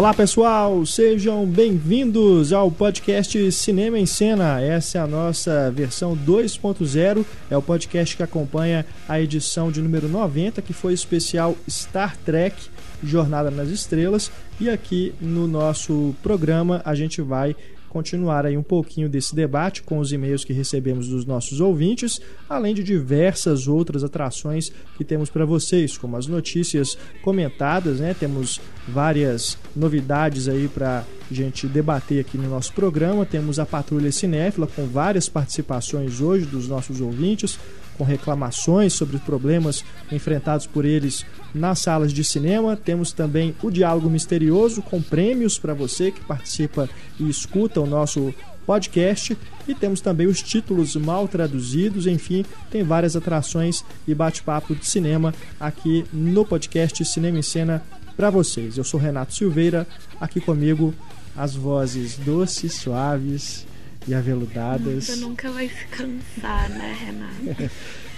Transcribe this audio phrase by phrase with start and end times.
[0.00, 4.58] Olá pessoal, sejam bem-vindos ao podcast Cinema em Cena.
[4.58, 10.08] Essa é a nossa versão 2.0, é o podcast que acompanha a edição de número
[10.08, 12.56] 90, que foi especial Star Trek
[13.04, 14.32] Jornada nas Estrelas.
[14.58, 17.54] E aqui no nosso programa a gente vai
[17.90, 22.72] continuar aí um pouquinho desse debate com os e-mails que recebemos dos nossos ouvintes, além
[22.74, 28.14] de diversas outras atrações que temos para vocês, como as notícias comentadas, né?
[28.14, 33.26] Temos várias novidades aí para gente debater aqui no nosso programa.
[33.26, 37.58] Temos a Patrulha Cinéfila com várias participações hoje dos nossos ouvintes
[38.00, 42.74] com reclamações sobre problemas enfrentados por eles nas salas de cinema.
[42.74, 48.34] Temos também o Diálogo Misterioso, com prêmios para você que participa e escuta o nosso
[48.64, 49.36] podcast.
[49.68, 52.06] E temos também os títulos mal traduzidos.
[52.06, 57.82] Enfim, tem várias atrações e bate-papo de cinema aqui no podcast Cinema em Cena
[58.16, 58.78] para vocês.
[58.78, 59.86] Eu sou Renato Silveira,
[60.18, 60.94] aqui comigo
[61.36, 63.66] as vozes doces, suaves
[64.06, 65.04] e aveludadas.
[65.04, 67.72] Você nunca vai se cansar, né, Renato?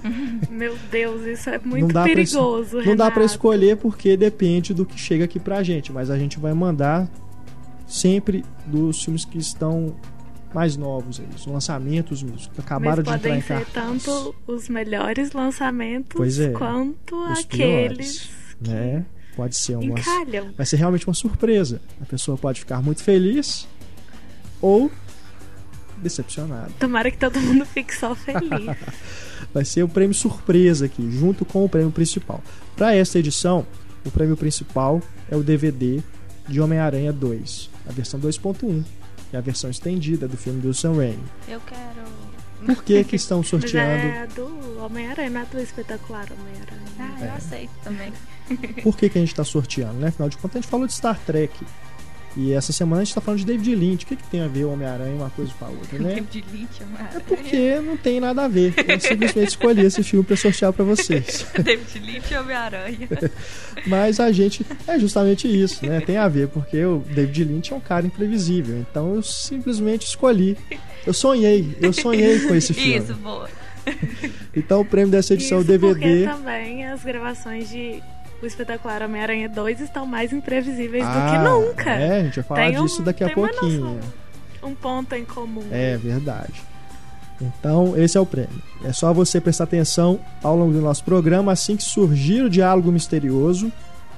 [0.49, 4.73] Meu Deus, isso é muito dá pra es- perigoso, Não dá para escolher porque depende
[4.73, 7.09] do que chega aqui pra gente, mas a gente vai mandar
[7.95, 9.95] sempre dos filmes que estão
[10.53, 14.05] mais novos, aí, os lançamentos mesmo, que acabaram Mas de entrar podem em ser cartaz.
[14.05, 19.05] tanto os melhores lançamentos é, quanto aqueles piores, né?
[19.37, 20.53] Pode ser que uma encalham.
[20.57, 21.81] vai ser realmente uma surpresa.
[22.01, 23.67] A pessoa pode ficar muito feliz
[24.61, 24.91] ou
[25.99, 26.71] decepcionada.
[26.79, 28.77] Tomara que todo mundo fique só feliz.
[29.53, 32.43] Vai ser o prêmio surpresa aqui, junto com o prêmio principal.
[32.77, 33.65] Para esta edição,
[34.05, 35.01] o prêmio principal
[35.31, 36.03] é o DVD
[36.49, 38.85] de Homem-Aranha 2, a versão 2.1,
[39.31, 41.23] que é a versão estendida do filme do Sam Raimi.
[41.49, 42.35] Eu quero.
[42.67, 44.07] Por que que estão Mas sorteando?
[44.07, 46.83] é do Homem-Aranha, não é do espetacular Homem-Aranha.
[46.99, 47.29] Ah, É.
[47.29, 48.13] eu aceito também.
[48.83, 50.09] Por que, que a gente está sorteando, né?
[50.09, 51.53] Afinal de contas, a gente falou de Star Trek.
[52.37, 54.05] E essa semana a gente está falando de David Lynch.
[54.05, 56.21] O que, que tem a ver o Homem-Aranha uma coisa com a outra, né?
[56.31, 56.83] de Lynch,
[57.15, 58.75] É porque não tem nada a ver.
[58.89, 61.47] Eu simplesmente escolhi esse filme para sortear para vocês.
[61.63, 63.09] David Lynch e Homem-Aranha.
[63.87, 66.01] Mas a gente é justamente isso, né?
[66.01, 68.79] Tem a ver, porque o David Lynch é um cara imprevisível.
[68.79, 70.57] Então eu simplesmente escolhi.
[71.07, 72.97] Eu sonhei, eu sonhei com esse filme.
[72.99, 73.49] Isso, boa.
[74.57, 75.93] Então o prêmio dessa edição Isso DVD.
[75.95, 78.03] porque também as gravações de
[78.45, 81.91] O Espetacular Homem-Aranha 2 estão mais imprevisíveis do que Ah, nunca.
[81.93, 83.81] É, a gente vai falar Tem um- disso daqui a pouquinho.
[83.81, 83.99] noção.
[84.63, 85.65] Um ponto em comum.
[85.71, 86.53] É verdade.
[87.41, 88.61] Então, esse é o prêmio.
[88.85, 91.53] É só você prestar atenção ao longo do nosso programa.
[91.53, 93.73] Assim que surgir o diálogo misterioso,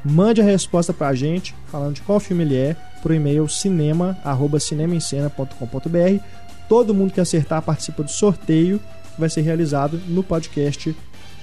[0.05, 6.21] mande a resposta pra gente, falando de qual filme ele é, pro e-mail cinema.cinemaencena.com.br.
[6.69, 8.81] Todo mundo que acertar participa do sorteio
[9.15, 10.97] que vai ser realizado no podcast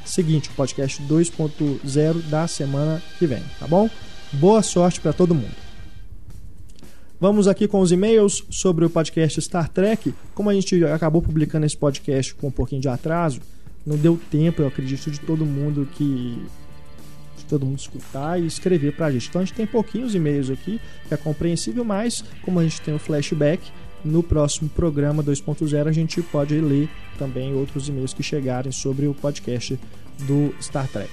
[0.06, 3.90] seguinte, o podcast 2.0 da semana que vem, tá bom?
[4.34, 5.56] Boa sorte para todo mundo.
[7.20, 10.14] Vamos aqui com os e-mails sobre o podcast Star Trek.
[10.34, 13.40] Como a gente acabou publicando esse podcast com um pouquinho de atraso,
[13.86, 16.42] não deu tempo, eu acredito, de todo mundo que
[17.54, 19.30] todo mundo escutar e escrever pra gente.
[19.30, 22.96] Então a gente tem pouquinhos e-mails aqui, que é compreensível, mas como a gente tem
[22.96, 23.72] o flashback,
[24.04, 29.14] no próximo programa 2.0 a gente pode ler também outros e-mails que chegarem sobre o
[29.14, 29.80] podcast
[30.20, 31.12] do Star Trek.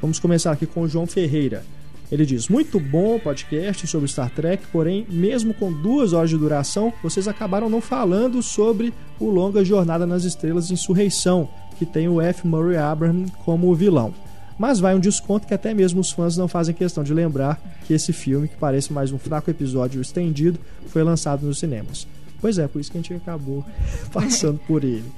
[0.00, 1.64] Vamos começar aqui com o João Ferreira.
[2.10, 6.92] Ele diz: Muito bom podcast sobre Star Trek, porém, mesmo com duas horas de duração,
[7.02, 11.48] vocês acabaram não falando sobre o longa Jornada nas Estrelas Insurreição,
[11.78, 12.46] que tem o F.
[12.46, 14.12] Murray Abraham como vilão.
[14.58, 17.94] Mas vai um desconto que até mesmo os fãs não fazem questão de lembrar que
[17.94, 20.58] esse filme, que parece mais um fraco episódio estendido,
[20.88, 22.06] foi lançado nos cinemas.
[22.42, 23.64] Pois é, por isso que a gente acabou
[24.12, 25.10] passando por ele.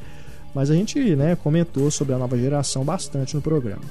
[0.54, 3.82] Mas a gente né, comentou sobre a nova geração bastante no programa.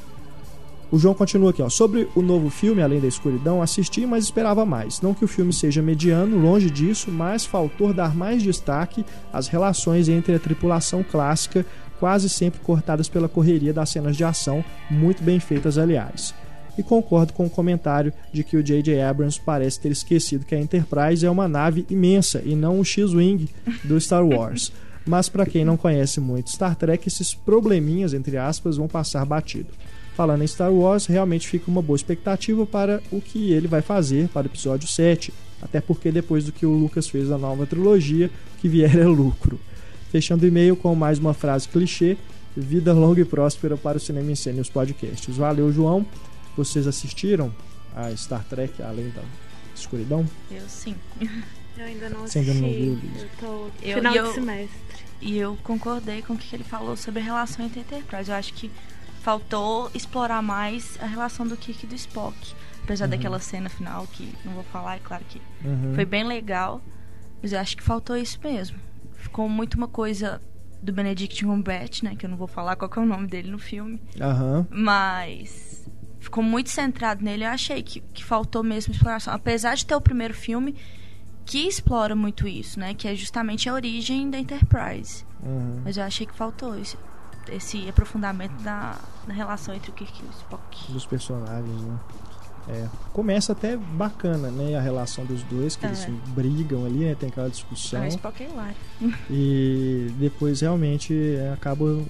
[0.92, 1.70] O João continua aqui, ó.
[1.70, 5.02] Sobre o novo filme, Além da Escuridão, assisti, mas esperava mais.
[5.02, 9.04] Não que o filme seja mediano, longe disso, mas faltou dar mais destaque
[9.34, 11.66] às relações entre a tripulação clássica,
[12.00, 16.36] quase sempre cortadas pela correria das cenas de ação, muito bem feitas, aliás.
[16.78, 19.02] E concordo com o comentário de que o J.J.
[19.02, 23.48] Abrams parece ter esquecido que a Enterprise é uma nave imensa e não o X-Wing
[23.84, 24.72] do Star Wars.
[25.06, 29.68] Mas para quem não conhece muito Star Trek, esses probleminhas, entre aspas, vão passar batido.
[30.16, 34.28] Falando em Star Wars, realmente fica uma boa expectativa para o que ele vai fazer
[34.30, 35.34] para o episódio 7.
[35.62, 39.06] Até porque depois do que o Lucas fez na nova trilogia, o que vier é
[39.06, 39.60] lucro.
[40.12, 42.16] Fechando o e-mail com mais uma frase clichê:
[42.56, 45.36] vida longa e próspera para o Cinema em Cena e os podcasts.
[45.36, 46.06] Valeu, João.
[46.56, 47.54] Vocês assistiram
[47.96, 49.22] a Star Trek Além da
[49.76, 50.26] Escuridão?
[50.52, 50.96] Eu sim.
[51.76, 52.52] Eu ainda não Você assisti.
[52.52, 53.22] ainda não viu, Liz?
[53.24, 54.80] eu tô Eu- final eu- de semestre.
[55.20, 58.30] E eu concordei com o que ele falou sobre a relação entre Enterprise.
[58.30, 58.70] Eu acho que
[59.24, 62.38] faltou explorar mais a relação do Kirk e do Spock.
[62.84, 65.96] Apesar daquela cena final que não vou falar, é claro que Uhum.
[65.96, 66.80] foi bem legal.
[67.42, 68.78] Mas eu acho que faltou isso mesmo.
[69.16, 70.40] Ficou muito uma coisa
[70.82, 72.16] do Benedict Cumberbatch, né?
[72.16, 74.00] Que eu não vou falar qual que é o nome dele no filme.
[74.22, 74.68] Aham.
[74.70, 75.90] Mas
[76.24, 77.44] ficou muito centrado nele.
[77.46, 79.34] Eu achei que, que faltou mesmo exploração.
[79.34, 80.76] Apesar de ter o primeiro filme
[81.46, 82.94] que explora muito isso, né?
[82.94, 85.26] Que é justamente a origem da Enterprise.
[85.44, 85.82] Uhum.
[85.84, 86.98] Mas eu achei que faltou esse,
[87.52, 88.98] esse aprofundamento da,
[89.28, 90.92] da relação entre o Kirk e o Spock.
[90.92, 91.98] dos personagens, né?
[92.70, 94.78] É, começa até bacana, né?
[94.78, 95.90] A relação dos dois, que É.
[95.90, 97.14] eles brigam ali, né?
[97.14, 98.02] Tem aquela discussão.
[98.02, 98.76] Ah, Spock é hilário.
[99.30, 102.02] E depois realmente é, acaba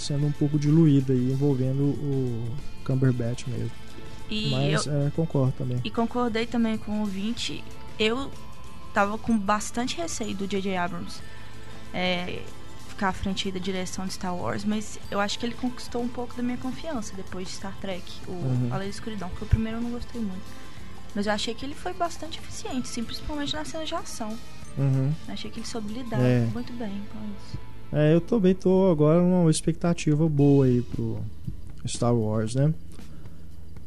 [0.00, 2.48] sendo um pouco diluída aí, envolvendo o
[2.84, 3.70] Cumberbatch mesmo.
[4.28, 5.80] E Mas eu, é, concordo também.
[5.84, 7.62] E concordei também com o ouvinte.
[7.98, 8.30] Eu
[8.94, 10.76] tava com bastante receio do J.J.
[10.76, 11.20] Abrams
[11.92, 12.40] é,
[12.88, 16.08] ficar à frente da direção de Star Wars, mas eu acho que ele conquistou um
[16.08, 18.68] pouco da minha confiança depois de Star Trek, o Uhum.
[18.70, 20.42] Além da Escuridão, porque o primeiro eu não gostei muito.
[21.14, 24.36] Mas eu achei que ele foi bastante eficiente, sim, principalmente na cena de ação.
[24.78, 25.12] Uhum.
[25.28, 26.46] Achei que ele soube lidar É.
[26.52, 27.58] muito bem com isso.
[27.92, 31.18] É, eu também tô agora numa expectativa boa aí pro
[31.86, 32.72] Star Wars, né?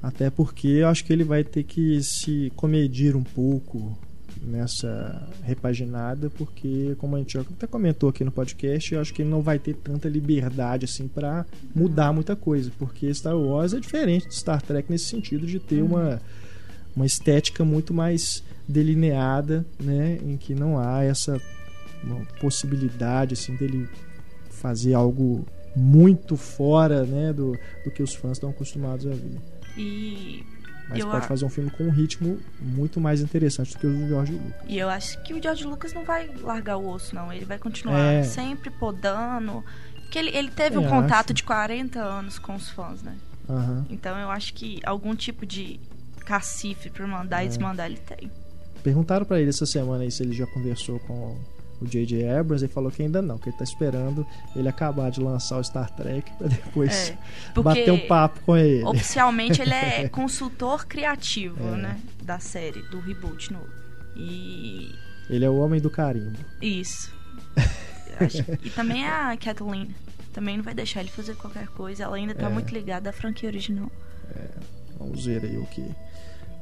[0.02, 3.98] Até porque eu acho que ele vai ter que se comedir um pouco
[4.42, 9.30] nessa repaginada, porque como a gente até comentou aqui no podcast, eu acho que ele
[9.30, 14.28] não vai ter tanta liberdade assim para mudar muita coisa, porque Star Wars é diferente
[14.28, 16.22] de Star Trek nesse sentido de ter uma
[16.96, 21.42] uma estética muito mais delineada, né, em que não há essa
[22.04, 23.88] uma possibilidade assim dele
[24.50, 25.46] fazer algo
[25.76, 29.38] muito fora né do, do que os fãs estão acostumados a ver
[29.78, 30.44] E,
[30.90, 33.92] mas Eu pode fazer um filme com um ritmo muito mais interessante do que o
[33.94, 37.16] do George Lucas e eu acho que o George Lucas não vai largar o osso,
[37.16, 37.32] não.
[37.34, 38.24] Ele vai continuar É.
[38.24, 39.64] sempre podando.
[39.96, 41.34] Porque ele, ele teve Eu um contato acho.
[41.34, 43.16] de 40 anos com os fãs, né?
[43.50, 43.86] Aham.
[43.90, 45.80] Então eu acho que algum tipo de
[46.26, 47.50] cacife pra mandar e É.
[47.50, 48.30] desmandar ele tem.
[48.84, 51.36] perguntaram pra ele essa semana aí se ele já conversou com
[51.84, 52.28] o J.J.
[52.30, 54.26] Abrams ele falou que ainda não que ele tá esperando
[54.56, 57.18] ele acabar de lançar o Star Trek pra depois É,
[57.62, 61.78] bater um papo com ele oficialmente ele é consultor criativo, É.
[61.78, 62.00] né?
[62.24, 63.68] Da série, do reboot novo.
[64.16, 64.94] E.
[65.30, 67.12] ele é o homem do carimbo Isso.
[68.64, 69.94] E também a Kathleen.
[70.32, 72.04] Também não vai deixar ele fazer qualquer coisa.
[72.04, 72.50] Ela ainda tá É.
[72.50, 73.92] muito ligada à franquia original.
[75.00, 75.84] Vamos ver aí o que,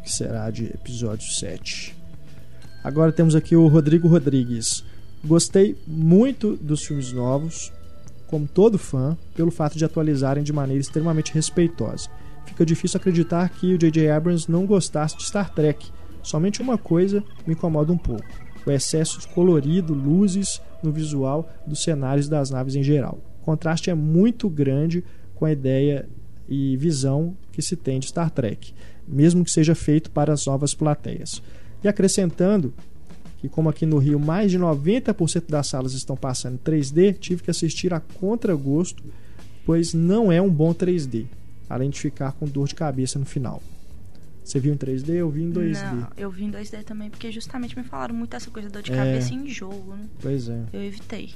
[0.03, 1.95] que será de episódio 7.
[2.83, 4.83] Agora temos aqui o Rodrigo Rodrigues.
[5.23, 7.71] Gostei muito dos filmes novos,
[8.25, 12.09] como todo fã, pelo fato de atualizarem de maneira extremamente respeitosa.
[12.45, 14.09] Fica difícil acreditar que o J.J.
[14.09, 15.91] Abrams não gostasse de Star Trek.
[16.23, 18.25] Somente uma coisa me incomoda um pouco:
[18.65, 23.19] o excesso de colorido, luzes no visual dos cenários das naves em geral.
[23.41, 25.03] O contraste é muito grande
[25.35, 26.09] com a ideia
[26.47, 28.73] e visão que se tem de Star Trek,
[29.07, 31.41] mesmo que seja feito para as novas plateias.
[31.83, 32.73] E acrescentando
[33.41, 37.41] que, como aqui no Rio mais de 90% das salas estão passando em 3D, tive
[37.43, 39.03] que assistir a contragosto,
[39.65, 41.25] pois não é um bom 3D,
[41.67, 43.61] além de ficar com dor de cabeça no final.
[44.43, 45.09] Você viu em 3D?
[45.09, 45.91] Eu vi em 2D.
[45.95, 48.81] Não, eu vi em 2D também, porque justamente me falaram muito essa coisa de dor
[48.83, 48.95] de É.
[48.95, 50.05] cabeça em jogo, né?
[50.21, 50.63] Pois é.
[50.73, 51.31] Eu evitei.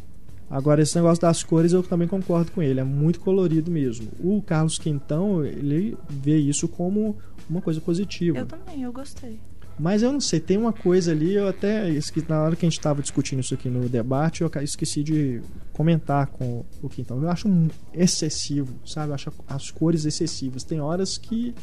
[0.50, 4.08] Agora, esse negócio das cores eu também concordo com ele, é muito colorido mesmo.
[4.20, 7.18] O Carlos Quintão, ele vê isso como
[7.50, 8.38] uma coisa positiva.
[8.38, 9.40] Eu também, eu gostei.
[9.78, 12.70] Mas eu não sei, tem uma coisa ali, eu até esqueci, na hora que a
[12.70, 15.42] gente estava discutindo isso aqui no debate, eu esqueci de
[15.74, 17.22] comentar com o Quintão.
[17.22, 19.10] Eu acho um excessivo, sabe?
[19.10, 20.64] Eu acho as cores excessivas.
[20.64, 21.54] Tem horas que.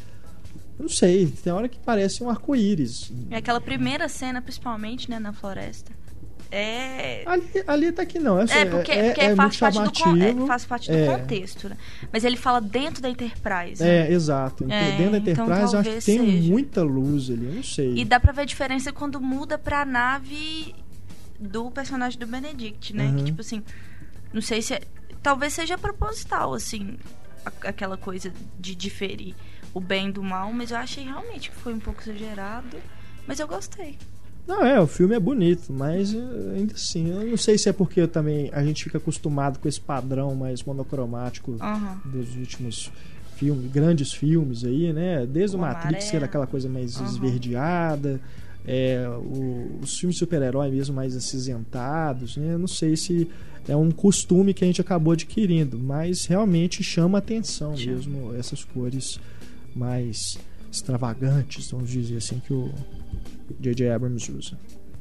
[0.77, 3.11] Eu não sei, tem hora que parece um arco-íris.
[3.29, 5.91] E aquela primeira cena, principalmente, né, na floresta.
[6.55, 7.23] É.
[7.25, 8.39] Ali, ali até que não.
[8.39, 11.05] É, É, porque, é, porque é faz, muito parte do, é, faz parte do É.
[11.17, 11.77] contexto, né?
[12.11, 13.81] Mas ele fala dentro da Enterprise.
[13.83, 14.07] né?
[14.07, 14.63] É, exato.
[14.63, 16.51] Então, É, Dentro da então Enterprise, eu acho que tem seja.
[16.51, 17.97] muita luz ali, eu não sei.
[17.97, 20.75] E dá pra ver a diferença quando muda pra nave
[21.39, 23.05] do personagem do Benedict, né?
[23.07, 23.15] Uhum.
[23.17, 23.63] Que, tipo assim,
[24.31, 24.75] não sei se.
[24.75, 24.81] É,
[25.23, 26.97] talvez seja proposital, assim,
[27.61, 29.33] aquela coisa de diferir
[29.73, 32.77] o bem do mal, mas eu achei realmente que foi um pouco exagerado.
[33.25, 33.97] Mas eu gostei.
[34.45, 36.17] Não, é, o filme é bonito, mas eh,
[36.55, 39.79] ainda assim, eu não sei se é porque também a gente fica acostumado com esse
[39.79, 42.01] padrão mais monocromático Aham.
[42.03, 42.91] dos últimos
[43.37, 45.25] filmes, grandes filmes aí, né?
[45.25, 47.05] Desde o, O Matrix, que era aquela coisa mais Aham.
[47.05, 48.19] esverdeada,
[48.67, 52.53] é, o- os filmes de super-herói mesmo mais acinzentados, né?
[52.53, 53.29] Eu não sei se
[53.67, 57.95] é um costume que a gente acabou adquirindo, mas realmente chama atenção Chama.
[57.95, 59.17] mesmo essas cores
[59.73, 60.37] mais
[60.69, 62.73] extravagantes, vamos dizer assim, que o
[63.59, 63.89] J.J.
[63.89, 64.57] Abrams usa.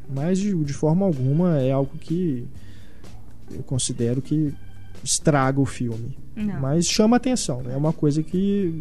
[0.08, 2.46] Mas de, de forma alguma é algo que
[3.50, 4.52] eu considero que
[5.02, 6.16] estraga o filme.
[6.34, 6.60] Não.
[6.60, 7.74] Mas chama atenção, né?
[7.74, 8.78] é uma coisa que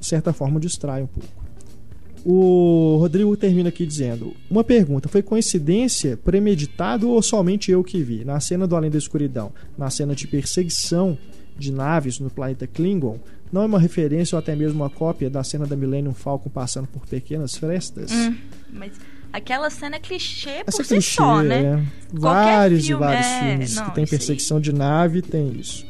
[0.00, 1.42] de certa forma distrai um pouco.
[2.24, 8.24] O Rodrigo termina aqui dizendo: Uma pergunta, foi coincidência, premeditado ou somente eu que vi?
[8.24, 11.18] Na cena do Além da Escuridão, na cena de perseguição
[11.58, 13.18] de naves no planeta Klingon,
[13.52, 16.86] não é uma referência ou até mesmo uma cópia da cena da Millennium Falcon passando
[16.88, 18.10] por pequenas frestas?
[18.10, 18.34] Hum,
[18.72, 18.92] mas
[19.32, 21.62] aquela cena é clichê por Essa si clichê, só, né?
[21.62, 21.82] é.
[22.12, 24.18] Vários filme, e vários é, filmes não, que tem isso aí.
[24.18, 25.86] perseguição de nave tem isso.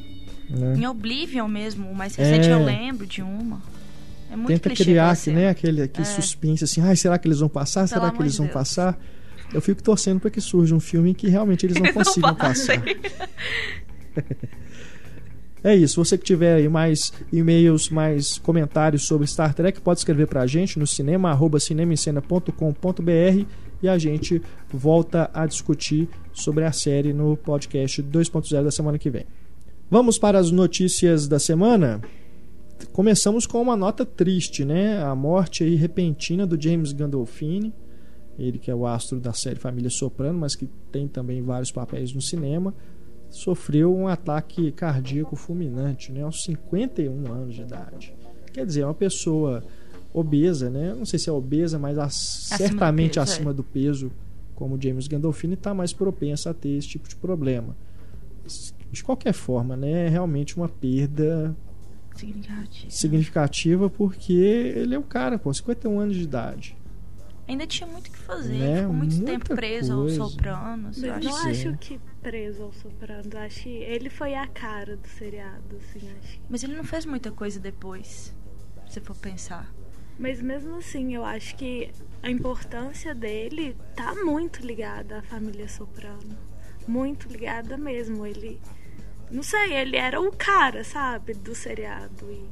[0.50, 0.74] né?
[0.76, 2.52] Em Oblivion mesmo, o mais recente É.
[2.52, 3.62] eu lembro de uma.
[4.30, 5.40] É muito Tenta clichê criar cena.
[5.40, 6.10] né, aquele, aquele É.
[6.10, 7.86] suspense assim, ai, será que eles vão passar?
[7.86, 8.54] será Pelo que amor eles vão Deus.
[8.54, 8.98] passar?
[9.52, 12.02] Eu fico torcendo para que surja um filme em que realmente eles não Eles não
[12.04, 12.80] consigam passem.
[12.80, 13.28] passar.
[15.64, 20.26] É isso, você que tiver aí mais e-mails, mais comentários sobre Star Trek, pode escrever
[20.26, 21.38] pra gente no cinema,
[23.80, 24.42] e a gente
[24.72, 29.24] volta a discutir sobre a série no podcast 2.0 da semana que vem.
[29.88, 32.00] Vamos para as notícias da semana?
[32.92, 35.00] Começamos com uma nota triste, né?
[35.02, 37.72] A morte aí repentina do James Gandolfini,
[38.38, 42.12] ele que é o astro da série Família Soprano, mas que tem também vários papéis
[42.12, 42.74] no cinema,
[43.32, 46.22] sofreu um ataque cardíaco fulminante, né?
[46.22, 48.14] Aos 51 anos de idade.
[48.52, 49.64] Quer dizer, é uma pessoa
[50.12, 50.94] obesa, né?
[50.94, 52.12] Não sei se é obesa, mas ac- do
[52.58, 53.22] certamente peso, é.
[53.22, 54.12] acima do peso,
[54.54, 57.74] como James Gandolfini, está mais propensa a ter esse tipo de problema.
[58.90, 60.06] De qualquer forma, né?
[60.06, 61.56] É realmente uma perda
[62.14, 62.90] Significativo.
[62.90, 66.76] significativa porque ele é um cara, pô, 51 anos de idade.
[67.48, 68.58] Ainda tinha muito que fazer.
[68.58, 68.76] Né?
[68.80, 70.16] Ficou muito Muita tempo preso coisa.
[70.16, 71.02] sopranos.
[71.02, 71.76] Eu Mas acho não que acho é.
[71.76, 73.30] que preso ao soprano.
[73.38, 76.40] Acho que ele foi a cara do seriado, assim, acho.
[76.48, 78.34] Mas ele não fez muita coisa depois,
[78.88, 79.72] se for pensar.
[80.18, 81.90] Mas mesmo assim, eu acho que
[82.22, 86.36] a importância dele tá muito ligada à família Soprano.
[86.86, 88.26] Muito ligada mesmo.
[88.26, 88.60] Ele.
[89.30, 92.30] Não sei, ele era o cara, sabe, do seriado.
[92.30, 92.46] E,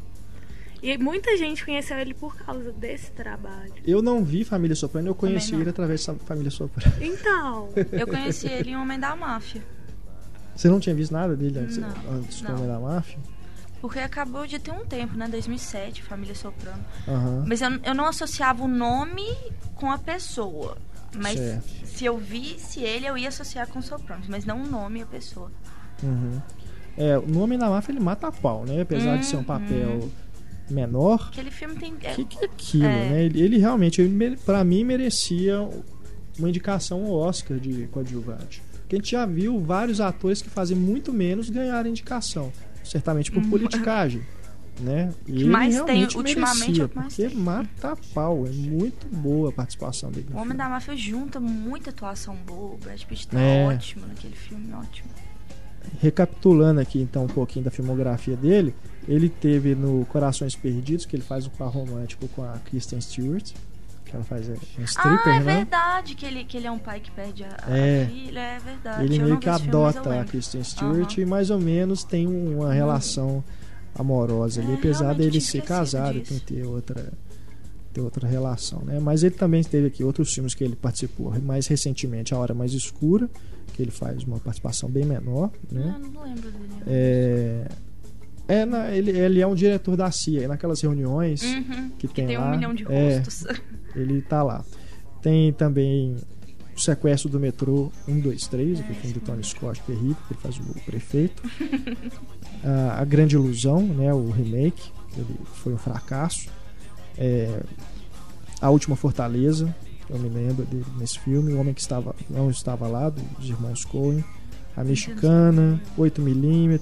[0.83, 3.73] e muita gente conheceu ele por causa desse trabalho.
[3.87, 6.93] Eu não vi Família Soprano, eu conheci ele através da Família Soprano.
[7.01, 9.63] Então, Eu conheci ele em Homem da Máfia.
[10.55, 12.53] Você não tinha visto nada dele antes, Não, antes do.
[12.53, 13.19] Homem da Máfia?
[13.81, 15.27] Porque acabou de ter um tempo, né?
[15.29, 16.85] 2007, Família Soprano.
[17.09, 17.45] Aham.
[17.49, 19.25] Mas eu, eu não associava o nome
[19.75, 20.77] com a pessoa.
[21.17, 21.87] Mas Certo.
[21.87, 24.29] se eu visse ele, eu ia associar com Sopranos.
[24.29, 25.51] Mas não o nome e a pessoa.
[26.03, 26.41] Uhum.
[26.97, 28.83] É, no Homem da Máfia ele mata a pau, né?
[28.83, 29.45] Apesar de ser um Uhum.
[29.47, 30.11] papel
[30.73, 31.29] menor.
[31.33, 31.93] Aquele filme tem.
[31.93, 33.09] O é, que, que é aquilo, É.
[33.11, 33.25] né?
[33.25, 35.61] Ele, ele realmente, ele, pra mim, merecia
[36.39, 38.63] uma indicação ao Oscar de coadjuvante.
[38.81, 42.53] Porque a gente já viu vários atores que fazem muito menos ganhar indicação.
[42.83, 44.23] Certamente por Hum, politicagem.
[44.81, 45.13] Né?
[45.27, 47.39] E ele mais tem, realmente ultimamente, merecia, é mais porque tem.
[47.39, 48.47] mata pau.
[48.47, 50.29] É muito boa a participação dele.
[50.31, 50.57] O Homem filme.
[50.59, 52.75] da Máfia junta muita atuação boa.
[52.75, 53.67] O Brad Pitt tá É.
[53.67, 55.11] ótimo naquele filme, ótimo.
[56.01, 58.75] Recapitulando aqui então um pouquinho da filmografia dele,
[59.11, 63.53] ele teve no Corações Perdidos, que ele faz um par romântico com a Kristen Stewart,
[64.05, 65.55] que ela faz é, um stripper, ah, é né?
[65.57, 68.07] verdade que ele, que ele é um pai que perde a, a É.
[68.07, 68.41] filha.
[68.41, 69.05] É verdade.
[69.05, 70.25] Ele Eu meio que esse filme, adota a.
[70.25, 71.23] Kristen Stewart Aham.
[71.23, 73.43] e mais ou menos tem uma relação
[73.95, 76.35] amorosa ali, É, apesar realmente dele ser casado, disso.
[76.35, 77.13] que ter outra
[77.93, 79.01] ter outra relação, né?
[79.01, 82.73] Mas ele também teve aqui outros filmes que ele participou, mais recentemente, A Hora Mais
[82.73, 83.29] Escura,
[83.75, 85.93] que ele faz uma participação bem menor, né?
[85.97, 86.69] Ah, não lembro dele.
[86.87, 87.67] É,
[88.53, 92.39] é na- ele, ele é um diretor da CIA, naquelas reuniões Uhum, que tem, tem
[92.39, 93.45] lá, um milhão de é, rostos.
[93.95, 94.65] ele tá lá.
[95.23, 96.17] Tem também
[96.77, 100.21] o Sequestro do Metrô 1, 2, 3, aquele filme do Tony Scott, que é rico,
[100.27, 101.43] que ele faz o prefeito.
[102.65, 105.27] a, a Grande Ilusão, né, o remake, ele
[105.57, 106.49] foi um fracasso.
[107.19, 107.61] É,
[108.61, 109.75] a Última Fortaleza,
[110.09, 111.53] eu me lembro dele nesse filme.
[111.53, 114.25] O Homem que estava, não estava lá, dos irmãos Coen.
[114.77, 116.79] A Mexicana, 8mm,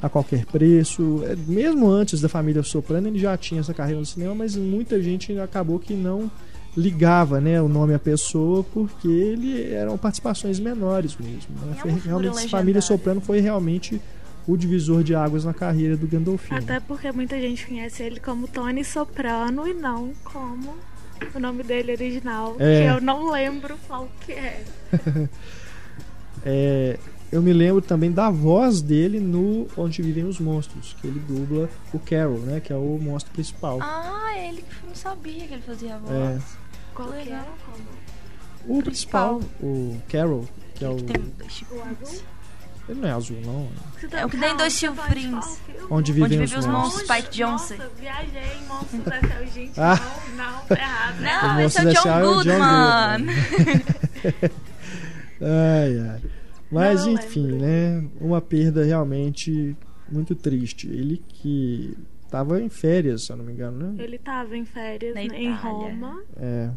[0.00, 1.22] a qualquer preço.
[1.24, 5.00] É, Mesmo antes da família Soprano, ele já tinha essa carreira no cinema, mas muita
[5.02, 6.30] gente acabou que não
[6.76, 11.54] ligava né, o nome à pessoa porque ele eram participações menores mesmo.
[11.64, 11.76] Né?
[11.86, 12.82] É realmente, Família.
[12.82, 14.00] Soprano foi realmente
[14.46, 16.58] o divisor de águas na carreira do Gandolfini.
[16.58, 20.76] Até porque muita gente conhece ele como Tony Soprano e não como
[21.34, 22.82] o nome dele original, É.
[22.82, 24.62] que eu não lembro qual que é.
[26.44, 26.98] É,
[27.32, 31.68] eu me lembro também da voz dele no Onde Vivem os Monstros, que ele dubla
[31.92, 33.78] o Carol, né, que é o monstro principal.
[33.82, 36.12] Ah, ele que eu não sabia que ele fazia a voz.
[36.12, 36.38] É.
[36.94, 37.40] Qual que Legal.
[37.42, 38.72] é?
[38.72, 40.96] o principal, o Carol, que é o.
[42.88, 43.68] Ele não é azul, não.
[44.00, 45.58] Você É o que tem dois tá chifrinhos.
[45.90, 46.72] Onde Vivem Onde os Vivem os Monstros.
[46.72, 47.02] Monstros.
[47.02, 47.76] Spike Jonze.
[47.76, 49.44] Nossa, viajei em Monstros S.A.
[49.46, 50.00] Gente, Ah.
[50.36, 51.20] não, não, tá errado.
[51.20, 53.26] Não, esse é é o John Goodman.
[55.42, 56.20] Ai, ai.
[56.70, 57.58] Mas Não enfim, lembro.
[57.66, 58.08] né?
[58.20, 59.76] Uma perda realmente
[60.10, 60.88] muito triste.
[60.88, 61.96] Ele que
[62.30, 64.02] tava em férias, se eu não me engano, né?
[64.04, 65.52] Ele tava em férias Na né, em.
[65.52, 66.70] Roma É.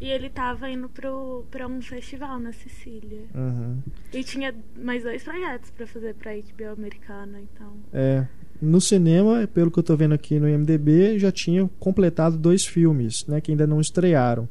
[0.00, 3.22] e ele tava indo pro, pra um festival na Sicília.
[3.34, 3.78] uhum.
[4.12, 7.72] E tinha mais dois projetos pra fazer pra HBO americana, então.
[7.92, 8.26] É.
[8.60, 13.24] No cinema, pelo que eu tô vendo aqui no IMDB, já tinha completado dois filmes,
[13.28, 14.48] né, que ainda não estrearam.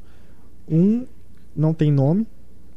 [0.68, 1.04] Um
[1.54, 2.26] não tem nome,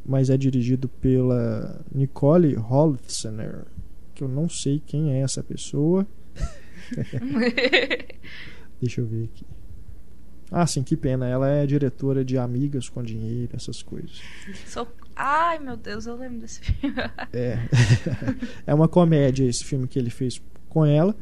[0.04, 3.64] mas é dirigido pela Nicole Holzner,
[4.14, 6.06] que eu não sei quem é essa pessoa.
[8.80, 9.44] Deixa eu ver aqui.
[10.50, 11.28] Ah, sim, que pena.
[11.28, 14.20] Ela é diretora de Amigas com Dinheiro, essas coisas.
[14.66, 16.96] Sou- Ai, meu Deus, eu lembro desse filme.
[17.32, 17.58] É.
[18.66, 21.14] é uma comédia esse filme que ele fez com ela.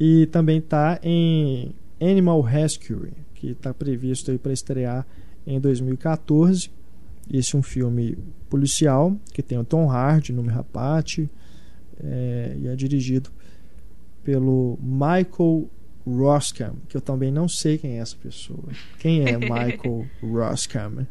[0.00, 5.06] E também tá em Animal Rescue, que está previsto aí para estrear
[5.46, 6.70] em 2014.
[7.30, 11.30] Esse é um filme policial que tem o Tom Hardy no Rapati
[12.02, 13.30] é, e é dirigido
[14.24, 15.68] pelo Michael
[16.04, 18.64] Roskam, que eu também não sei quem é essa pessoa.
[18.98, 21.06] Quem é Michael Roskam?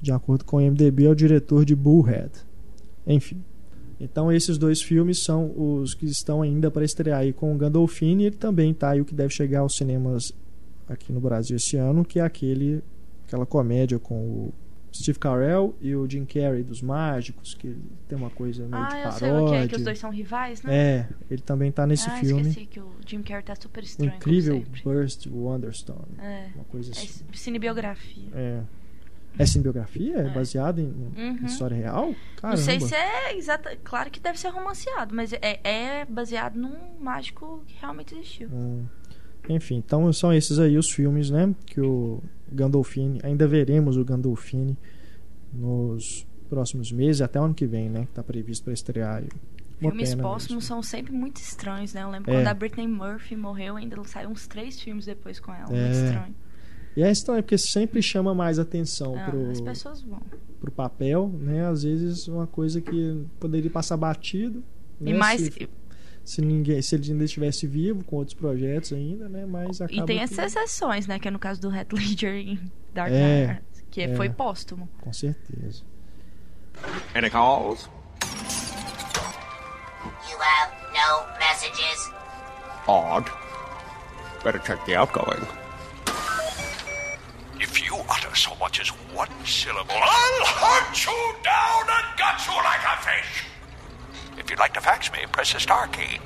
[0.00, 2.30] De acordo com o IMDb, é o diretor de Bullhead.
[3.06, 3.42] Enfim.
[3.98, 8.24] Então esses dois filmes são os que estão ainda para estrear aí com o Gandolfini.
[8.24, 10.32] Ele também tá aí o que deve chegar aos cinemas
[10.88, 12.82] aqui no Brasil esse ano, que é aquele
[13.24, 14.54] aquela comédia com o
[14.94, 17.74] Steve Carell e o Jim Carrey dos Mágicos, que
[18.08, 19.18] tem uma coisa meio de Ah, eu paródia.
[19.18, 20.74] sei o que é, que os dois são rivais, né?
[20.74, 22.42] É, ele também tá nesse ah, filme.
[22.48, 24.62] esqueci que o Jim Carrey tá super estranho, incrível.
[24.84, 26.18] Burst Wonderstone.
[26.18, 27.24] É, Uma coisa é assim.
[27.32, 28.28] cinebiografia.
[28.34, 28.60] É.
[29.38, 30.14] É cinebiografia?
[30.18, 30.28] É É.
[30.30, 31.46] baseada em, em Uhum.
[31.46, 32.14] história real?
[32.36, 32.58] Caramba.
[32.58, 33.74] Não sei se é exata.
[33.82, 38.48] Claro que deve ser romanceado, mas é, é baseado num mágico que realmente existiu.
[38.52, 38.84] Hum.
[39.48, 41.54] Enfim, então são esses aí os filmes, né?
[41.64, 42.22] Que o
[42.52, 44.76] Gandolfini, ainda veremos o Gandolfini
[45.52, 48.06] nos próximos meses, até o ano que vem, né?
[48.06, 49.22] Que tá previsto para estrear.
[49.80, 52.02] Uma Filmes póstumos são sempre muito estranhos, né?
[52.02, 52.34] Eu lembro É.
[52.36, 55.74] quando a Britney Murphy morreu, ainda saiu uns três filmes depois com ela.
[55.76, 55.82] É.
[55.88, 56.34] Muito estranho.
[56.94, 60.20] E é estranho, porque sempre chama mais atenção Ah, pro, As pessoas vão.
[60.60, 61.66] pro papel, né?
[61.66, 64.62] Às vezes uma coisa que poderia passar batido.
[65.00, 65.18] E né?
[65.18, 65.40] mais.
[65.40, 65.68] Se,
[66.24, 69.44] se ninguém, se ele ainda estivesse vivo com outros projetos ainda, né?
[69.46, 71.18] Mas acaba E tem que- essas exceções, né?
[71.18, 72.60] Que é no caso do Heath Ledger em
[72.94, 74.14] Dark É, Knight, que é.
[74.16, 74.88] foi póstumo.
[75.00, 75.82] Com certeza.
[77.14, 77.88] Any calls?
[80.30, 82.10] You have no messages?
[82.88, 83.30] Odd.
[84.42, 85.46] Better check the outgoing.
[87.60, 91.12] If you utter so much as one syllable, I'll hunt you
[91.44, 93.44] down and gut you like a fish.
[94.38, 96.20] If you'd like to fax me, press the star key.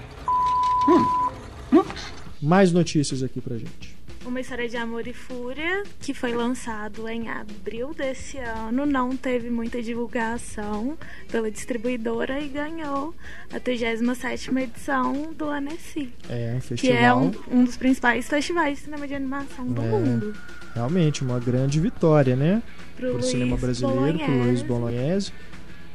[2.40, 3.96] Mais notícias aqui pra gente.
[4.24, 9.48] Uma História de Amor e Fúria, que foi lançado em abril desse ano, não teve
[9.50, 10.98] muita divulgação
[11.30, 13.14] pela distribuidora e ganhou
[13.54, 16.98] a 37ª edição do Annecy, É um que festival.
[17.04, 19.84] é um, um dos principais festivais de cinema de animação do É.
[19.84, 20.34] mundo.
[20.74, 22.60] Realmente uma grande vitória, né?
[22.96, 25.32] Pro Pro cinema Luiz brasileiro, pro Luiz Bolognese.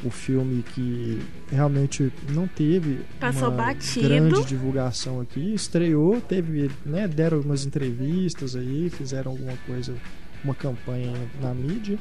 [0.03, 1.19] O filme que
[1.51, 4.07] realmente não teve Passou uma batido.
[4.07, 9.93] grande divulgação aqui, estreou, teve, né, deram algumas entrevistas aí, fizeram alguma coisa,
[10.43, 11.99] uma campanha na mídia,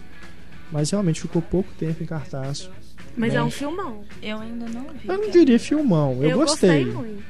[0.72, 2.70] mas realmente ficou pouco tempo em cartaz.
[3.16, 3.40] Mas né?
[3.40, 4.00] é um filmão.
[4.22, 5.06] Eu ainda não vi.
[5.06, 7.22] Eu não diria filmão, eu, gostei, muito.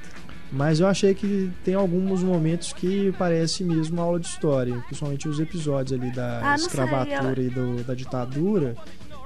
[0.53, 5.29] mas eu achei que tem alguns momentos que parece mesmo uma aula de história, principalmente
[5.29, 8.77] os episódios ali da Ah, não sei, escravatura e do- da ditadura.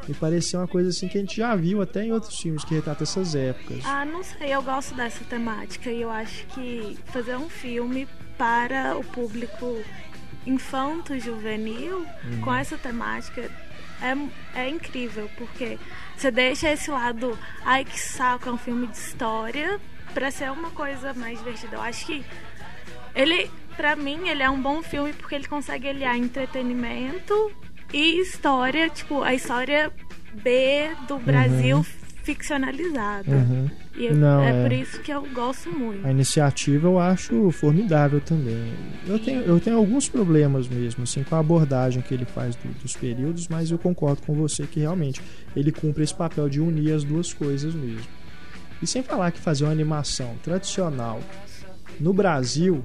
[0.09, 2.75] Me parecia uma coisa assim que a gente já viu até em outros filmes que
[2.75, 3.81] retratam essas épocas.
[3.85, 8.97] Ah, não sei, eu gosto dessa temática e eu acho que fazer um filme para
[8.99, 9.83] o público
[10.47, 12.41] infanto-juvenil Uhum.
[12.43, 13.51] com essa temática
[14.03, 15.79] é, é incrível, porque
[16.17, 19.81] você deixa esse lado, ai que saco, é um filme de história,
[20.13, 21.77] pra ser uma coisa mais divertida.
[21.77, 22.25] Eu acho que
[23.15, 27.53] ele, pra mim, ele é um bom filme porque ele consegue aliar entretenimento
[27.95, 29.91] e história, tipo, a história
[30.43, 31.85] B do Brasil
[32.25, 33.31] ficcionalizada.
[33.31, 33.71] Uhum.
[33.97, 34.63] E eu- Não, é, é.
[34.63, 36.05] por isso que eu gosto muito.
[36.07, 38.73] A iniciativa eu acho formidável também.
[39.07, 42.73] Eu tenho, eu tenho alguns problemas mesmo, assim, com a abordagem que ele faz do-
[42.83, 45.21] dos períodos, mas eu concordo com você que realmente
[45.55, 48.07] ele cumpre esse papel de unir as duas coisas mesmo.
[48.83, 51.21] E sem falar que fazer uma animação tradicional
[52.01, 52.85] no Brasil,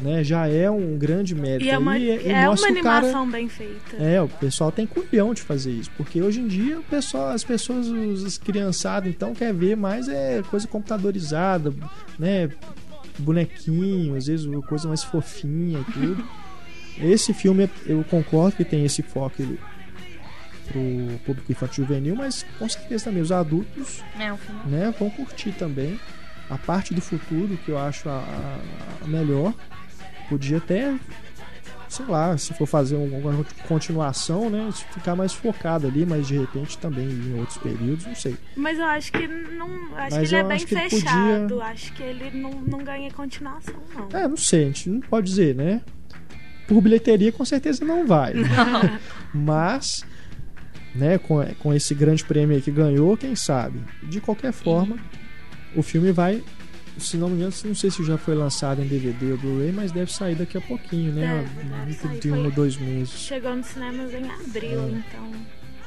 [0.00, 1.64] né, já é um grande mérito.
[1.64, 3.96] E é uma, aí, e é uma mostra o cara- animação bem feita.
[3.98, 7.44] é, o pessoal tem culhão de fazer isso, porque hoje em dia o pessoal, as
[7.44, 11.72] pessoas, os, as criançadas, então quer ver mais é coisa computadorizada,
[12.18, 12.48] né?
[13.18, 16.24] Bonequinho, às vezes coisa mais fofinha e tudo.
[17.00, 19.42] Esse filme, eu concordo que tem esse foco
[20.68, 24.30] pro público infantil juvenil, mas com certeza também os adultos É
[24.68, 25.98] né, vão curtir também.
[26.50, 28.58] A parte do futuro, que eu acho a-
[29.02, 29.54] a melhor,
[30.32, 30.94] podia até,
[31.88, 36.38] sei lá, se for fazer um- alguma continuação, né, ficar mais focado ali, mas de
[36.38, 38.36] repente também em outros períodos, não sei.
[38.56, 39.68] Mas eu acho que não.
[39.96, 41.48] Acho Mas que ele é bem fechado.
[41.48, 44.08] podia- Acho que ele não, não ganha continuação, não.
[44.18, 45.80] É, não sei, a gente não pode dizer, né?
[46.66, 48.32] Por bilheteria, com certeza não vai.
[49.34, 50.04] Mas,
[50.94, 53.80] né, com, com esse grande prêmio aí que ganhou, quem sabe?
[54.02, 54.96] De qualquer forma,
[55.76, 56.42] o filme vai.
[57.02, 59.90] Se não me engano, não sei se já foi lançado em DVD ou Blu-ray, mas
[59.92, 61.44] deve sair daqui a pouquinho, né?
[61.86, 63.10] Deve, de um ou dois meses.
[63.10, 64.88] Chegou nos cinemas em abril, É.
[64.90, 65.32] então.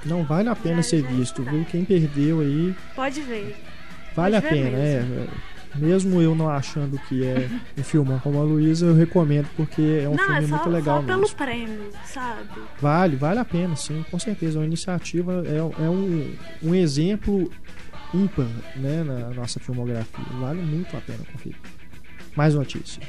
[0.05, 1.51] Não vale a pena Já- ser já visto, está.
[1.51, 1.65] viu?
[1.65, 3.55] Quem perdeu aí, Pode ver.
[4.15, 5.13] vale a Pode ver pena, mesmo.
[5.15, 5.27] é.
[5.77, 10.07] Mesmo eu não achando que é um filmão como a Luísa, eu recomendo porque é
[10.07, 11.35] um não, filme é só, muito legal só pelo mesmo.
[11.35, 12.43] prêmio, sabe?
[12.79, 14.57] Vale, vale a pena, sim, com certeza.
[14.59, 17.51] Uma iniciativa é, é um, um exemplo
[18.15, 20.25] ímpar né, na nossa filmografia.
[20.39, 21.57] Vale muito a pena conferir.
[22.35, 23.01] Mais notícia.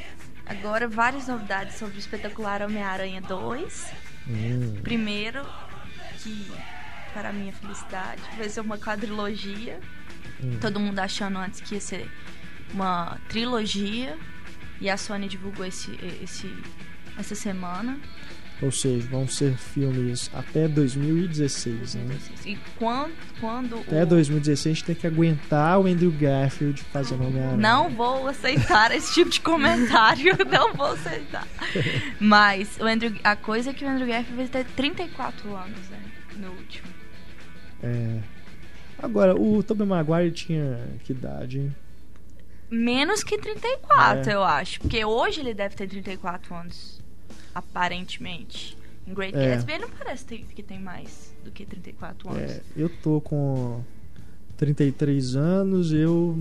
[0.44, 3.92] Agora, várias novidades sobre o espetacular Homem-Aranha 2.
[4.28, 5.44] Hum, Primeiro,
[6.18, 6.50] que,
[7.12, 9.80] para minha felicidade, vai ser uma quadrilogia.
[10.42, 10.58] Hum.
[10.60, 12.08] Todo mundo achando antes que ia ser
[12.72, 14.16] uma trilogia.
[14.80, 15.90] E a Sony divulgou esse,
[16.22, 16.52] esse,
[17.18, 17.98] essa semana.
[18.62, 21.94] Ou seja, vão ser filmes até 2016.
[21.96, 22.18] Né?
[22.46, 27.24] E quando, quando Até o- 2016 a gente tem que aguentar o Andrew Garfield fazendo
[27.26, 27.56] Homem-Aranha.
[27.58, 30.36] Não vou aceitar esse tipo de comentário.
[30.50, 31.46] não vou aceitar.
[32.20, 35.98] Mas o Andrew, a coisa é que o Andrew Garfield vai ter 34 anos, né?
[36.36, 36.88] No último.
[37.82, 38.18] É.
[38.98, 41.76] Agora, o Tobey Maguire tinha que idade, hein?
[42.70, 44.34] Menos que 34, É.
[44.34, 44.80] eu acho.
[44.80, 46.95] Porque hoje ele deve ter 34 anos.
[47.56, 48.76] Aparentemente.
[49.06, 49.50] Em Great É.
[49.50, 52.50] Gatsby ele não parece ter- que tem mais do que 34 anos.
[52.52, 53.82] É, eu tô com
[54.58, 56.38] 33 anos, eu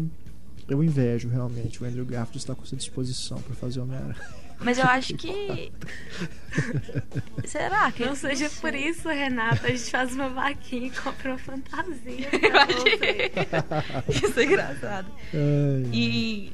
[0.67, 1.81] eu invejo realmente.
[1.81, 4.15] O Andrew Garfield está com essa disposição para fazer Homem-Aranha.
[4.59, 5.71] Mas eu acho que.
[7.45, 8.05] Será que.
[8.05, 12.65] Não seja por isso, Renata, a gente faz uma vaquinha e compra uma fantasia pra
[12.65, 14.25] você.
[14.25, 15.07] Isso é engraçado.
[15.33, 16.53] Ai, E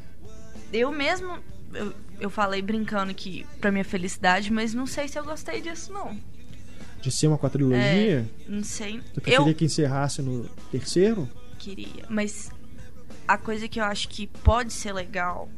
[0.74, 1.38] eu mesmo.
[1.74, 5.92] Eu, eu falei brincando que pra minha felicidade, mas não sei se eu gostei disso,
[5.94, 6.18] não.
[7.02, 8.98] de ser uma quadrilogia, Não sei.
[9.16, 9.50] eu preferia É.
[9.50, 11.28] Eu que encerrasse no terceiro.
[11.58, 12.06] queria.
[12.10, 12.52] Mas
[13.28, 15.50] a coisa que eu acho que pode ser legal,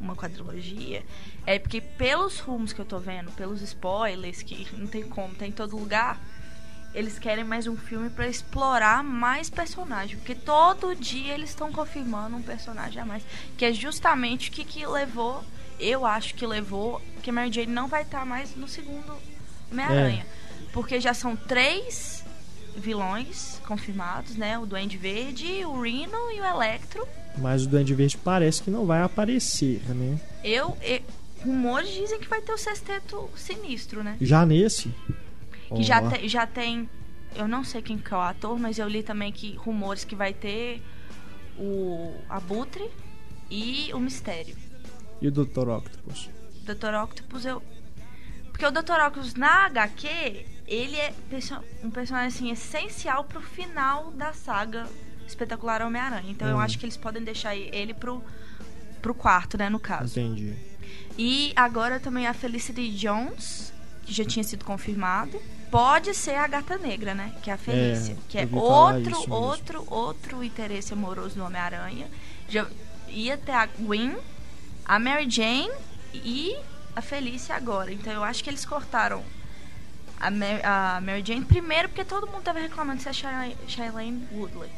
[0.00, 1.02] uma quadrilogia,
[1.46, 5.48] é porque pelos rumos que eu tô vendo, pelos spoilers, que não tem como, tem
[5.48, 6.20] em todo lugar,
[6.94, 10.16] eles querem mais um filme pra explorar mais personagem.
[10.16, 13.22] Porque todo dia eles estão confirmando um personagem a mais.
[13.56, 15.42] Que é justamente o que, que levou,
[15.80, 19.14] eu acho que levou, que Mary Jane não vai estar mais no segundo
[19.70, 20.26] Homem-Aranha.
[20.72, 22.24] Porque já são três
[22.76, 24.58] vilões confirmados, né?
[24.58, 27.06] O Duende Verde, o Rhino e o Electro.
[27.38, 30.18] Mas o Duende Verde parece que não vai aparecer, né?
[30.44, 31.02] Eu, e-
[31.44, 34.16] rumores dizem que vai ter o sexteto sinistro, né?
[34.20, 34.94] Já nesse.
[35.76, 36.88] Que já, te- já tem
[37.34, 40.14] eu não sei quem que é o ator, mas eu li também que rumores que
[40.14, 40.82] vai ter
[41.58, 42.90] o Abutre
[43.50, 44.56] e o Mistério.
[45.20, 45.68] E o Dr.
[45.68, 46.28] Octopus?
[46.64, 46.94] Dr.
[47.02, 47.62] Octopus eu
[48.50, 49.00] porque o Dr.
[49.06, 51.12] Octopus na HQ, ele é
[51.82, 54.86] um personagem assim essencial pro final da saga
[55.26, 56.30] Espetacular Homem-Aranha.
[56.30, 56.60] Então eu Hum.
[56.60, 58.22] acho que eles podem deixar ele pro
[59.00, 60.20] pro quarto, né, no caso.
[60.20, 60.54] Entendi.
[61.18, 63.72] E agora também a Felicity Jones,
[64.04, 65.40] que já tinha sido confirmado.
[65.72, 67.32] Pode ser a Gata Negra, né?
[67.42, 68.14] Que é a Felícia.
[68.28, 72.08] que é vi falar outro, outro, outro interesse amoroso do Homem-Aranha.
[72.46, 72.66] Já
[73.08, 74.14] ia ter a Gwen,
[74.84, 75.72] a Mary Jane
[76.12, 76.54] e
[76.94, 77.90] a Felícia agora.
[77.90, 79.22] Então eu acho que eles cortaram
[80.20, 84.28] a, Mar a Mary Jane primeiro porque todo mundo tava reclamando de ser a Shailene
[84.30, 84.68] Woodley.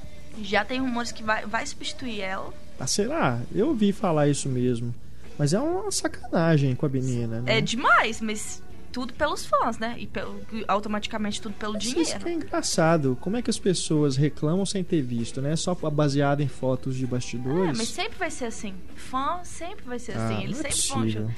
[0.42, 2.54] Já tem rumores que vai, vai substituir ela.
[2.78, 3.40] Ah, será?
[3.52, 4.94] Eu ouvi falar isso mesmo.
[5.36, 7.58] Mas é uma sacanagem com a menina, né?
[7.58, 8.62] É demais, mas
[8.94, 9.96] tudo pelos fãs, né?
[9.98, 12.20] E pelo, automaticamente tudo pelo Isso dinheiro.
[12.20, 13.18] que é engraçado.
[13.20, 15.56] Como é que as pessoas reclamam sem ter visto, né?
[15.56, 17.76] Só baseado em fotos de É, bastidores?
[17.76, 18.72] mas sempre vai ser assim.
[18.94, 20.44] Fã sempre vai ser Ah, assim.
[20.44, 21.00] Eles é sempre vão.
[21.02, 21.30] possível.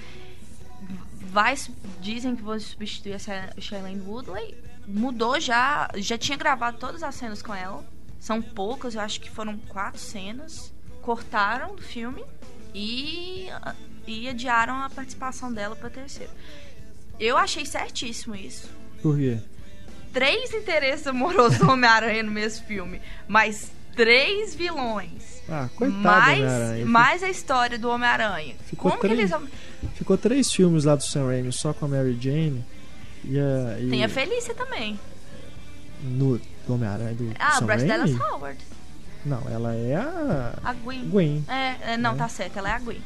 [1.33, 1.55] Vai,
[2.03, 4.55] dizem que vão substituir a Sha- Shailene Woodley.
[4.87, 5.89] Mudou já.
[5.97, 7.83] Já tinha gravado todas as cenas com ela.
[8.21, 10.73] São poucas, eu acho que foram quatro cenas.
[11.01, 12.23] Cortaram do filme
[12.75, 13.47] e,
[14.07, 16.33] e adiaram a participação dela pra terceiro.
[17.19, 18.69] Eu achei certíssimo isso.
[19.03, 19.39] Por quê?
[20.13, 25.43] Três interesses amorosos do Homem-Aranha no mesmo filme, mas três vilões.
[25.49, 26.87] Ah, coitado do mais, Homem-Aranha.
[26.87, 28.55] mais a história do Homem-Aranha.
[28.67, 29.49] Ficou Como que três- eles.
[29.95, 32.65] Ficou três filmes lá do Sam Raimi só com a Mary Jane.
[33.25, 34.99] E a, e Tem a Felícia também.
[36.03, 38.21] no do Homem-Aranha do Ah, Sam Bryce Dallas?
[38.21, 38.59] Howard.
[39.25, 41.09] Não, ela é a A Gwen.
[41.09, 41.45] Gwen.
[41.49, 42.17] É, é, não, É.
[42.17, 43.01] tá certo, ela é a Gwen.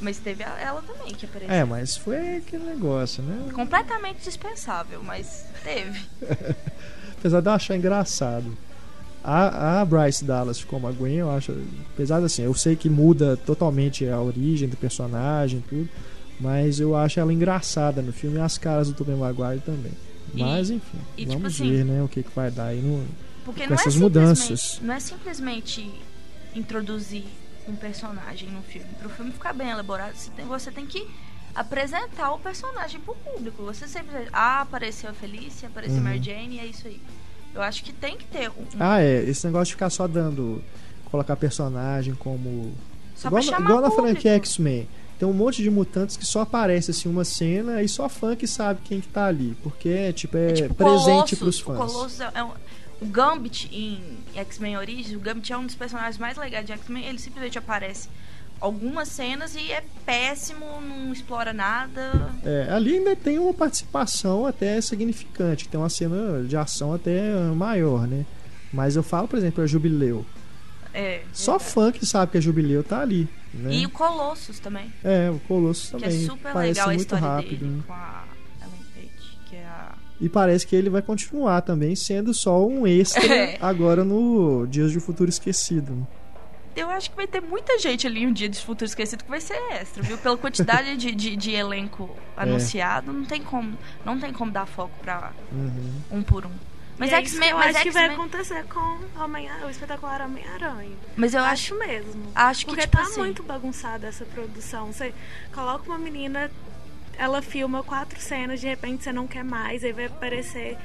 [0.00, 1.54] Mas teve ela também que apareceu.
[1.54, 3.50] É, mas foi aquele negócio, né?
[3.52, 6.00] Completamente dispensável, mas teve.
[7.18, 8.56] Apesar de eu achar engraçado.
[9.24, 11.52] A, a Bryce Dallas como a Gwen, eu acho.
[11.94, 15.88] Apesar de assim, eu sei que muda totalmente a origem do personagem e tudo.
[16.40, 19.90] Mas eu acho ela engraçada no filme e as caras do Tobey Maguire também.
[20.32, 22.80] E- Mas enfim, e, tipo vamos assim, ver, né, o que, que vai dar aí
[22.80, 23.04] no.
[23.44, 24.78] Porque Com não essas é mudanças.
[24.80, 25.90] Não é simplesmente
[26.54, 27.24] introduzir
[27.70, 28.88] um personagem no filme.
[28.98, 31.06] Pro filme ficar bem elaborado, você tem, você tem que
[31.54, 33.62] apresentar o personagem pro público.
[33.64, 36.04] Você sempre ah, apareceu a Felícia, apareceu Uhum.
[36.04, 37.00] Mary Jane, e é isso aí.
[37.54, 38.64] Eu acho que tem que ter um.
[38.78, 39.22] Ah, é.
[39.24, 40.62] Esse negócio de ficar só dando.
[41.10, 42.72] Colocar personagem como.
[43.16, 44.86] Só igual na- igual na franquia X-Men.
[45.18, 48.46] Tem um monte de mutantes que só aparece assim uma cena e só fã que
[48.46, 49.56] sabe quem que tá ali.
[49.64, 51.38] Porque é tipo, é, É tipo presente Colossus.
[51.38, 51.76] pros O fãs.
[51.92, 52.52] Colossus é um,
[53.00, 57.04] o Gambit em X-Men Origins, o Gambit é um dos personagens mais legais de X-Men.
[57.04, 58.08] Ele simplesmente aparece
[58.60, 62.32] algumas cenas e é péssimo, não explora nada.
[62.44, 68.06] É, ali ainda tem uma participação até significante, tem uma cena de ação até maior,
[68.06, 68.26] né?
[68.72, 70.26] Mas eu falo, por exemplo, a Jubileu.
[70.92, 73.72] É, Só fã que sabe que a Jubileu tá ali, né?
[73.72, 74.92] E o Colossus também.
[75.04, 77.58] É, o Colossus Que é também super parece legal a muito história rápido.
[77.58, 77.82] dele né?
[77.86, 78.24] com a
[80.20, 83.58] E parece que ele vai continuar também sendo só um extra É.
[83.60, 86.06] agora no Dias de Futuro Esquecido.
[86.74, 89.40] Eu acho que vai ter muita gente ali um dia de futuro esquecido que vai
[89.40, 90.16] ser extra, viu?
[90.18, 92.42] Pela quantidade de, de, de elenco É.
[92.42, 96.18] anunciado, não tem como, não tem como dar foco pra Uhum.
[96.18, 96.50] um por um.
[96.96, 100.20] Mas E é isso que eu mas acho que vai acontecer com Homem o espetacular
[100.22, 100.96] Homem-Aranha.
[101.16, 102.22] mas eu acho, Acho mesmo.
[102.34, 104.92] acho que Porque tipo tá assim, muito bagunçada essa produção.
[104.92, 105.12] Você
[105.52, 106.50] coloca uma menina,
[107.18, 110.78] ela filma quatro cenas, de repente você não quer mais, aí vai aparecer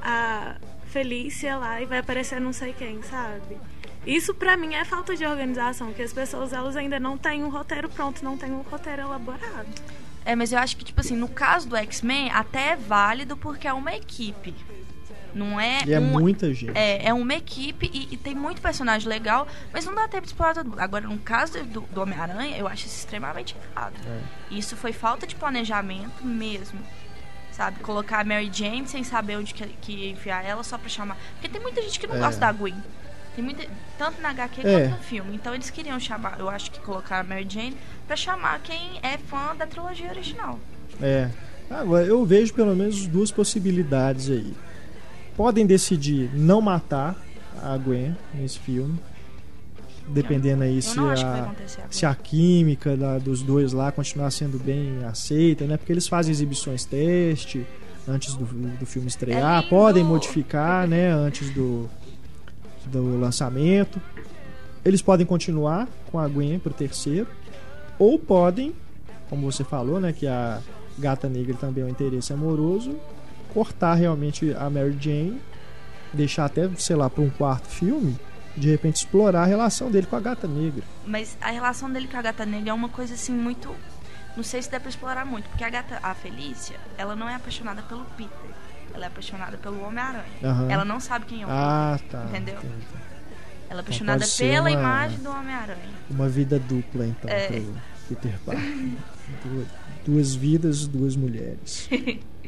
[0.00, 3.58] a Felícia lá e vai aparecer não sei quem, sabe?
[4.06, 7.50] Isso pra mim é falta de organização, porque as pessoas elas ainda não têm um
[7.50, 9.68] roteiro pronto, não têm um roteiro elaborado.
[10.24, 13.66] É, mas eu acho que, tipo assim, no caso do X-Men, até é válido porque
[13.66, 14.54] é uma equipe.
[15.34, 15.80] Não é.
[15.86, 16.76] E é um, muita gente.
[16.76, 20.28] É, é uma equipe e, e tem muito personagem legal, mas não dá tempo de
[20.32, 20.80] explorar todo mundo.
[20.80, 23.94] Agora, no caso do, do Homem-Aranha, eu acho isso extremamente errado.
[24.06, 24.54] É.
[24.54, 26.80] Isso foi falta de planejamento mesmo.
[27.52, 27.80] Sabe?
[27.80, 31.16] Colocar a Mary Jane sem saber onde que, que ia enfiar ela só pra chamar.
[31.34, 32.18] Porque tem muita gente que não É.
[32.20, 32.74] gosta da Gwen.
[33.34, 33.66] Tem muita,
[33.98, 34.80] tanto na HQ É.
[34.88, 35.34] quanto no filme.
[35.34, 39.18] Então eles queriam chamar, eu acho que colocar a Mary Jane pra chamar quem é
[39.18, 40.58] fã da trilogia original.
[41.02, 41.28] É.
[41.70, 44.52] Agora, eu vejo pelo menos duas possibilidades aí.
[45.36, 47.16] Podem decidir não matar
[47.62, 48.98] a Gwen nesse filme.
[50.08, 51.54] Dependendo aí se a,
[51.88, 55.76] se a química da- dos dois lá continuar sendo bem aceita, né?
[55.76, 57.64] Porque eles fazem exibições teste
[58.08, 61.12] antes do, do filme estrear, É podem modificar, né?
[61.12, 61.88] Antes do,
[62.86, 64.00] do lançamento.
[64.84, 67.28] Eles podem continuar com a Gwen pro terceiro,
[67.98, 68.74] ou podem,
[69.28, 70.12] como você falou, né?
[70.12, 70.58] Que a
[70.98, 72.96] Gata Negra também é um interesse amoroso,
[73.52, 75.40] cortar realmente a Mary Jane,
[76.12, 78.16] deixar até, sei lá, para um quarto filme,
[78.56, 80.82] de repente explorar a relação dele com a gata negra.
[81.06, 83.74] Mas a relação dele com a gata negra é uma coisa assim muito.
[84.36, 87.34] Não sei se dá pra explorar muito, porque a gata, a Felícia, ela não é
[87.34, 88.30] apaixonada pelo Peter.
[88.94, 90.24] Ela é apaixonada pelo Homem-Aranha.
[90.42, 90.70] Aham.
[90.70, 92.10] Ela não sabe quem é o Ah, Peter.
[92.20, 92.24] tá.
[92.28, 92.56] Entendeu?
[92.56, 92.86] entendi.
[93.68, 95.90] Ela é apaixonada pode ser pela uma- imagem do Homem-Aranha.
[96.10, 97.46] Uma vida dupla, então, É.
[97.48, 97.74] pro
[98.08, 98.64] Peter Parker.
[99.44, 99.66] duas,
[100.04, 101.88] duas vidas, duas mulheres.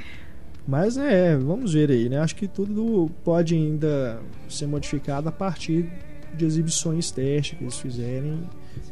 [0.67, 2.19] Mas é, vamos ver aí, né?
[2.19, 5.91] Acho que tudo pode ainda ser modificado a partir
[6.35, 8.49] de exibições teste que eles fizerem.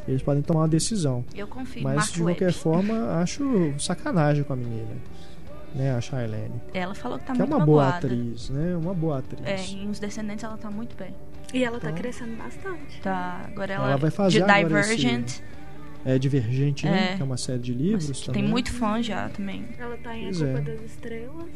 [0.08, 1.24] Eles podem tomar uma decisão.
[1.34, 1.82] Eu confio.
[1.82, 2.58] Mas Mark de qualquer Webb.
[2.58, 4.96] forma, acho sacanagem com a menina.
[5.72, 6.60] Né, a Shailene.
[6.74, 8.06] Ela falou que tá que é muito uma boa magoada.
[8.08, 8.76] atriz, né?
[8.76, 9.40] Uma boa atriz.
[9.46, 11.14] É, em Os Descendentes ela tá muito bem.
[11.54, 13.00] E ela tá Então- crescendo bastante.
[13.00, 15.40] Tá, agora ela, Ela vai fazer de agora Divergent.
[16.04, 17.12] É Divergente, né?
[17.12, 17.16] É.
[17.16, 18.42] Que é uma série de livros Mas também.
[18.42, 19.64] Tem muito fã já também.
[19.78, 20.62] Ela tá em Pois A Culpa é.
[20.74, 21.46] das Estrelas.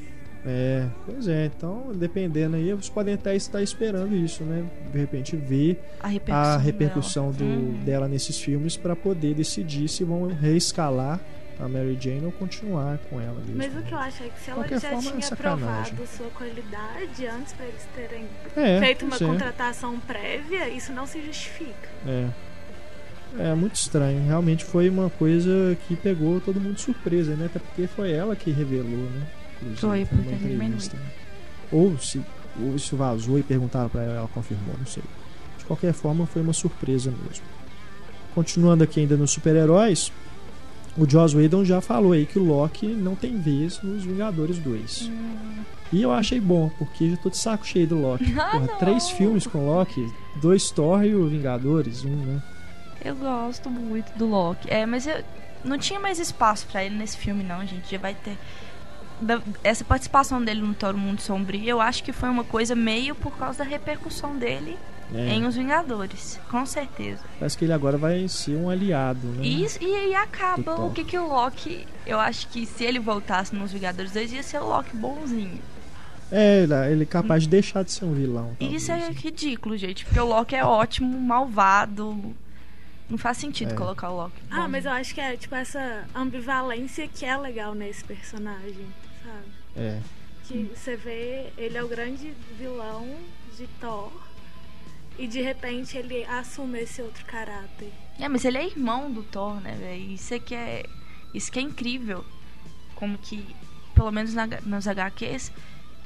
[0.47, 1.47] É, pois é.
[1.47, 4.63] Então, dependendo aí, vocês podem até estar esperando isso, né?
[4.93, 7.37] De repente ver A repercussão, a repercussão dela.
[7.39, 7.85] do, Uhum.
[7.85, 11.19] dela nesses filmes para poder decidir se vão reescalar
[11.59, 13.57] a Mary Jane ou continuar com ela mesmo.
[13.57, 15.95] Mas o que eu acho é que se ela Qualquer já forma, é tinha sacanagem.
[15.95, 18.25] provado sua qualidade antes pra eles terem
[18.57, 19.19] É, feito uma é.
[19.21, 21.89] contratação prévia, isso não se justifica.
[22.07, 22.29] É.
[23.39, 24.25] É muito estranho.
[24.27, 27.47] Realmente foi uma coisa que pegou todo mundo de surpresa, né?
[27.47, 29.27] Até porque foi ela que revelou, né?
[29.63, 30.97] Inclusive, Foi, numa porque ninguém entrevista.
[31.73, 32.21] Ou se,
[32.61, 35.03] ou se vazou e perguntaram pra ela, ela confirmou, não sei.
[35.59, 37.45] De qualquer forma, foi uma surpresa mesmo.
[38.35, 40.13] Continuando aqui ainda nos super-heróis,
[40.97, 45.11] o Joss Whedon já falou aí que o Loki não tem vez nos Vingadores 2.
[45.93, 48.33] E eu achei bom, porque já tô de saco cheio do Loki.
[48.39, 50.07] Ah, Porra, três filmes com Loki,
[50.41, 52.43] dois Thor e o Vingadores, um, né?
[53.05, 54.69] Eu gosto muito do Loki.
[54.71, 55.23] É, mas eu
[55.65, 57.91] não tinha mais espaço pra ele nesse filme, não, gente.
[57.91, 58.37] Já vai ter.
[59.63, 63.37] Essa participação dele no Toro Mundo Sombrio, eu acho que foi uma coisa meio por
[63.37, 64.77] causa da repercussão dele
[65.15, 65.35] É.
[65.35, 66.41] em Os Vingadores.
[66.51, 67.21] Com certeza.
[67.39, 69.45] Parece que ele agora vai ser um aliado, né?
[69.45, 71.87] E, e aí acaba o que, que o Loki.
[72.07, 75.61] Eu acho que se ele voltasse nos Vingadores 2, ia ser o Loki bonzinho.
[76.33, 78.57] É, ele- é capaz de deixar de ser um vilão.
[78.59, 79.21] E isso é talvez, né?
[79.23, 80.05] ridículo, gente.
[80.05, 82.35] Porque o Loki é ótimo, malvado.
[83.09, 83.77] Não faz sentido É.
[83.77, 84.35] colocar o Loki.
[84.51, 84.69] Ah, bonzinho.
[84.71, 88.87] mas eu acho que é tipo essa ambivalência que é legal nesse personagem,
[89.23, 89.45] sabe?
[89.77, 90.01] É.
[90.45, 93.07] Que você vê, ele é o grande vilão
[93.57, 94.11] de Thor
[95.19, 97.93] e de repente ele assume esse outro caráter.
[98.19, 100.13] É, mas ele é irmão do Thor, né, velho?
[100.13, 100.85] Isso é que é.
[101.33, 102.25] Isso que é incrível.
[102.95, 103.45] Como que,
[103.95, 105.51] pelo menos na, nos HQs,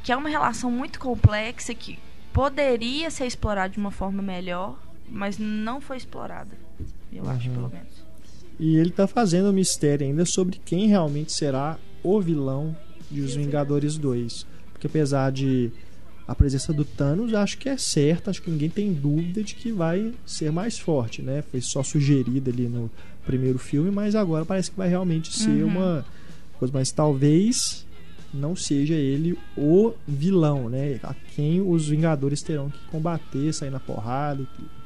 [0.02, 1.98] que é uma relação muito complexa que
[2.32, 6.56] poderia ser explorada de uma forma melhor, mas não foi explorada.
[7.12, 7.54] Eu acho, Uhum.
[7.54, 7.88] pelo menos.
[8.60, 12.76] E ele tá fazendo um mistério ainda sobre quem realmente será o vilão
[13.10, 14.46] de Os Vingadores 2.
[14.72, 15.70] Porque apesar de
[16.26, 19.72] a presença do Thanos, acho que é certa, acho que ninguém tem dúvida de que
[19.72, 21.42] vai ser mais forte, né?
[21.50, 22.90] Foi só sugerido ali no
[23.24, 25.68] primeiro filme, mas agora parece que vai realmente ser Uhum.
[25.68, 26.04] uma
[26.58, 27.86] coisa, mas talvez
[28.34, 31.00] não seja ele o vilão, né?
[31.02, 34.77] A quem os Vingadores terão que combater, sair na porrada e tudo.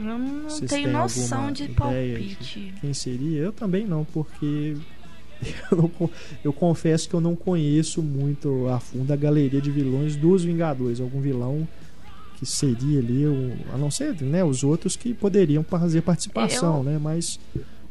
[0.00, 2.74] Eu não Vocês tenho noção de palpite.
[2.80, 3.40] Quem seria?
[3.40, 4.76] Eu também não, porque
[5.70, 6.10] eu, não
[6.44, 11.00] eu confesso que eu não conheço muito a fundo a galeria de vilões dos Vingadores.
[11.00, 11.66] Algum vilão
[12.36, 16.82] que seria ali, o- a não ser né, os outros que poderiam fazer participação, Eu-
[16.84, 16.98] né?
[16.98, 17.38] Mas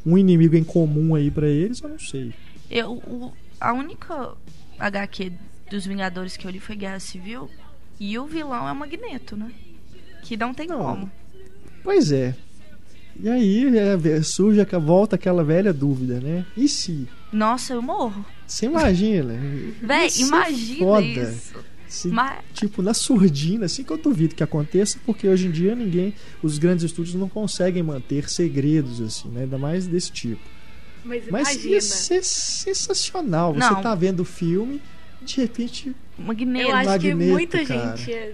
[0.06, 2.34] um inimigo em comum aí pra eles, eu não sei.
[2.70, 4.32] Eu, o- a única
[4.80, 5.32] HQ
[5.70, 7.48] dos Vingadores que eu li foi Guerra Civil.
[8.00, 9.52] E o vilão é o Magneto, né?
[10.24, 10.80] Que não tem Não.
[10.80, 11.12] como.
[11.90, 12.36] Pois é.
[13.20, 16.46] E aí é, surge, volta aquela velha dúvida, né?
[16.56, 17.08] E se?
[17.34, 18.24] Nossa, eu morro.
[18.46, 19.34] Você imagina?
[19.82, 21.02] Véi, ser imagina foda.
[21.02, 21.56] isso.
[21.88, 25.74] Se Mas, tipo, na surdina, assim que eu duvido que aconteça, porque hoje em dia
[25.74, 29.42] ninguém, os grandes estúdios não conseguem manter segredos assim, né?
[29.42, 30.44] Ainda mais desse tipo.
[31.04, 31.74] Mas, Mas imagina.
[31.74, 33.56] ia ser sensacional.
[33.56, 33.82] Você Não.
[33.82, 34.80] tá vendo o filme,
[35.24, 36.70] de repente, Magneto.
[36.70, 37.98] Eu acho que Magneto, muita cara.
[37.98, 38.34] gente ia,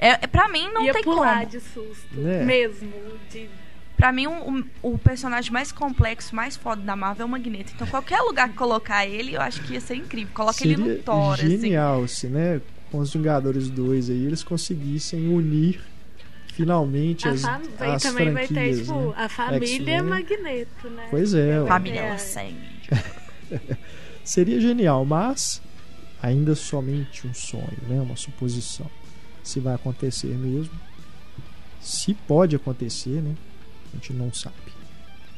[0.00, 1.50] É, é, pra mim não ia tem pular como.
[1.50, 2.18] de susto.
[2.18, 2.42] Né?
[2.42, 2.90] Mesmo.
[3.30, 3.50] De...
[3.98, 7.72] Pra mim, o, o personagem mais complexo, mais foda da Marvel é o Magneto.
[7.74, 10.32] Então, qualquer lugar que colocar ele, eu acho que ia ser incrível.
[10.32, 11.50] Coloca ele seria no Thor, assim.
[11.50, 12.62] genial se, né?
[12.90, 15.80] Com os Vingadores 2 aí, eles conseguissem unir
[16.54, 17.60] finalmente A as, fam...
[17.78, 19.14] aí as também vai ter, franquias, tipo, né?
[19.16, 20.02] a família X-Men.
[20.02, 21.06] Magneto, né?
[21.10, 21.64] Pois é.
[21.66, 22.18] Família É.
[22.18, 22.56] sangue.
[24.24, 25.60] Seria genial, mas
[26.22, 28.00] ainda somente um sonho, né?
[28.00, 28.90] Uma suposição.
[29.50, 30.72] Se vai acontecer mesmo.
[31.80, 33.34] Se pode acontecer, né?
[33.92, 34.54] A gente não sabe.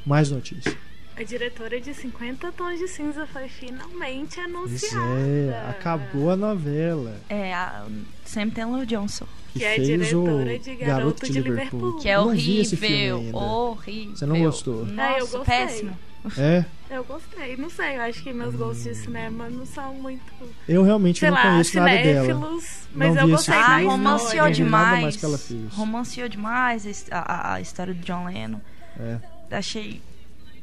[0.04, 0.76] Mais notícias.
[1.16, 5.04] A diretora de 50 Tons de Cinza foi finalmente Pois anunciada.
[5.06, 7.14] é, acabou a novela.
[7.28, 7.86] É, a
[8.24, 9.26] Sam Taylor Johnson.
[9.52, 11.78] Que, Que é fez diretora o de Garoto, Garoto de de Liverpool.
[11.80, 12.00] Liverpool.
[12.00, 13.34] Que é não horrível.
[13.36, 14.16] Horrível.
[14.16, 14.86] Você não gostou?
[14.86, 15.44] Nossa, Ah, eu gostei.
[15.44, 15.98] péssimo.
[16.38, 17.56] É, Eu gostei.
[17.56, 20.22] Não sei, eu acho que meus gostos de cinema não são muito.
[20.68, 22.50] eu realmente Sei não lá, conheço nada dela.
[22.94, 23.54] Mas Não eu gostei.
[23.54, 25.16] Ah, não romanceou mais demais.
[25.16, 25.72] que ela fez.
[25.72, 28.60] Romanceou demais a a, história do John Lennon.
[29.00, 29.18] É.
[29.56, 30.00] Achei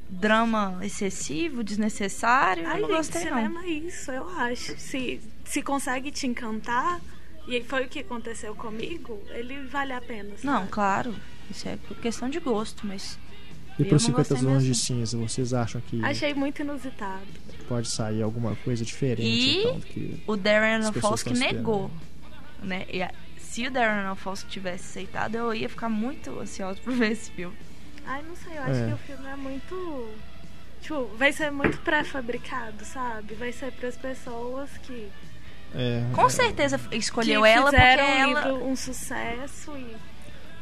[0.10, 2.68] drama excessivo, desnecessário.
[2.68, 3.38] Ai, eu não gente, gostei, não.
[3.38, 4.78] cinema é isso, eu acho.
[4.80, 7.00] Se, se consegue te encantar,
[7.48, 10.30] e foi o que aconteceu comigo, ele vale a pena.
[10.32, 10.46] sabe?
[10.46, 11.14] Não, claro.
[11.50, 13.18] Isso é questão de gosto, mas.
[13.80, 14.76] E para não 50 gostei Tons de.
[14.76, 17.26] Cinza, vocês acham que Achei muito inusitado.
[17.68, 21.90] pode sair alguma coisa diferente E então do que O Darren As Aronofsky negou.
[22.62, 22.86] Né?
[22.92, 27.12] E a- se o Darren Aronofsky tivesse aceitado, eu ia ficar muito ansiosa por ver
[27.14, 27.56] esse filme.
[28.06, 28.88] Ai, não sei, eu acho É.
[28.88, 30.10] que o filme é muito.
[30.82, 33.36] Tipo, vai ser muito pré-fabricado, sabe?
[33.36, 35.08] Vai ser pras pessoas que,
[35.76, 38.26] é, Com é, certeza escolheu que ela porque o ela.
[38.50, 39.96] livro um sucesso e.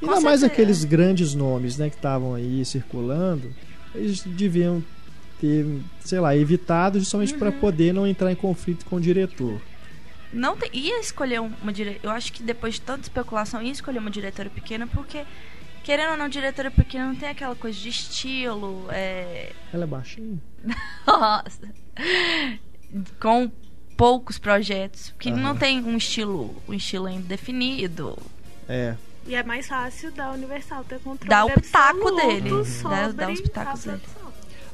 [0.02, 3.54] Ainda mais aqueles grandes nomes, né, que estavam aí circulando,
[3.96, 4.84] eles deviam
[5.40, 5.66] ter,
[6.02, 7.60] sei lá, evitado justamente para Uhum.
[7.60, 9.60] poder não entrar em conflito com o diretor.
[10.34, 12.00] Não te- ia escolher um- uma diretora.
[12.04, 15.24] Eu acho que depois de tanta especulação, ia escolher uma diretora pequena, porque,
[15.84, 18.86] querendo ou não, diretora pequena não tem aquela coisa de estilo.
[18.90, 19.52] É...
[19.74, 20.38] Ela é baixinha?
[21.08, 21.70] Nossa.
[23.20, 23.52] Com
[23.96, 25.10] poucos projetos.
[25.12, 28.18] Porque não tem um estilo, um estilo ainda definido.
[28.68, 28.96] É.
[29.28, 32.50] E é mais fácil da Universal ter controle Dá o pitaco absoluto dele.
[32.50, 34.02] Dá- sobre dá os pitacos dele.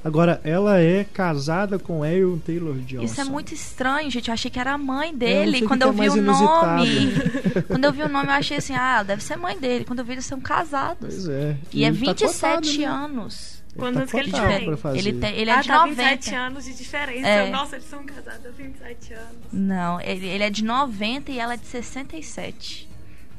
[0.04, 3.06] Agora, ela é casada com Aaron Taylor Johnson.
[3.06, 4.28] Isso é muito estranho, gente.
[4.28, 5.52] Eu achei que era a mãe É, dele.
[5.54, 7.14] sei o Quando eu que vi é o nome.
[7.68, 9.86] quando eu vi o nome, eu achei assim, ah, deve ser mãe dele.
[9.86, 10.98] Quando eu vi, eles são casados.
[11.00, 11.56] Pois é.
[11.72, 12.86] E é ele tá 27 cotado, né?
[12.86, 13.64] anos.
[13.76, 14.98] Ele Quantos tá que ele tem?
[14.98, 15.96] Ele, tem, ele é ah, de tá 90.
[16.16, 17.28] 27 anos de diferença.
[17.28, 17.50] É.
[17.50, 19.36] Nossa, eles são casados há 27 anos.
[19.54, 22.90] Não, ele, ele é de 90 e ela é de 67.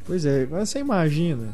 [0.06, 1.48] Pois é, agora você imagina.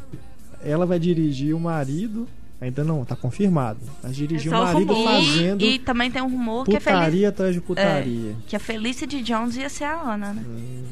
[0.62, 2.28] Ela vai dirigir o marido.
[2.60, 3.78] Ainda não, tá confirmado.
[4.02, 5.08] Vai dirigir É o marido rumor.
[5.10, 8.36] fazendo E, e também tem um rumor que a, Felic, putaria atrás de putaria.
[8.46, 10.44] que a Felicity Jones ia ser a Ana, né?
[10.46, 10.84] Hum.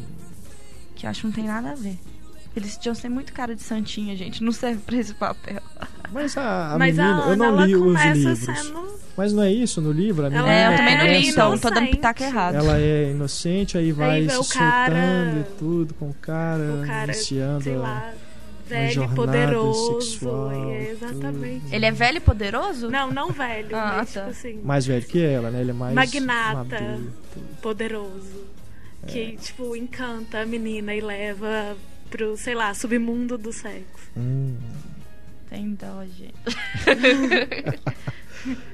[0.95, 1.99] Que eu acho que não tem nada a ver.
[2.61, 4.43] Felicity Jones tem muito cara de santinha, gente.
[4.43, 5.61] Não serve pra esse papel.
[6.13, 8.39] Mas a, a Mas menina, a eu não li os começa livros.
[8.39, 8.99] sendo...
[9.17, 10.25] Mas não é isso no livro?
[10.25, 12.55] A Ela menina É, eu é também não li, começa- então tô dando pitaco errado.
[12.55, 16.63] Ela é inocente, aí vai vê se o cara- soltando e tudo com o cara,
[16.83, 17.63] O cara, iniciando.
[17.65, 18.13] sei lá,
[18.67, 20.01] velho, poderoso.
[20.03, 21.65] sexual, é, exatamente.
[21.75, 22.89] Ele é velho e poderoso?
[22.91, 24.21] Não, não velho, Ah, mas tá.
[24.21, 25.61] tipo assim, Mais velho que ela, né?
[25.61, 26.55] Ele é mais Magnata.
[26.81, 27.13] maduro.
[27.61, 28.49] poderoso.
[29.03, 29.07] É.
[29.07, 31.77] Que, tipo, encanta a menina e leva
[32.11, 34.11] pro, sei lá, submundo do sexo.
[34.17, 34.57] Hum.
[35.49, 36.35] Tem dó, gente.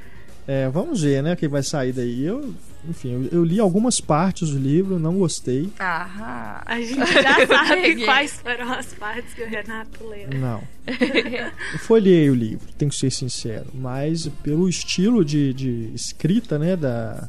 [0.46, 1.32] É, vamos ver, né?
[1.32, 2.22] O que vai sair daí.
[2.22, 2.54] Eu,
[2.86, 5.70] enfim, eu, eu li algumas partes do livro, não gostei.
[5.78, 10.28] Ah, A gente já sabe quais foram as partes que o Renato leu.
[10.38, 10.62] Não.
[11.72, 13.66] Eu folhei o livro, tenho que ser sincero.
[13.72, 16.76] Mas pelo estilo de, de escrita, né?
[16.76, 17.26] Da.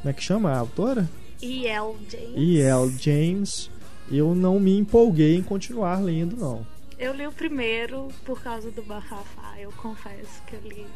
[0.00, 1.08] Como é que chama a autora?
[1.42, 1.96] E.L.
[2.08, 2.32] James.
[2.36, 2.94] E.L.
[3.00, 3.70] James.
[4.10, 6.66] Eu não me empolguei em continuar lendo, não.
[6.98, 10.86] Eu li o primeiro por causa do Bafafá, eu confesso que eu li.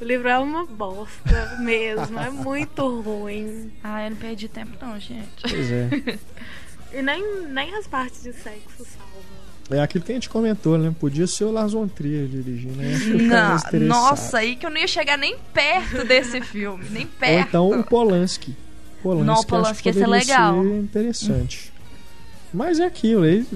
[0.00, 3.72] O livro é uma bosta mesmo, é muito ruim.
[3.82, 5.42] ah, eu não perdi tempo não, gente.
[5.42, 5.88] Pois é.
[6.92, 9.22] E nem, nem as partes de sexo salvam.
[9.70, 10.94] É aquilo que a gente comentou, né?
[10.98, 12.96] Podia ser o Lars von Trier dirigindo, né?
[13.76, 17.48] Não, nossa, aí que eu não ia chegar nem perto desse filme, nem Ou perto.
[17.48, 18.54] então o Polanski.
[19.02, 20.62] Polanski, Não, o Polanski ia ser legal.
[20.62, 21.72] ser interessante.
[22.56, 23.46] Mas é aquilo, ele,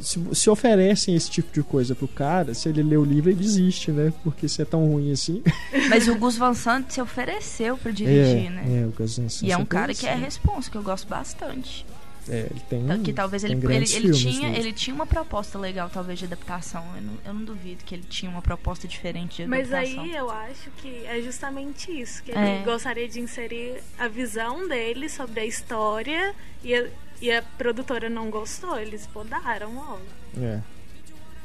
[0.00, 3.38] se, se oferecem esse tipo de coisa pro cara, se ele lê o livro, ele
[3.40, 4.12] desiste, né?
[4.22, 5.42] Porque se é tão ruim assim.
[5.88, 8.82] Mas o Gus Van Sant se ofereceu pra dirigir, é, né?
[8.82, 11.06] é, o Gus Van Sant E é um cara que é responsa, que eu gosto
[11.08, 11.84] bastante.
[12.30, 14.58] É, ele tem, Então, que talvez tem ele, ele, ele tinha, dele.
[14.60, 16.84] ele tinha uma proposta legal, talvez, de adaptação.
[16.94, 20.02] Eu não, eu não duvido que ele tinha uma proposta diferente de Mas adaptação.
[20.04, 22.62] aí eu acho que é justamente isso, que ele É.
[22.66, 26.86] gostaria de inserir a visão dele sobre a história e a,
[27.20, 30.02] e a produtora não gostou, eles podaram logo.
[30.40, 30.60] É.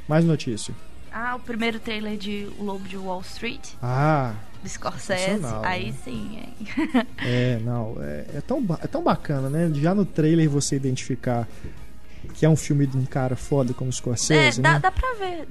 [0.07, 0.73] Mais notícia.
[1.11, 5.41] Ah, o primeiro trailer de O Lobo de Wall Street, Ah, do Scorsese.
[5.63, 5.97] Aí né?
[6.03, 7.05] sim, hein?
[7.19, 7.95] é, não.
[8.01, 9.71] É, é tão, é tão bacana, né?
[9.75, 11.47] Já no trailer você identificar
[12.33, 14.79] que é um filme de um cara foda como É, Scorsese, dá, né?
[14.79, 15.47] dá pra ver.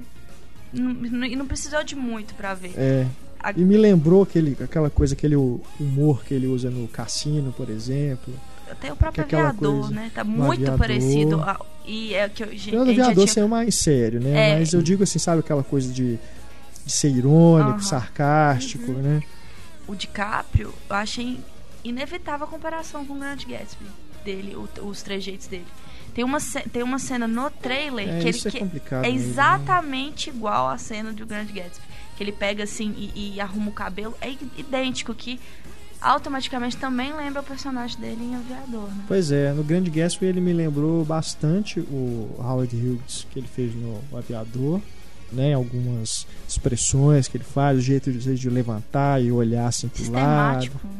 [0.73, 2.73] Não- não- E não, precisou de muito pra ver.
[2.75, 3.07] É.
[3.55, 8.33] E me lembrou aquele, aquela coisa, aquele humor que ele usa no cassino, por exemplo.
[8.73, 10.11] Até o próprio que é aviador, coisa né?
[10.13, 10.77] Tá muito Aviador.
[10.77, 11.41] parecido.
[11.41, 14.51] a- e é que eu, gente, O aviador tinha- saiu mais sério, né?
[14.51, 14.59] É.
[14.59, 16.17] Mas eu digo assim, sabe aquela coisa de,
[16.85, 19.01] de ser irônico, sarcástico, Uhum.
[19.01, 19.21] né?
[19.87, 21.39] o DiCaprio, eu achei
[21.83, 23.85] inevitável a comparação com o Grande Gatsby
[24.23, 25.65] dele, o- os trejeitos dele.
[26.15, 26.37] Tem uma,
[26.71, 29.09] tem uma cena no trailer É, que ele é que é mesmo, né?
[29.09, 31.83] exatamente igual à cena do Grande Gatsby.
[32.15, 34.15] Que ele pega assim e, e arruma o cabelo.
[34.21, 35.39] É idêntico, que
[36.03, 39.03] automaticamente também lembra o personagem dele em Aviador, né?
[39.07, 43.73] Pois é, no Grande Gatsby ele me lembrou bastante o Howard Hughes que ele fez
[43.75, 44.81] no Aviador,
[45.31, 45.53] né?
[45.53, 50.69] Algumas expressões que ele faz, o jeito de, de levantar e olhar assim pro lado.
[50.83, 50.91] Né?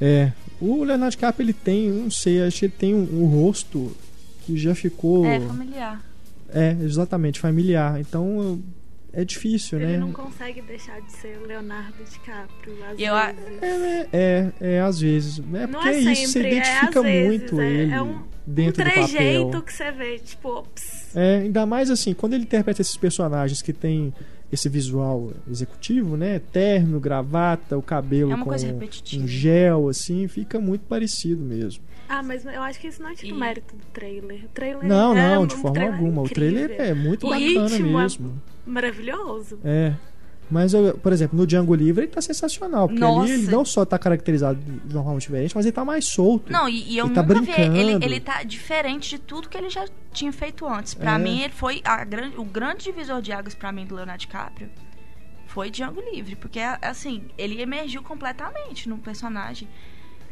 [0.00, 3.96] É, o Leonardo DiCaprio ele tem, não sei, acho que ele tem um, um rosto
[4.44, 6.02] que já ficou, É familiar.
[6.52, 8.00] é, exatamente familiar.
[8.00, 8.60] Então
[9.12, 9.98] é difícil, Ele né?
[9.98, 13.62] não consegue deixar de ser Leonardo DiCaprio, às E eu vezes.
[13.62, 15.38] É, é, é, às vezes.
[15.38, 17.92] É Não porque é é isso, você sempre, é identifica às vezes, muito é- ele
[17.92, 19.08] é um- dentro um do papel.
[19.08, 23.60] trejeito que você vê, tipo, ps, É, ainda mais assim, quando ele interpreta esses personagens
[23.62, 24.12] que tem
[24.50, 26.38] esse visual executivo, né?
[26.52, 29.22] Terno, gravata, o cabelo É uma com coisa repetitiva.
[29.24, 31.82] um gel, assim, fica muito parecido mesmo.
[32.08, 34.44] Ah, mas eu acho que isso não é tipo E- mérito do trailer.
[34.44, 36.20] O trailer Não, é não, um de forma alguma.
[36.22, 36.84] O trailer incrível.
[36.84, 38.42] é muito O bacana ritmo é mesmo.
[38.66, 39.58] Maravilhoso.
[39.64, 39.94] É.
[40.50, 42.86] Mas, eu- por exemplo, no Django Livre ele tá sensacional.
[42.88, 43.22] Porque Nossa.
[43.22, 46.52] ali ele não só tá caracterizado de uma forma diferente, mas ele tá mais solto.
[46.52, 49.56] Não, e, e eu Ele tá nunca vi ele, ele tá diferente de tudo que
[49.56, 50.92] ele já tinha feito antes.
[50.94, 51.18] Pra É.
[51.18, 52.04] mim, ele foi a
[52.36, 54.68] o grande divisor de águas pra mim do Leonardo DiCaprio.
[55.46, 59.68] Foi Django Livre, porque assim, ele emergiu completamente no personagem.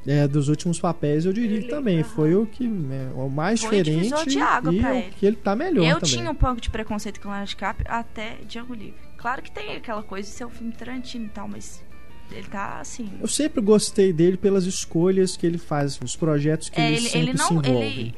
[0.06, 2.00] É, dos últimos papéis eu diria Ele- também.
[2.00, 2.08] aham.
[2.08, 5.10] Foi o que né, o mais Foi diferente de água e pra o ele.
[5.18, 6.16] que ele tá melhor eu também.
[6.16, 8.94] tinha um pouco de preconceito com o Leonardo DiCaprio até Django Livre.
[9.18, 11.84] Claro que tem aquela coisa de ser um filme Tarantino e tal, mas
[12.32, 13.10] ele tá assim.
[13.20, 17.00] Eu sempre gostei dele pelas escolhas que ele faz, os projetos que É, ele, ele-
[17.08, 17.70] sempre ele não- se envolve.
[17.86, 18.14] ele-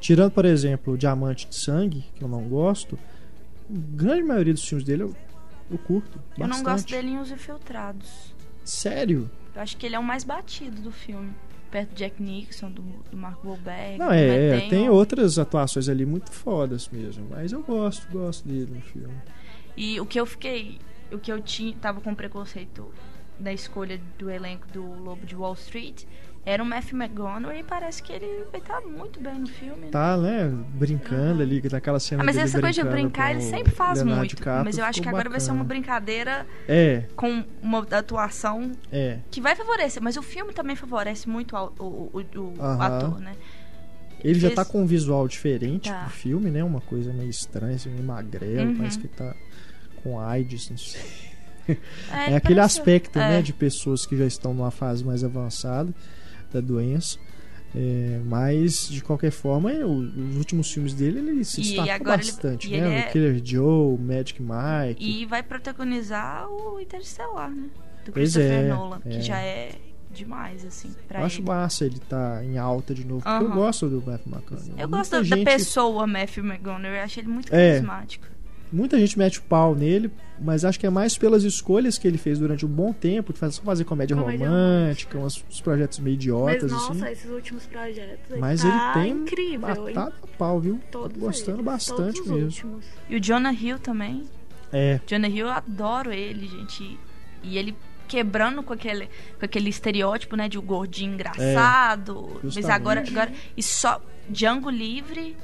[0.00, 2.98] Tirando, por exemplo, o Diamante de Sangue, que eu não gosto,
[3.68, 5.14] a grande maioria dos filmes dele eu,
[5.70, 6.18] eu curto.
[6.38, 6.64] Eu não bastante.
[6.64, 8.34] gosto dele em Os Infiltrados.
[8.64, 9.30] Sério?
[9.56, 11.32] Eu acho que ele é o mais batido do filme.
[11.70, 13.98] Perto do Jack Nixon, do, do Mark Wahlberg.
[13.98, 17.26] Não, é, é, tem outras atuações ali muito fodas mesmo.
[17.30, 19.14] Mas eu gosto, gosto dele no filme.
[19.74, 20.78] E o que eu fiquei.
[21.10, 21.74] O que eu tinha.
[21.76, 22.92] Tava com preconceito
[23.40, 26.04] da escolha do elenco do Lobo de Wall Street
[26.46, 29.86] era o Matthew McConaughey e parece que ele vai estar muito bem no filme.
[29.86, 29.88] né?
[29.90, 30.48] Tá, né?
[30.74, 34.20] Brincando ali, que naquela cena Ah, mas essa coisa de brincar ele sempre faz Leonardo
[34.20, 34.36] muito.
[34.36, 35.68] DiCaprio, mas eu acho que agora vai ser uma bacana.
[35.80, 39.18] brincadeira É, com uma atuação é.
[39.30, 40.00] que vai favorecer.
[40.00, 43.32] Mas o filme também favorece muito ao- o, o, o- ator, né?
[44.24, 46.04] Ele já Fez- tá com um visual diferente Tá.
[46.04, 46.62] pro filme, né?
[46.64, 48.76] Uma coisa meio estranha, assim, meio magrelo, Uhum.
[48.76, 49.34] parece que tá
[50.02, 51.00] com AIDS, não sei.
[51.68, 51.78] ele
[52.32, 53.28] É aquele aspecto, é.
[53.28, 55.92] né, de pessoas que já estão numa fase mais avançada
[56.60, 57.18] da doença.
[57.74, 62.68] É, mas, de qualquer forma, é, os últimos filmes dele, ele se destacou ele- bastante,
[62.68, 62.76] e né?
[62.78, 65.04] ele O é- Killer Joe, Magic Mike.
[65.04, 67.68] E vai protagonizar o Interstellar, né?
[68.04, 69.08] Do Pois Christopher é, Nolan, é.
[69.10, 69.72] que já é
[70.10, 71.48] demais, assim, pra Eu acho ele.
[71.48, 74.70] massa ele tá em alta de novo, eu gosto do Matthew McConaughey.
[74.70, 77.72] Eu Muita gosto da- gente, da pessoa Matthew McConaughey, eu acho ele muito É.
[77.72, 78.26] carismático.
[78.72, 80.10] Muita gente mete o pau nele,
[80.40, 83.38] mas acho que é mais pelas escolhas que ele fez durante um bom tempo, de
[83.38, 87.06] fazer, fazer comédia Comédia romântica, uns, uns projetos meio Mas, idiotas, nossa, assim.
[87.12, 88.30] esses últimos projetos.
[88.30, 89.60] Ele Mas tá ele tem incrível.
[89.60, 90.80] batado a pau, viu?
[90.90, 92.44] Todos Tô gostando eles, bastante todos os mesmo.
[92.46, 92.84] últimos.
[93.08, 94.24] E o Jonah Hill também.
[94.72, 96.98] É, Jonah Hill, eu adoro ele, gente.
[97.42, 97.74] E- ele
[98.08, 99.06] quebrando com aquele,
[99.38, 102.28] com aquele estereótipo, né, de o gordinho engraçado.
[102.42, 102.70] Mas justamente.
[102.70, 103.32] agora, agora.
[103.56, 104.00] E só.
[104.28, 105.36] Django Livre.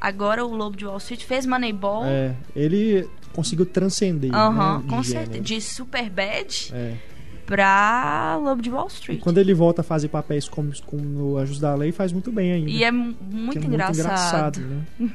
[0.00, 2.04] Agora o Lobo de Wall Street fez Moneyball.
[2.06, 5.40] é, ele conseguiu transcender, Aham, né, de com certeza.
[5.40, 6.94] De Superbad É.
[7.46, 9.20] pra Lobo de Wall E Street.
[9.20, 12.52] quando ele volta a fazer papéis como, como no Anjos da Lei, faz muito bem
[12.52, 12.70] ainda.
[12.70, 14.60] E é muito é engraçado.
[14.60, 14.84] né?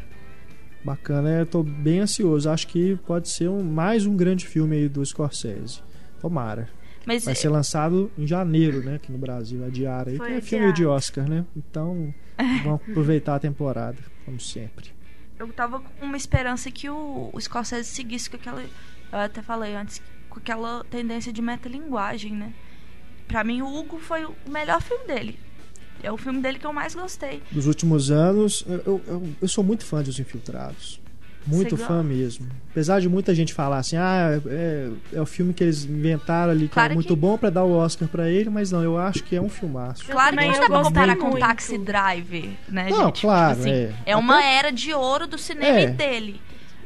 [0.83, 2.47] Bacana, eu tô bem ansioso.
[2.49, 5.79] Acho que pode ser um- mais um grande filme aí do Scorsese.
[6.21, 6.69] Tomara.
[7.07, 8.95] Mas Vai ser lançado em janeiro, né?
[8.95, 10.17] Aqui no Brasil, adiar aí.
[10.17, 11.43] Foi Tem filme de Oscar, né?
[11.55, 12.13] Então,
[12.63, 14.91] vamos aproveitar a temporada, como sempre.
[15.39, 18.61] eu tava com uma esperança que o, o Scorsese seguisse com aquela.
[18.61, 22.53] Eu até falei antes, com aquela tendência de metalinguagem, né?
[23.27, 25.39] Pra mim, o Hugo foi o melhor filme dele.
[26.03, 27.41] É o filme dele que eu mais gostei.
[27.51, 30.99] Dos últimos anos, eu, eu, eu- eu sou muito fã dos Infiltrados.
[31.47, 32.47] Muito fã mesmo.
[32.71, 36.67] Apesar de muita gente falar assim, ah, é, é o filme que eles inventaram ali
[36.67, 38.97] que Claro é muito que- bom pra dar o Oscar pra ele, mas não, eu
[38.97, 40.03] acho que é um filmaço.
[40.05, 41.31] Claro que não dá pra comparar com.
[41.39, 43.21] Taxi Driver, né, Não, gente?
[43.21, 43.93] claro, assim, é.
[44.05, 45.87] é uma Até- era de ouro do cinema É.
[45.87, 46.41] dele.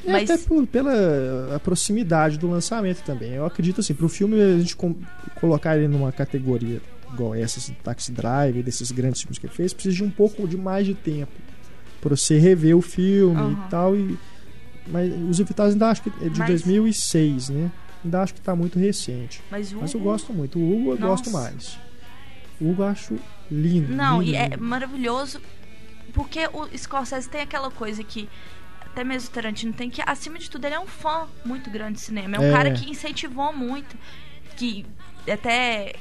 [0.06, 3.32] E Mas até por- pela a proximidade do lançamento também.
[3.34, 4.96] Eu acredito assim, pro filme a gente com-
[5.42, 6.82] colocar ele numa categoria
[7.14, 10.48] igual essa, assim, Taxi Drive, desses grandes filmes que ele fez, precisa de um pouco
[10.48, 11.32] de mais de tempo
[12.00, 13.52] pra você rever o filme Aham.
[13.52, 13.96] e tal.
[13.96, 14.18] E,
[14.92, 17.72] mas os Infiltrados ainda acho que é de Mas- 2006, né?
[18.04, 19.42] ainda acho que tá muito recente.
[19.52, 20.58] Mas Mas eu gosto muito.
[20.60, 21.52] O Hugo eu gosto Nossa.
[21.52, 21.78] mais.
[22.60, 23.18] O Hugo eu acho
[23.52, 23.94] lindo.
[23.94, 24.64] Não, lindo, e é lindo.
[24.64, 25.42] maravilhoso
[26.14, 28.28] porque o Scorsese tem aquela coisa que
[28.82, 31.94] até mesmo o Tarantino tem que, acima de tudo, ele é um fã muito grande
[31.96, 32.38] de cinema.
[32.38, 32.52] É um É.
[32.52, 33.96] cara que incentivou muito,
[34.58, 34.86] que
[35.32, 35.94] até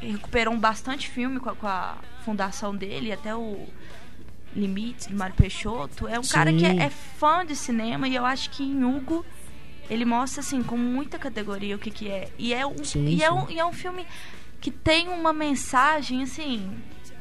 [0.00, 3.66] recuperou um bastante filme com a, com a fundação dele, até o
[4.54, 6.08] Limites, do Mário Peixoto.
[6.08, 6.80] É um cara que Sim.
[6.80, 9.24] é, é fã de cinema e eu acho que em Hugo
[9.90, 12.28] ele mostra, assim, com muita categoria o que que é.
[12.38, 13.34] E é um, Sim, e é sim.
[13.34, 14.06] um, e é um filme
[14.60, 16.70] que tem uma mensagem, assim,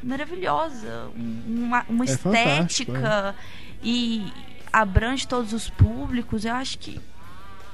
[0.04, 1.10] maravilhosa.
[1.16, 3.36] um- Uma, uma É estética
[3.84, 4.26] e
[4.74, 6.46] abrange todos os públicos.
[6.46, 7.00] Eu acho que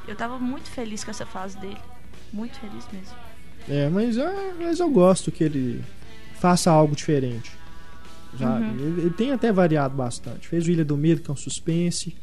[0.08, 1.78] eu tava muito feliz com essa fase dele.
[2.32, 3.16] Muito feliz mesmo.
[3.70, 5.84] É, mas, é, mas eu gosto que ele
[6.40, 7.52] faça algo diferente.
[8.40, 8.70] Já, Uhum.
[8.80, 10.48] ele, ele tem até variado bastante.
[10.48, 12.16] Fez o Ilha do Medo, que é um suspense,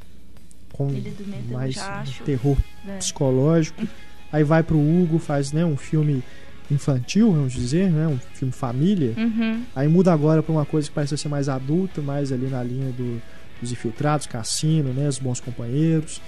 [0.73, 2.57] com Medo mais um terror
[2.89, 2.97] É.
[2.99, 3.81] psicológico.
[4.33, 6.23] Aí vai pro Hugo, faz né, um filme
[6.71, 9.13] infantil, vamos dizer, né, um filme família.
[9.17, 9.65] Uhum.
[9.75, 12.93] Aí muda agora pra uma coisa que parece ser mais adulta, mais ali na linha
[12.93, 13.21] do-
[13.61, 16.21] dos infiltrados, cassino, né, os bons companheiros.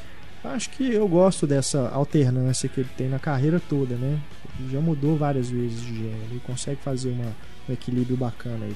[0.45, 4.18] Acho que eu gosto dessa alternância que ele tem na carreira toda, né?
[4.59, 7.33] Ele já mudou várias vezes de gênero, ele consegue fazer uma-
[7.68, 8.74] um equilíbrio bacana aí.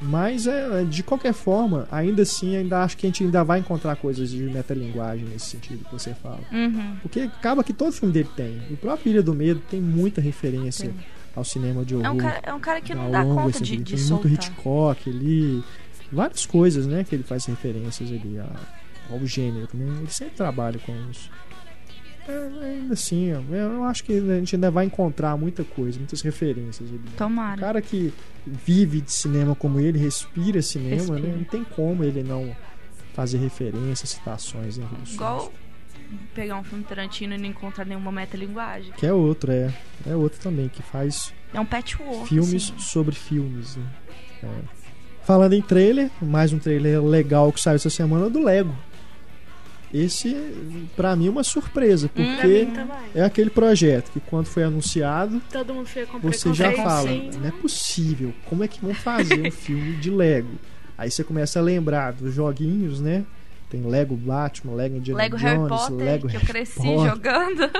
[0.00, 3.96] Mas é, de qualquer forma, ainda assim, ainda acho que a gente ainda vai encontrar
[3.96, 6.40] coisas de metalinguagem nesse sentido que você fala.
[6.52, 6.96] Uhum.
[7.02, 8.62] Porque acaba que todo filme dele tem.
[8.70, 11.06] O próprio Ilha do Medo tem muita referência Tem.
[11.34, 12.06] ao cinema de horror.
[12.06, 14.30] É um, cara, é um cara que não dá longo, conta de, de tem soltar.
[14.30, 15.64] muito Hitchcock ali,
[16.12, 18.38] várias coisas, né, que ele faz referências ali
[19.10, 19.86] ao gênero, né?
[20.00, 21.30] Ele sempre trabalha com isso.
[22.28, 26.20] É, ainda assim, ó, eu acho que a gente ainda vai encontrar muita coisa, muitas
[26.20, 26.98] referências ali.
[26.98, 27.58] O Tomara.
[27.60, 28.12] cara que
[28.46, 31.20] vive de cinema como ele, respira cinema, Respira.
[31.20, 31.34] né?
[31.38, 32.54] Não tem como ele não
[33.14, 35.52] fazer referências, citações dos Igual
[36.34, 38.92] pegar um filme Tarantino e não encontrar nenhuma metalinguagem.
[38.96, 39.72] Que é outro, é.
[40.06, 42.28] É outro também, que faz É um patchwork.
[42.28, 42.78] filmes assim.
[42.78, 43.76] sobre filmes.
[43.76, 43.84] Né?
[44.44, 44.48] É.
[45.24, 48.74] Falando em trailer, mais um trailer legal que saiu essa semana é do Lego.
[49.92, 50.36] Esse,
[50.94, 52.68] pra mim, é uma surpresa, Pra porque
[53.14, 57.50] é aquele projeto que quando foi anunciado, Todo mundo com você já fala, não é
[57.50, 60.50] possível, como é que vão fazer um filme de Lego?
[60.96, 63.24] Aí você começa a lembrar dos joguinhos, né?
[63.70, 67.10] Tem Lego Batman, Lego Indiana Lego Jones, Harry Potter, Lego que eu cresci Potter.
[67.10, 67.70] jogando.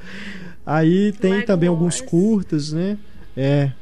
[0.66, 2.10] Aí tem Lego também alguns Wars.
[2.10, 2.98] curtas, né?
[3.36, 3.72] É,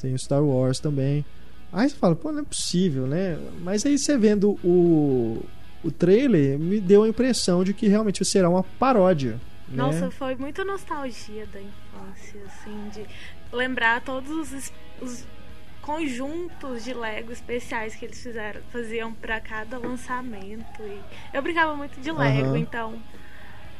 [0.00, 1.24] tem o Star Wars também.
[1.72, 3.38] Aí você fala, pô, não é possível, né?
[3.62, 5.42] Mas aí você vendo o,
[5.84, 9.32] o trailer, me deu a impressão de que realmente será uma paródia.
[9.68, 9.76] né?
[9.82, 13.06] Nossa, foi muita nostalgia da infância, assim, de
[13.54, 15.26] lembrar todos os, os
[15.80, 20.80] conjuntos de Lego especiais que eles fizeram, faziam pra cada lançamento.
[20.80, 21.00] E
[21.34, 22.58] eu brincava muito de Lego, Aham.
[22.58, 22.94] então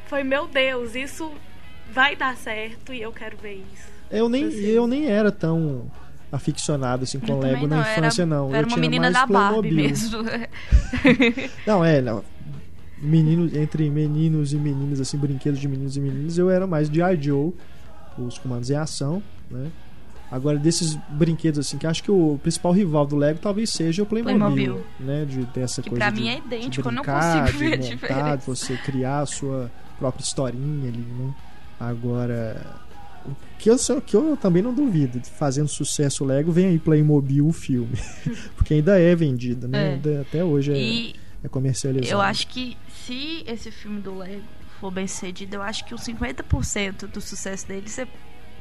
[0.07, 1.33] foi meu Deus, isso
[1.91, 3.91] vai dar certo e eu quero ver isso.
[4.11, 4.67] Eu nem, Assim.
[4.67, 5.91] eu nem era tão
[6.33, 8.49] aficionado assim com Eu Lego na não, infância, era, não.
[8.49, 10.19] Era eu uma tinha menina da Barbie mesmo.
[11.67, 12.25] Não, é, não.
[12.99, 17.01] Meninos, entre meninos e meninas, assim, brinquedos de meninos e meninas, eu era mais de.
[17.21, 17.53] Joe,
[18.17, 19.71] os comandos em ação, né?
[20.31, 24.07] Agora, desses brinquedos, assim, que acho que o principal rival do Lego talvez seja o
[24.07, 24.85] Playmobil, Playmobil.
[24.99, 25.25] né?
[25.27, 27.59] De ter essa Que coisa pra de, mim é de idêntico, eu não brincar, consigo
[27.59, 28.39] ver a de montar, de diferença.
[28.47, 31.35] você criar a sua própria historinha ali, né?
[31.79, 32.65] Agora,
[33.59, 37.53] que eu, que eu também não duvido, fazendo sucesso o Lego, vem aí Playmobil o
[37.53, 37.97] filme,
[38.57, 39.79] porque ainda é vendido, né?
[39.91, 39.93] É.
[39.95, 41.15] Ainda- até hoje é, E
[41.45, 42.13] é comercializado.
[42.13, 44.43] eu acho que se esse filme do Lego
[44.81, 48.07] for bem sucedido, eu acho que os 50% do sucesso dele você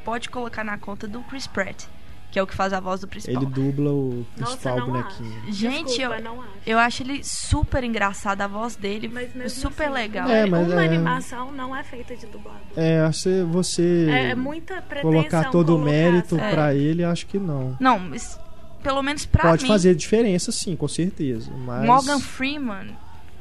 [0.05, 1.86] pode colocar na conta do Chris Pratt,
[2.32, 3.43] que é o que faz a voz do principal.
[3.43, 5.38] Ele dubla o Nossa, principal não bonequinho.
[5.43, 5.51] acho.
[5.53, 6.51] Gente, Desculpa, eu- não acho.
[6.65, 10.29] Eu acho ele super engraçado, a voz dele Mas mesmo super assim, legal.
[10.29, 12.59] É, mas uma é- animação não é feita de dublado.
[12.75, 16.51] É, você, você É, é muita pretensão colocar todo o colocar, mérito sabe?
[16.51, 17.75] pra ele, acho que não.
[17.79, 18.39] Não, mas
[18.82, 21.51] pelo menos pra Pode mim, fazer diferença, sim, com certeza.
[21.65, 21.86] Mas...
[21.86, 22.97] Morgan Freeman,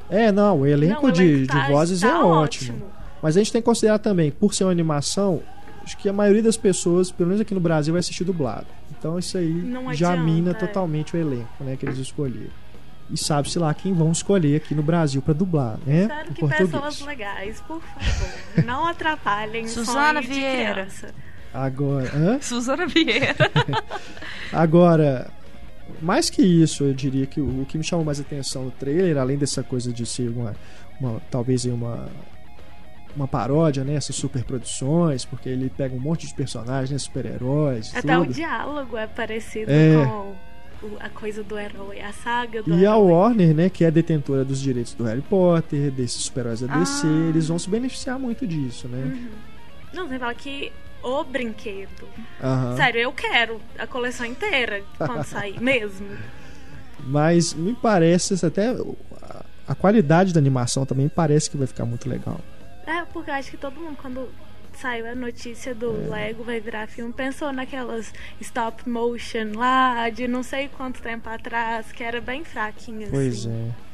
[0.09, 2.83] É, não, o elenco, Não, o de, elenco de tá- vozes tá é ótimo.
[3.23, 5.41] Mas a gente tem que considerar também, por ser uma animação,
[5.83, 8.67] acho que a maioria das pessoas, pelo menos aqui no Brasil, vai assistir dublado.
[8.97, 10.53] Então isso aí Não já adianta, mina é.
[10.53, 12.51] totalmente o elenco, né, que eles escolheram.
[13.09, 16.03] E sabe-se lá quem vão escolher aqui no Brasil pra dublar, né?
[16.03, 16.71] Espero em que português.
[16.71, 20.87] pessoas legais, por favor, não atrapalhem Suzana Vieira.
[21.53, 22.39] Agora, hã?
[22.41, 23.35] Suzana Vieira.
[24.53, 25.29] Agora,
[26.01, 29.17] mais que isso, eu diria que o, o que me chamou mais atenção no trailer,
[29.17, 30.55] além dessa coisa de ser uma,
[30.99, 32.07] uma talvez uma
[33.15, 38.17] uma paródia, né, essas superproduções, porque ele pega um monte de personagens, né, super-heróis, Até
[38.17, 38.33] o tudo.
[38.33, 40.05] diálogo é parecido É.
[40.05, 40.35] com
[40.87, 43.11] o- a coisa do herói, a saga do E a herói.
[43.11, 47.29] Warner, né, que é detentora dos direitos do Harry Potter, desses super-heróis da DC, Ah.
[47.29, 49.03] eles vão se beneficiar muito disso, né?
[49.03, 49.27] Uhum.
[49.93, 50.71] Não, você fala que
[51.03, 52.07] o brinquedo.
[52.41, 52.75] Aham.
[52.77, 56.07] Sério, eu quero a coleção inteira quando sair, mesmo.
[57.03, 62.07] Mas me parece até a- a qualidade da animação também parece que vai ficar muito
[62.07, 62.39] legal.
[62.91, 64.27] É, porque eu acho que todo mundo, quando
[64.73, 66.09] saiu a notícia do É.
[66.09, 71.91] Lego vai virar filme, pensou naquelas stop motion lá de não sei quanto tempo atrás,
[71.91, 73.07] que era bem fraquinho.
[73.09, 73.49] Pois assim.
[73.49, 73.91] é.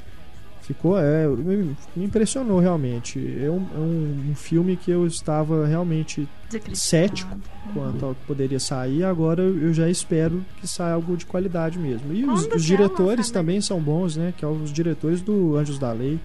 [0.62, 3.18] Ficou, é, me, me impressionou realmente.
[3.42, 6.28] É um, é um- um filme que eu estava realmente
[6.74, 7.38] cético
[7.74, 9.04] quanto ao que poderia sair.
[9.06, 12.14] Agora eu já espero que saia algo de qualidade mesmo.
[12.14, 14.34] E os, Quando os é diretores também são bons, né?
[14.36, 16.20] Que é os diretores do Anjos da Lei,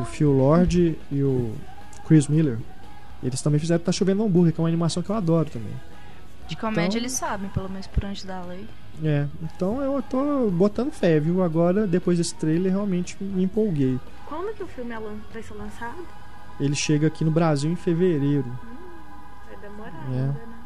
[0.00, 1.54] o Phil Lord e o
[2.06, 2.58] Chris Miller.
[3.22, 5.72] Eles também fizeram Tá Chovendo Hambúrguer, que é uma animação que eu adoro também.
[6.48, 8.66] De comédia Então- eles sabem, pelo menos por antes da lei.
[9.04, 11.42] É, então eu tô botando fé, viu?
[11.42, 13.98] Agora, depois desse trailer, realmente me empolguei.
[14.26, 14.98] Quando que o filme é
[15.32, 16.06] vai ser lançado?
[16.60, 18.46] Ele chega aqui no Brasil em fevereiro.
[19.46, 20.14] Vai demorar É.
[20.20, 20.56] ainda, né?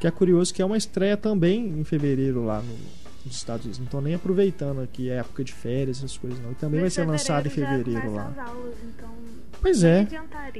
[0.00, 2.76] Que é curioso que é uma estreia também em fevereiro lá no-
[3.24, 3.78] nos Estados Unidos.
[3.80, 6.52] Não tô nem aproveitando aqui a época de férias, essas coisas não.
[6.52, 8.32] E também vai ser lançado em fevereiro lá.
[8.46, 9.08] aulas, então
[9.60, 10.06] Pois é.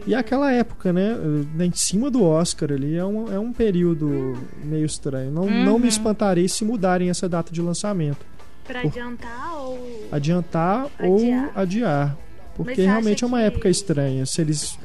[0.07, 1.17] E aquela época, né?
[1.61, 5.31] eh, Em cima do Oscar ali, é um, é um período meio estranho.
[5.31, 5.79] Não, não Uhum.
[5.79, 8.27] me espantarei se mudarem essa data de lançamento.
[8.67, 10.09] Pra por- adiantar ou.
[10.11, 11.09] Adiantar Adiar.
[11.09, 12.17] ou adiar.
[12.57, 14.27] Porque realmente é uma que- época estranha.
[14.27, 14.77] Se eles.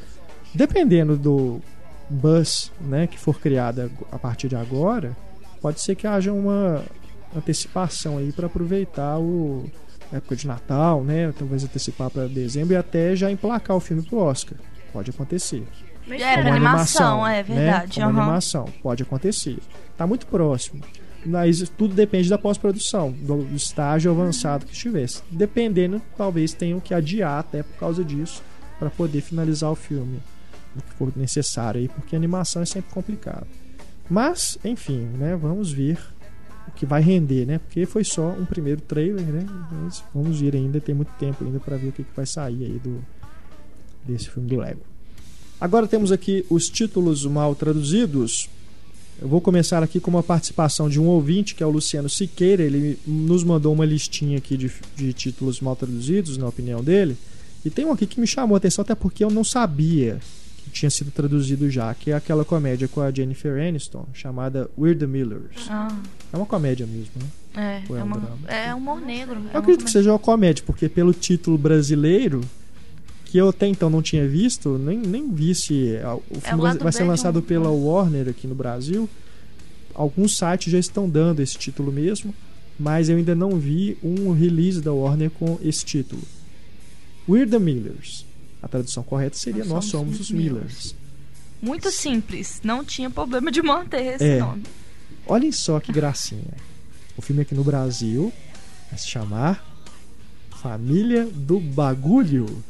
[0.53, 1.59] Dependendo do
[2.07, 5.17] bus né, que for criada a partir de agora,
[5.59, 6.83] pode ser que haja uma
[7.35, 9.65] antecipação aí para aproveitar o
[10.11, 11.33] a época de Natal, né?
[11.37, 14.57] Talvez antecipar para dezembro e até já emplacar o filme pro Oscar.
[14.91, 15.63] Pode acontecer.
[16.07, 17.43] Mas É, Como pra animação, é né?
[17.43, 17.95] verdade.
[17.95, 18.19] Como aham.
[18.21, 19.57] animação, pode acontecer.
[19.97, 20.83] Tá muito próximo.
[21.25, 25.23] Mas tudo depende da pós-produção, do do estágio avançado que estivesse.
[25.31, 28.43] Dependendo, talvez tenham que adiar até por causa disso,
[28.77, 30.19] para poder finalizar o filme.
[30.75, 33.47] O que for necessário aí, porque a animação é sempre complicado.
[34.09, 35.35] Mas, enfim, né?
[35.35, 35.97] Vamos ver
[36.67, 37.59] o que vai render, né?
[37.59, 39.45] Porque foi só um primeiro trailer, né?
[39.71, 42.63] Mas vamos ver ainda, tem muito tempo ainda para ver o que, que vai sair
[42.63, 43.03] aí do
[44.05, 44.81] desse filme do Lego.
[45.59, 48.49] Agora temos aqui os títulos mal traduzidos.
[49.21, 52.63] Eu vou começar aqui com uma participação de um ouvinte, que é o Luciano Siqueira.
[52.63, 57.15] Ele nos mandou uma listinha aqui de, de títulos mal traduzidos, na opinião dele.
[57.63, 60.19] E tem um aqui que me chamou a atenção, até porque eu não sabia
[60.63, 64.97] que tinha sido traduzido já, que é aquela comédia com a Jennifer Aniston, chamada We're
[64.97, 65.67] the Millers.
[65.69, 65.95] Ah,
[66.31, 67.81] É uma comédia mesmo, né?
[67.85, 68.37] é, Ou é é, um uma, drama?
[68.47, 69.35] é humor negro.
[69.51, 72.41] é Eu acredito que seja uma comédia, porque pelo título brasileiro,
[73.25, 76.71] que eu até então não tinha visto, nem, nem vi se ah, o filme vai,
[76.71, 79.09] lado vai ser lançado um- pela Warner aqui no Brasil.
[79.93, 82.33] Alguns sites já estão dando esse título mesmo,
[82.79, 86.21] mas eu ainda não vi um release da Warner com esse título.
[87.29, 88.25] We're the Millers.
[88.63, 90.95] A tradução correta seria Nós, somos, somos os os Millers.
[91.61, 92.59] Muito simples.
[92.63, 94.39] Não tinha problema de manter esse É.
[94.39, 94.63] nome.
[95.27, 96.53] Olhem só que gracinha.
[97.17, 98.31] O filme aqui no Brasil
[98.89, 99.63] vai se chamar
[100.61, 102.63] Família do Bagulho.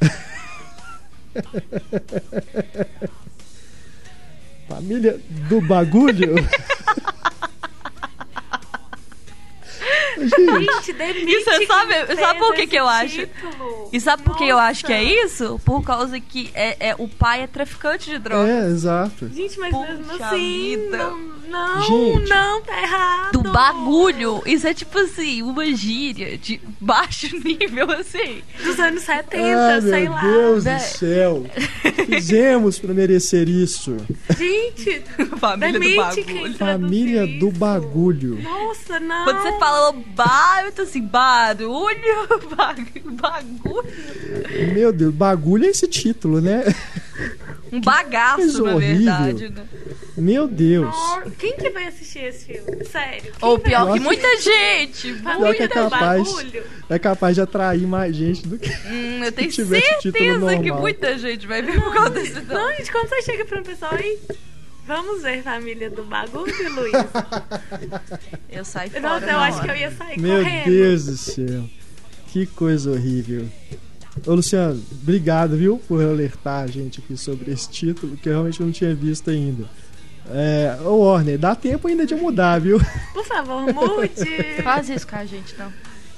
[4.68, 6.34] Família do Bagulho?
[10.28, 13.26] Gente, demite E você sabe- sabe por que que eu acho?
[13.26, 13.90] título.
[13.92, 15.60] E sabe por que eu acho que é isso?
[15.64, 18.48] Por causa que é, é- o pai é traficante de drogas.
[18.48, 19.28] é, exato.
[19.28, 20.96] Gente, mas Puxa mesmo assim, vida.
[20.98, 22.28] não, não, Gente.
[22.28, 23.32] não, tá errado.
[23.42, 24.42] Do bagulho.
[24.46, 28.42] Isso é tipo assim, uma gíria de baixo nível, assim.
[28.62, 30.20] Dos anos 70, Ai, sei meu lá.
[30.22, 30.76] Deus né?
[30.76, 31.46] do céu.
[32.06, 33.96] Fizemos pra merecer isso.
[34.36, 35.02] Gente,
[35.38, 36.54] Família do bagulho.
[36.54, 37.50] traduziu Família do.
[37.54, 38.42] Bagulho.
[38.42, 39.24] Nossa, não.
[39.24, 41.94] Quando você fala bar, eu tô assim, barulho,
[42.56, 43.84] bag- bagulho.
[44.74, 46.64] Meu Deus, bagulho é esse título, né?
[47.72, 48.96] Um bagaço, Coisa na horrível.
[48.96, 49.64] verdade, né?
[50.16, 50.84] Meu Deus.
[50.86, 52.84] Nossa, Quem que vai assistir esse filme?
[52.84, 53.32] Sério.
[53.40, 54.02] Ou vai pior que Nossa.
[54.02, 55.12] muita gente.
[55.14, 56.22] Pior que é capaz.
[56.32, 56.62] bagulho?
[56.88, 58.70] É capaz de atrair mais gente do que.
[58.70, 62.40] Hum, eu tenho título certeza que muita gente vai ver por causa desse.
[62.42, 64.18] Não, gente, quando você chega pra uma pessoa aí,
[64.86, 66.92] vamos ver família do bagulho, Luiz.
[68.50, 69.02] Eu saio fora.
[69.02, 70.64] Nossa, eu acho que eu ia sair Meu correndo.
[70.66, 71.64] Deus do céu.
[72.28, 73.48] Que coisa horrível.
[74.26, 78.62] Ô Luciano, obrigado, viu, por alertar a gente aqui sobre esse título, que eu realmente
[78.62, 79.64] não tinha visto ainda.
[80.30, 82.80] É, ô Warner, dá tempo ainda de mudar, viu?
[83.12, 84.12] Por favor, mude.
[84.62, 85.70] Faz isso com a gente, não.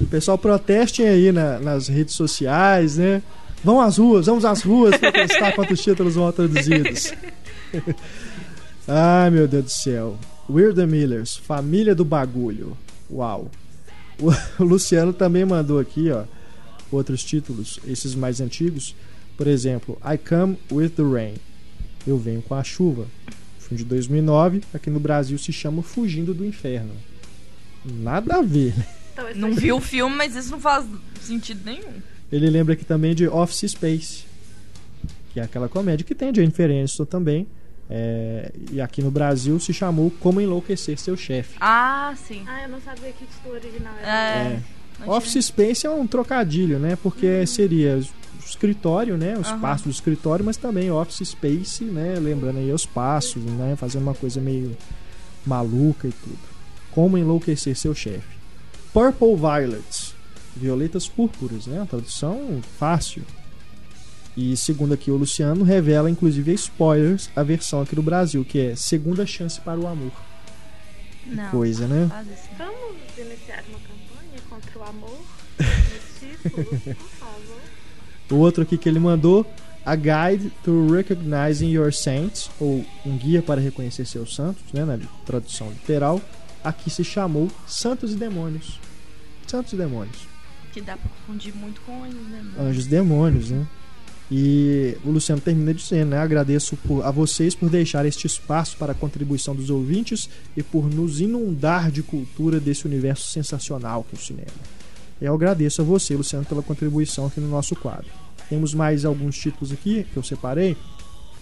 [0.08, 3.22] Pessoal, protestem aí na- nas redes sociais, né?
[3.64, 7.12] Vão às ruas, vamos às ruas pra testar quantos títulos vão traduzidos.
[8.86, 10.16] Ai, meu Deus do céu.
[10.48, 12.76] We're the Millers, família do bagulho.
[13.10, 13.50] Uau.
[14.20, 14.30] O
[14.62, 16.22] o Luciano também mandou aqui, ó,
[16.90, 18.94] outros títulos, esses mais antigos.
[19.36, 21.34] Por exemplo, I Come With The Rain.
[22.06, 23.06] Eu Venho com a Chuva.
[23.58, 26.92] Filme de 2009, aqui no Brasil se chama Fugindo do Inferno.
[27.84, 28.86] Nada a ver, né?
[29.12, 30.84] Então, Não vi o filme, mas isso não faz
[31.20, 32.00] sentido nenhum.
[32.30, 34.24] Ele lembra aqui também de Office Space,
[35.32, 37.46] que é aquela comédia que tem Jennifer Aniston também.
[37.88, 41.56] é, e aqui no Brasil se chamou Como Enlouquecer Seu Chefe.
[41.60, 42.42] Ah, sim.
[42.46, 44.10] Ah, eu não sabia que o título original era.
[44.10, 44.52] É.
[44.52, 44.62] É.
[45.04, 46.96] Office Space é um trocadilho, né?
[47.02, 49.36] Porque seria o escritório, né?
[49.36, 52.14] O espaço do escritório, mas também Office Space, né?
[52.18, 53.76] Lembrando aí os passos, né?
[53.76, 54.76] Fazendo uma coisa meio
[55.44, 56.38] maluca e tudo.
[56.90, 58.36] Como enlouquecer seu chefe.
[58.92, 60.14] Purple Violets.
[60.56, 61.78] Violetas púrpuras, né?
[61.78, 63.22] Uma tradução fácil.
[64.36, 68.76] E segundo aqui o Luciano, revela inclusive spoilers a versão aqui do Brasil, que é
[68.76, 70.12] Segunda Chance para o Amor.
[71.26, 71.50] Não.
[71.50, 72.08] Coisa, né?
[72.56, 73.78] Vamos iniciar uma
[74.88, 75.18] amor
[76.42, 77.60] por favor.
[78.30, 79.46] O outro aqui que ele mandou,
[79.84, 84.98] A Guide to Recognizing Your Saints, ou Um Guia para Reconhecer Seus Santos, né, na
[85.24, 86.20] tradução literal.
[86.64, 88.80] Aqui se chamou Santos e Demônios.
[89.46, 90.26] Santos e Demônios.
[90.72, 92.44] Que dá pra confundir muito com anjos, né?
[92.58, 93.66] Anjos e Demônios, né?
[94.28, 96.18] E o Luciano termina dizendo, né?
[96.18, 100.92] Agradeço por- a vocês por deixar este espaço para a contribuição dos ouvintes e por
[100.92, 104.48] nos inundar de cultura desse universo sensacional que é o cinema.
[105.20, 108.10] Eu agradeço a você, Luciano, pela contribuição aqui no nosso quadro.
[108.48, 110.76] Temos mais alguns títulos aqui que eu separei.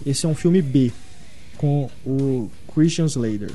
[0.06, 0.92] Esse é um filme B
[1.56, 3.52] com o Christian Slater,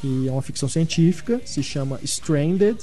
[0.00, 2.78] que é uma ficção científica, se chama Stranded.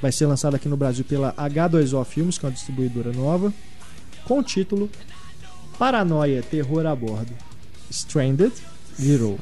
[0.00, 3.52] Vai ser lançado aqui no Brasil pela H2O Filmes, que é uma distribuidora nova,
[4.24, 4.90] com o título
[5.78, 7.32] Paranoia, Terror a Bordo.
[7.90, 8.52] Stranded
[8.98, 9.38] virou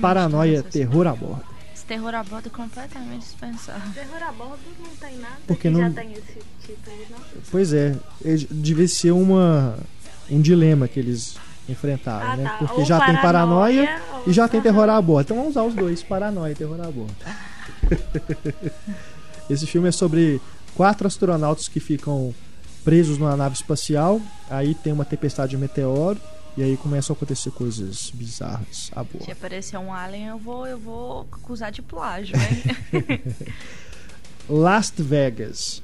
[0.00, 0.62] Paranoia.
[0.62, 1.47] Terror a Bordo.
[1.88, 3.90] Terror a bordo completamente dispensável.
[3.94, 7.18] Terror a bordo não tem nada Porque que não- já tem esse título, não?
[7.50, 9.74] Pois é, é, devia ser uma,
[10.30, 11.36] um dilema que eles
[11.66, 12.44] enfrentaram, Ah, né?
[12.44, 12.56] tá.
[12.58, 15.24] Porque Ou já tem paranoia paranoia, ou- e já tem terror a bordo.
[15.26, 17.16] Então vamos usar os dois, paranoia e terror a bordo.
[19.48, 20.40] Esse filme é sobre
[20.74, 22.34] quatro astronautas que ficam
[22.84, 24.20] presos numa nave espacial.
[24.50, 26.20] Aí tem uma tempestade de meteoro
[26.58, 29.24] e aí começam a acontecer coisas bizarras a bordo.
[29.24, 33.20] Se aparecer um alien, eu vou, eu vou acusar de plágio, hein?
[34.48, 35.82] Last Vegas,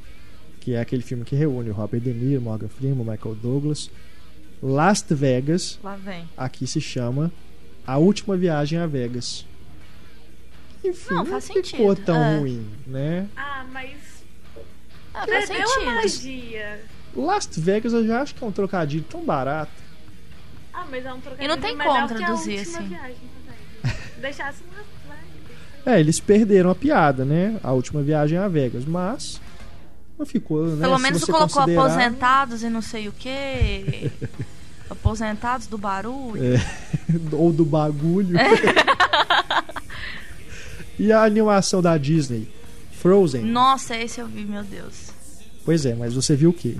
[0.60, 3.90] que é aquele filme que reúne o Robert De Niro, Morgan Freeman, Michael Douglas.
[4.62, 6.26] Last Vegas, Lá vem.
[6.36, 7.30] aqui se chama
[7.86, 9.44] A Última Viagem a Vegas.
[10.82, 12.38] Enfim, Não, não, faz ficou sentido, tão é.
[12.38, 13.28] ruim, né?
[13.36, 13.92] Ah, mas
[15.12, 15.94] Ah, faz perdeu a sentido.
[15.94, 16.84] magia.
[17.14, 19.83] Last Vegas eu já acho que é um trocadilho tão barato.
[20.74, 22.88] Ah, mas é um trocadilho E não tem melhor como traduzir assim.
[22.88, 23.16] viagem.
[24.20, 24.62] Deixasse.
[25.86, 27.58] É, eles perderam a piada, né?
[27.62, 29.38] A última viagem a Vegas, mas
[30.18, 30.80] não ficou, né?
[30.80, 34.10] Pelo menos colocou considerar- aposentados e não sei o que.
[34.88, 36.42] aposentados do barulho.
[36.42, 36.60] É,
[37.36, 38.34] ou do bagulho.
[40.98, 42.48] e a animação da Disney,
[42.92, 43.42] Frozen.
[43.44, 45.10] Nossa, esse eu vi, meu Deus.
[45.64, 46.76] Pois é, mas você viu o quê?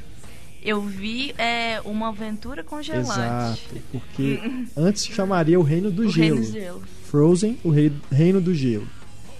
[0.65, 3.11] Eu vi é, uma aventura congelante.
[3.11, 3.61] Exato,
[3.93, 4.41] porque
[4.77, 6.37] antes chamaria o Reino do O Gelo.
[6.37, 6.83] Reino do Gelo.
[7.05, 8.89] Frozen, o rei, Reino do Gelo.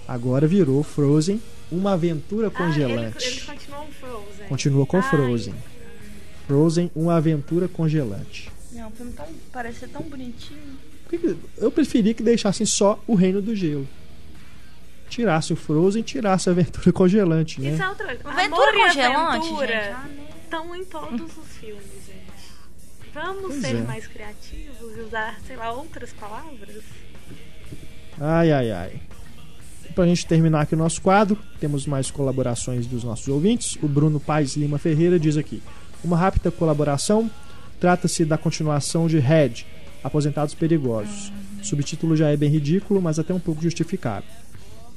[0.07, 3.25] Agora virou Frozen, uma aventura Ah, ele, congelante.
[3.27, 4.47] ele continuou um Frozen.
[4.47, 5.03] Continua com Ai.
[5.03, 5.55] Frozen.
[6.47, 8.51] Frozen, uma aventura congelante.
[8.71, 10.77] Não, o filme tão, parece ser tão bonitinho.
[11.57, 13.87] Eu preferia que deixassem só o Reino do Gelo.
[15.09, 17.69] Tirasse o Frozen, tirasse a aventura congelante, né?
[17.71, 18.11] Isso é outra.
[18.11, 18.99] Aventura Amor congelante,
[19.47, 20.34] aventura gente.
[20.55, 22.55] Estão em todos os filmes, gente.
[23.13, 23.81] Vamos Pois ser é.
[23.81, 26.81] mais criativos e usar, sei lá, outras palavras?
[28.17, 29.01] Ai, ai, ai.
[29.93, 33.77] Pra gente terminar aqui o nosso quadro, temos mais colaborações dos nossos ouvintes.
[33.83, 35.61] O Bruno Paes Lima Ferreira diz aqui:
[36.01, 37.29] Uma rápida colaboração.
[37.77, 39.65] Trata-se da continuação de Red,
[40.01, 41.33] Aposentados Perigosos.
[41.61, 44.25] O subtítulo já é bem ridículo, mas até um pouco justificado.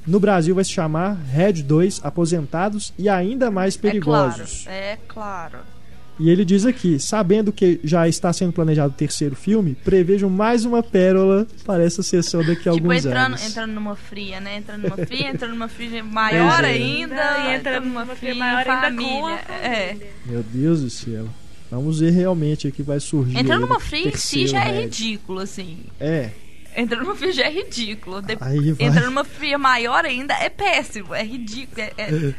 [0.07, 4.65] No Brasil vai se chamar Red 2 Aposentados e ainda mais perigosos.
[4.67, 5.57] É claro.
[5.57, 5.79] É claro.
[6.19, 10.65] E ele diz aqui: sabendo que já está sendo planejado o terceiro filme, prevejam mais
[10.65, 13.47] uma pérola para essa sessão daqui a Tipo, alguns entrando, anos.
[13.49, 14.57] entrando numa fria, né?
[14.57, 16.67] Entrando numa fria, entrando numa fria maior é.
[16.71, 17.37] ainda.
[17.47, 19.31] E entrando numa fria maior ainda com a
[19.63, 19.87] É.
[19.93, 20.07] família.
[20.25, 21.25] Meu Deus do céu.
[21.71, 23.37] Vamos ver realmente o que vai surgir.
[23.37, 24.81] Entrando numa fria em si já é Red.
[24.85, 25.77] ridículo, assim.
[25.99, 26.31] É.
[26.79, 28.21] Entrando numa fria já é ridículo.
[28.21, 28.33] De...
[28.79, 31.81] Entrando numa fria maior ainda é péssimo, é ridículo.
[31.81, 32.33] É, é-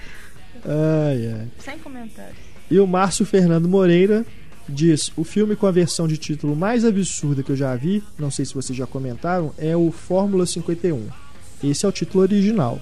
[0.64, 1.48] Ai, ai.
[1.58, 2.36] Sem comentários.
[2.70, 4.24] E o Márcio Fernando Moreira
[4.68, 8.30] diz: o filme com a versão de título mais absurda que eu já vi, não
[8.30, 11.08] sei se vocês já comentaram, é o Fórmula 51.
[11.62, 12.80] Esse é o título original.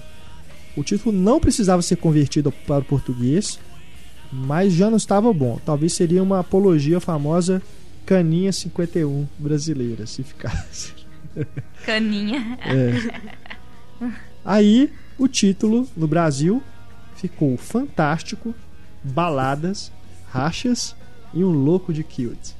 [0.75, 3.59] O título não precisava ser convertido para o português,
[4.31, 5.59] mas já não estava bom.
[5.65, 7.61] Talvez seria uma apologia à famosa
[8.05, 10.93] Caninha 51 brasileira, se ficasse.
[11.85, 12.57] Caninha.
[12.65, 14.11] É.
[14.43, 16.63] Aí, o título no Brasil
[17.15, 18.55] ficou fantástico,
[19.03, 19.91] baladas,
[20.29, 20.95] rachas
[21.33, 22.55] e um louco de cute.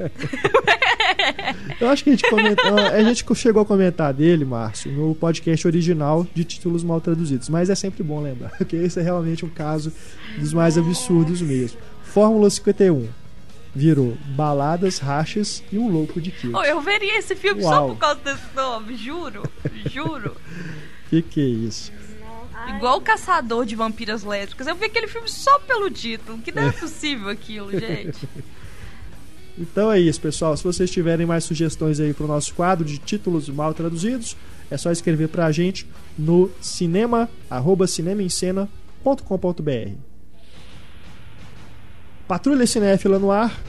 [1.80, 5.66] Eu acho que a gente, comentou, a gente chegou a comentar dele, Márcio, no podcast
[5.66, 7.48] original de títulos mal traduzidos.
[7.48, 9.92] Mas é sempre bom lembrar, porque esse é realmente um caso
[10.38, 11.78] dos mais absurdos mesmo.
[12.02, 13.19] Fórmula 51
[13.74, 16.52] virou baladas, rachas e um louco de kill.
[16.54, 17.72] Oh, eu veria esse filme Uau.
[17.72, 19.42] só por causa desse nome, juro,
[19.90, 20.36] juro.
[21.08, 21.92] Que que é isso?
[22.76, 24.66] Igual o Caçador de Vampiras Lésbicas.
[24.66, 28.28] Eu vi aquele filme só pelo título, que não é possível aquilo, gente.
[29.58, 30.56] Então é isso, pessoal.
[30.56, 34.34] Se vocês tiverem mais sugestões aí pro nosso quadro de títulos mal traduzidos,
[34.70, 35.86] é só escrever pra gente
[36.18, 40.09] no cinema, arroba cinemaencena.com.br.
[42.30, 43.60] Patrulha Cinéfila no ar.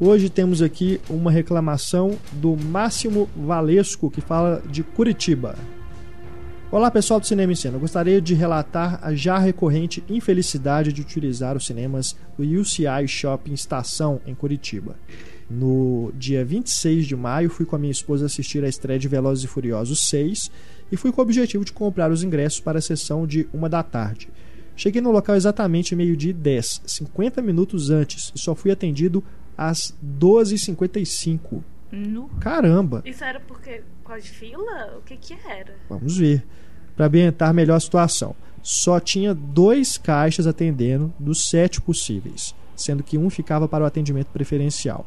[0.00, 5.54] Hoje temos aqui uma reclamação do Máximo Valesco, que fala de Curitiba.
[6.70, 11.54] Olá pessoal do Cinema em Cena, gostaria de relatar a já recorrente infelicidade de utilizar
[11.54, 14.96] os cinemas do UCI Shopping Estação em Curitiba.
[15.50, 19.44] No dia 26 de maio, fui com a minha esposa assistir a estreia de Velozes
[19.44, 20.50] e Furiosos 6
[20.90, 23.82] e fui com o objetivo de comprar os ingressos para a sessão de uma da
[23.82, 24.30] tarde.
[24.80, 29.22] Cheguei no local exatamente meio-dia e 10, 50 minutos antes, e só fui atendido
[29.54, 31.62] às 12h55.
[31.92, 32.30] No.
[32.40, 33.02] Caramba!
[33.04, 34.96] Isso era porque por causa de fila?
[34.96, 35.74] O que que era?
[35.86, 36.46] Vamos ver.
[36.96, 38.34] Para ambientar melhor a situação.
[38.62, 44.28] Só tinha dois caixas atendendo dos sete possíveis, sendo que um ficava para o atendimento
[44.28, 45.04] preferencial.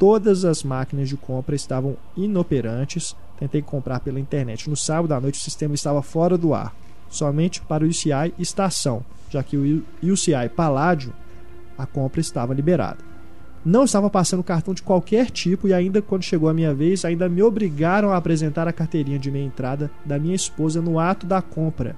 [0.00, 3.14] Todas as máquinas de compra estavam inoperantes.
[3.38, 4.68] Tentei comprar pela internet.
[4.68, 6.74] No sábado à noite o sistema estava fora do ar,
[7.08, 11.12] somente para o UCI estação, já que o UCI Paládio
[11.76, 12.98] a compra estava liberada.
[13.64, 17.28] Não estava passando cartão de qualquer tipo e ainda quando chegou a minha vez, ainda
[17.28, 21.42] me obrigaram a apresentar a carteirinha de meia entrada da minha esposa no ato da
[21.42, 21.96] compra.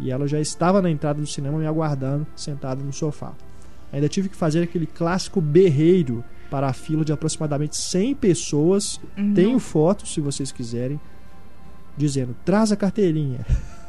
[0.00, 3.32] E ela já estava na entrada do cinema me aguardando, sentada no sofá.
[3.92, 8.98] Ainda tive que fazer aquele clássico berreiro para a fila de aproximadamente 100 pessoas.
[9.16, 9.34] Uhum.
[9.34, 10.98] Tenho fotos, se vocês quiserem,
[11.96, 13.40] dizendo: traz a carteirinha.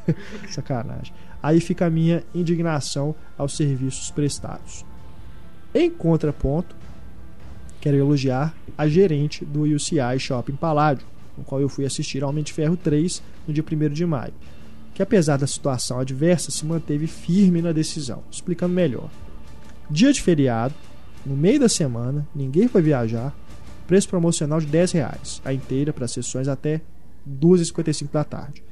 [0.50, 1.14] Sacanagem.
[1.42, 4.86] Aí fica a minha indignação aos serviços prestados.
[5.74, 6.76] Em contraponto,
[7.82, 11.06] quero elogiar a gerente do UCI Shopping Paládio,
[11.38, 14.34] no qual eu fui assistir ao Homem de Ferro 3 no dia 1 de maio,
[14.94, 18.24] que apesar da situação adversa, se manteve firme na decisão.
[18.32, 19.10] Explicando melhor.
[19.90, 20.74] Dia de feriado,
[21.26, 23.36] no meio da semana, ninguém foi viajar,
[23.88, 26.82] preço promocional de 10 reais, a inteira para sessões até
[27.28, 28.64] 2h55 da tarde.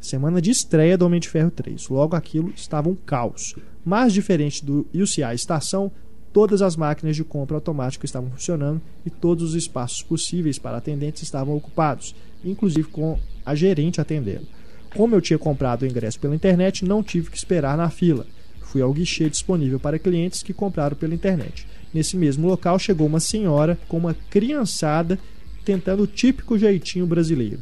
[0.00, 1.88] Semana de estreia do Homem de Ferro 3.
[1.88, 3.54] Logo aquilo estava um caos.
[3.84, 5.90] Mas diferente do UCI Estação,
[6.32, 11.22] todas as máquinas de compra automática estavam funcionando e todos os espaços possíveis para atendentes
[11.22, 14.46] estavam ocupados, inclusive com a gerente atendendo.
[14.94, 18.24] Como eu tinha comprado o ingresso pela internet, não tive que esperar na fila.
[18.62, 21.66] Fui ao guichê disponível para clientes que compraram pela internet.
[21.92, 25.18] Nesse mesmo local chegou uma senhora com uma criançada
[25.64, 27.60] tentando o típico jeitinho brasileiro.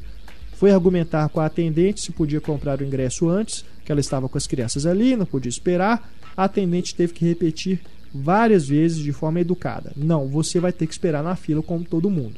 [0.57, 4.39] Foi argumentar com a atendente se podia comprar o ingresso antes, que ela estava com
[4.39, 6.11] as crianças ali, não podia esperar.
[6.37, 7.81] A atendente teve que repetir
[8.15, 12.11] várias vezes de forma educada: Não, você vai ter que esperar na fila como todo
[12.11, 12.37] mundo.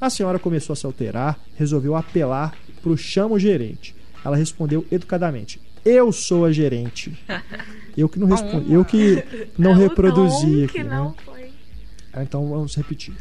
[0.00, 3.94] A senhora começou a se alterar, resolveu apelar para o chamo gerente.
[4.24, 7.16] Ela respondeu educadamente: Eu sou a gerente.
[7.96, 9.24] Eu que não respondi, eu que
[9.56, 10.84] não É reproduzi aqui.
[10.84, 10.90] né?
[10.96, 11.16] não.
[12.12, 13.14] Ah, Então vamos repetir.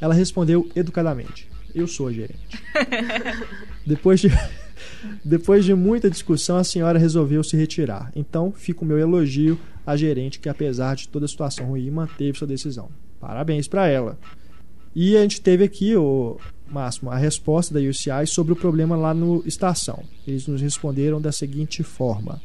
[0.00, 2.38] Ela respondeu educadamente: Eu sou a gerente.
[3.86, 4.28] Depois de,
[5.24, 8.10] depois de muita discussão, a senhora resolveu se retirar.
[8.14, 12.38] Então fica o meu elogio à gerente, que apesar de toda a situação ruim, manteve
[12.38, 12.88] sua decisão.
[13.20, 14.18] Parabéns para ela.
[14.94, 19.12] E a gente teve aqui, o Máximo, a resposta da UCI sobre o problema lá
[19.12, 20.02] no estação.
[20.26, 22.40] Eles nos responderam da seguinte forma: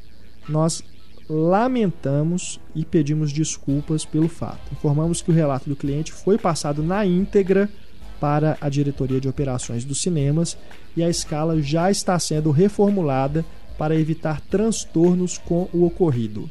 [0.47, 0.83] Nós
[1.29, 4.71] lamentamos e pedimos desculpas pelo fato.
[4.71, 7.69] Informamos que o relato do cliente foi passado na íntegra
[8.19, 10.57] para a diretoria de operações dos cinemas
[10.95, 13.45] e a escala já está sendo reformulada
[13.77, 16.49] para evitar transtornos com o ocorrido.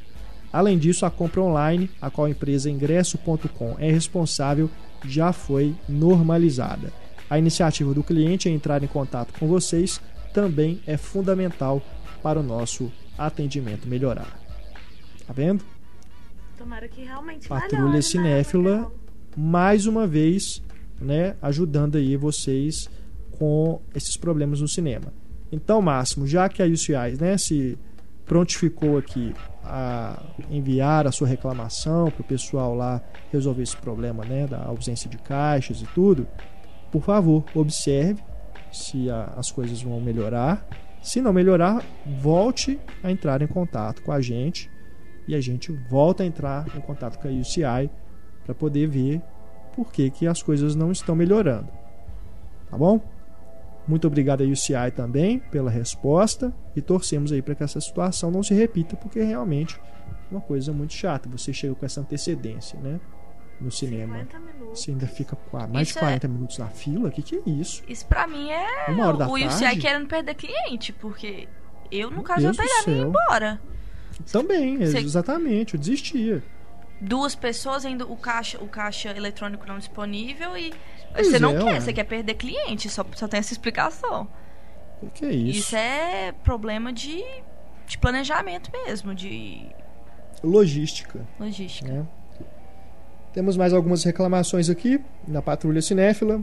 [0.52, 4.70] Além disso, a compra online, a qual a empresa ingresso.com é responsável,
[5.04, 6.92] já foi normalizada.
[7.28, 10.00] A iniciativa do cliente em entrar em contato com vocês
[10.32, 11.82] também é fundamental
[12.22, 14.40] para o nosso atendimento melhorar.
[15.26, 15.62] Tá vendo?
[16.56, 18.00] Tomara que realmente Patrulha né?
[18.00, 18.90] Cinéfila,
[19.36, 20.62] mais uma vez,
[21.00, 22.88] né, ajudando aí vocês
[23.38, 25.12] com esses problemas no cinema.
[25.50, 27.78] Então, Máximo, já que a UCI né, se
[28.26, 29.34] prontificou aqui
[29.64, 35.08] a enviar a sua reclamação para o pessoal lá resolver esse problema né, da ausência
[35.08, 36.26] de caixas e tudo,
[36.90, 38.22] por favor, observe
[38.72, 40.66] se a, as coisas vão melhorar.
[41.02, 41.82] Se não melhorar,
[42.20, 44.70] volte a entrar em contato com a gente
[45.26, 47.90] e a gente volta a entrar em contato com a UCI
[48.44, 49.22] para poder ver
[49.78, 51.68] por que, que as coisas não estão melhorando.
[52.68, 53.00] Tá bom?
[53.86, 58.42] Muito obrigado a UCI também pela resposta e torcemos aí para que essa situação não
[58.42, 61.28] se repita, porque realmente é uma coisa muito chata.
[61.28, 62.98] Você chega com essa antecedência, né?
[63.60, 64.18] No cinema.
[64.18, 64.80] 50 minutos.
[64.82, 65.38] Você ainda fica
[65.72, 67.08] mais Isso de é- 40 minutos na fila?
[67.08, 67.82] O que, que é isso?
[67.88, 69.80] Isso pra mim é Uma hora da o UCI tarde?
[69.80, 71.48] querendo perder cliente, porque
[71.90, 73.08] eu, no Meu caso, eu Deus do pegaria e céu.
[73.08, 73.60] embora.
[74.30, 76.42] Também, Você- exatamente, eu desistia.
[77.00, 80.72] Duas pessoas, ainda o caixa, o caixa eletrônico não disponível e
[81.12, 81.80] Pois você não é, quer, ué.
[81.80, 84.28] você quer perder cliente, só, só tem essa explicação.
[85.00, 85.60] O que, é isso?
[85.60, 87.22] Isso é problema de,
[87.86, 89.64] de planejamento mesmo, de
[90.42, 91.26] Logística.
[91.38, 91.90] logística.
[91.92, 92.06] né?
[93.32, 96.42] Temos mais algumas reclamações aqui na Patrulha Cinéfila.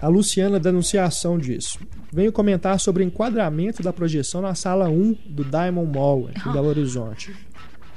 [0.00, 1.78] A Luciana da Anunciação diz:
[2.12, 6.52] Venho comentar sobre o enquadramento da projeção na sala 1 do Diamond Mall, aqui em
[6.52, 7.34] Belo Horizonte.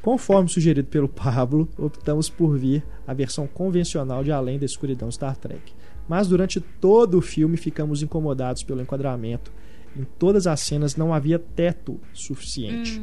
[0.02, 5.38] Conforme sugerido pelo Pablo, optamos por vir a versão convencional de Além da Escuridão Star
[5.38, 5.74] Trek.
[6.10, 9.52] Mas durante todo o filme ficamos incomodados pelo enquadramento.
[9.96, 13.00] Em todas as cenas não havia teto suficiente.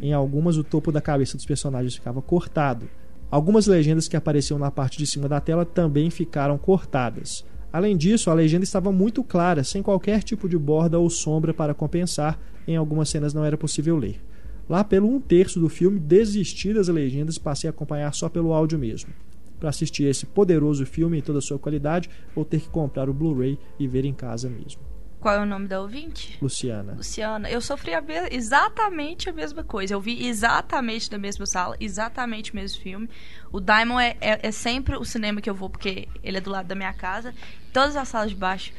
[0.00, 2.88] Em algumas, o topo da cabeça dos personagens ficava cortado.
[3.28, 7.44] Algumas legendas que apareciam na parte de cima da tela também ficaram cortadas.
[7.72, 11.74] Além disso, a legenda estava muito clara, sem qualquer tipo de borda ou sombra para
[11.74, 12.38] compensar.
[12.68, 14.20] Em algumas cenas não era possível ler.
[14.68, 18.52] Lá pelo um terço do filme, desisti das legendas e passei a acompanhar só pelo
[18.52, 19.10] áudio mesmo.
[19.60, 23.14] Para assistir esse poderoso filme em toda a sua qualidade, vou ter que comprar o
[23.14, 24.82] Blu-ray e ver em casa mesmo.
[25.18, 26.36] Qual é o nome da ouvinte?
[26.42, 26.92] Luciana.
[26.94, 29.94] Luciana, eu sofri a me- exatamente a mesma coisa.
[29.94, 33.08] Eu vi exatamente na mesma sala, exatamente o mesmo filme.
[33.50, 36.50] O Diamond é, é- é sempre o cinema que eu vou, porque ele é do
[36.50, 37.34] lado da minha casa.
[37.72, 38.72] Todas as salas de baixo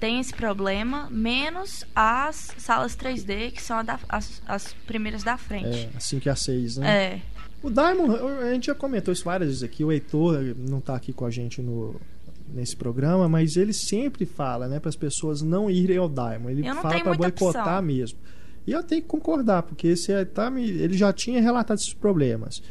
[0.00, 5.36] têm esse problema, menos as salas 3D, que são a da- as, as primeiras da
[5.36, 5.68] frente.
[5.78, 6.90] É, assim que a 6, né?
[7.14, 7.20] É.
[7.62, 9.84] O Diamond, a gente já comentou isso várias vezes aqui.
[9.84, 12.00] O Heitor não está aqui com a gente no,
[12.48, 16.50] nesse programa, mas ele sempre fala, né, para as pessoas não irem ao Diamond.
[16.52, 17.82] Ele fala para boicotar opção.
[17.82, 18.18] mesmo.
[18.66, 22.62] E eu tenho que concordar, porque esse é- tá, ele já tinha relatado esses problemas.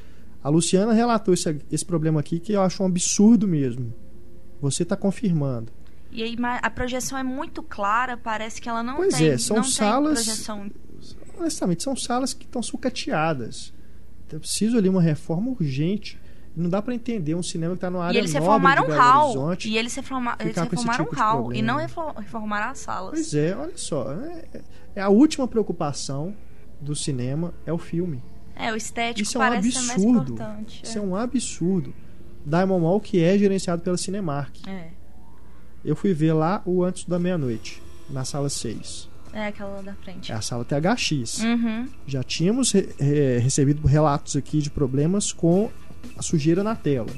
[0.44, 3.94] A Luciana relatou esse, esse problema aqui que eu acho um absurdo mesmo.
[4.62, 5.72] Você está confirmando.
[6.12, 9.58] E aí a projeção é muito clara, parece que ela não Pois tem, é, são
[9.58, 10.72] não salas- tem projeção.
[11.38, 13.74] honestamente, são salas que estão sucateadas.
[14.32, 16.20] Eu preciso ali uma reforma urgente.
[16.56, 19.00] Não dá para entender um cinema que está numa área E eles nobre reformaram Belo
[19.00, 19.54] hall.
[19.66, 21.54] E eles, reforma, eles reformaram tipo de hall.
[21.54, 23.12] E não refor- reformaram as salas.
[23.12, 24.12] Pois é, olha só.
[24.14, 24.62] É,
[24.96, 26.36] é a última preocupação
[26.82, 28.22] do cinema é o filme.
[28.56, 30.34] É, o estético Isso é um parece ser mais absurdo.
[30.34, 30.82] importante.
[30.84, 31.94] Isso é um absurdo.
[32.46, 34.56] Diamond Mall que é gerenciado pela Cinemark.
[34.68, 34.90] É.
[35.84, 39.08] Eu fui ver lá o Antes da Meia-Noite, na sala 6.
[39.32, 40.32] É aquela lá da frente.
[40.32, 41.40] É a sala THX.
[41.44, 41.88] Uhum.
[42.08, 45.70] Já tínhamos re- re- recebido relatos aqui de problemas com
[46.18, 47.10] a sujeira na tela.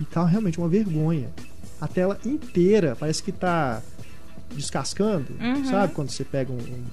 [0.00, 1.30] E tá realmente uma vergonha.
[1.80, 3.82] A tela inteira parece que tá
[4.54, 5.26] descascando.
[5.40, 5.64] Uhum.
[5.64, 6.84] Sabe quando você pega um- um-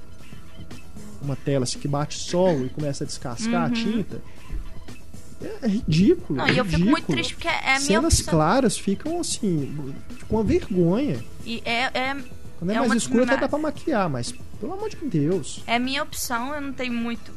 [1.21, 3.73] uma tela assim, que bate solo e começa a descascar a Uhum.
[3.73, 4.21] tinta?
[5.41, 6.37] É, é ridículo.
[6.39, 7.15] Não, é e eu fico muito ridículo.
[7.17, 8.33] triste porque é a minha Cenas opção.
[8.33, 9.93] claras ficam assim,
[10.27, 11.23] com uma vergonha.
[11.45, 12.15] E é, é,
[12.59, 15.61] Quando é, É mais uma- escuro até dá pra maquiar, mas pelo amor de Deus.
[15.67, 17.31] é a minha opção, eu não tenho muito.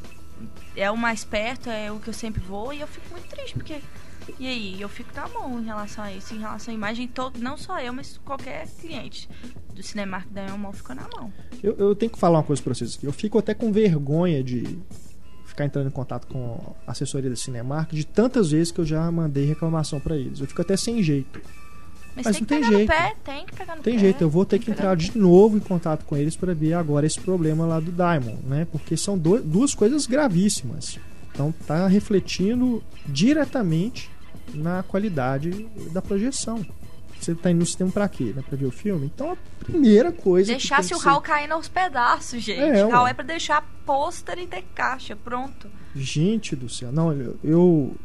[0.75, 3.53] É o mais perto, é o que eu sempre vou, e eu fico muito triste,
[3.53, 3.79] porque.
[4.39, 7.39] E aí, eu fico na mão em relação a isso, em relação à imagem, todo,
[7.39, 9.27] não só eu, mas qualquer cliente
[9.73, 11.33] do Cinemark da Elmon fica na mão.
[11.61, 13.05] Eu, eu tenho que falar uma coisa pra vocês aqui.
[13.05, 14.77] Eu fico até com vergonha de
[15.61, 16.57] ficar entrando em contato com
[16.87, 20.39] a assessoria da Cinemark de tantas vezes que eu já mandei reclamação pra eles.
[20.39, 21.39] Eu fico até sem jeito.
[22.15, 22.89] Mas, Mas tem não que tem pegar jeito.
[22.91, 23.99] no pé, tem que pegar no Tem pé.
[23.99, 26.73] jeito, eu vou ter que tem entrar de novo em contato com eles para ver
[26.73, 28.67] agora esse problema lá do Diamond, né?
[28.69, 30.99] Porque são duas coisas gravíssimas.
[31.33, 34.09] Então tá refletindo diretamente
[34.53, 36.65] na qualidade da projeção.
[37.21, 38.33] Você tá indo no cinema pra quê?
[38.35, 38.43] Né?
[38.47, 39.05] Pra ver o filme?
[39.13, 40.51] Então a primeira coisa.
[40.51, 42.59] Deixasse o ser- hall caindo aos pedaços, gente.
[42.59, 43.11] É, ué.
[43.11, 45.67] é pra deixar pôster e ter caixa, pronto.
[45.95, 46.91] Gente do céu.
[46.91, 47.95] Não, eu, eu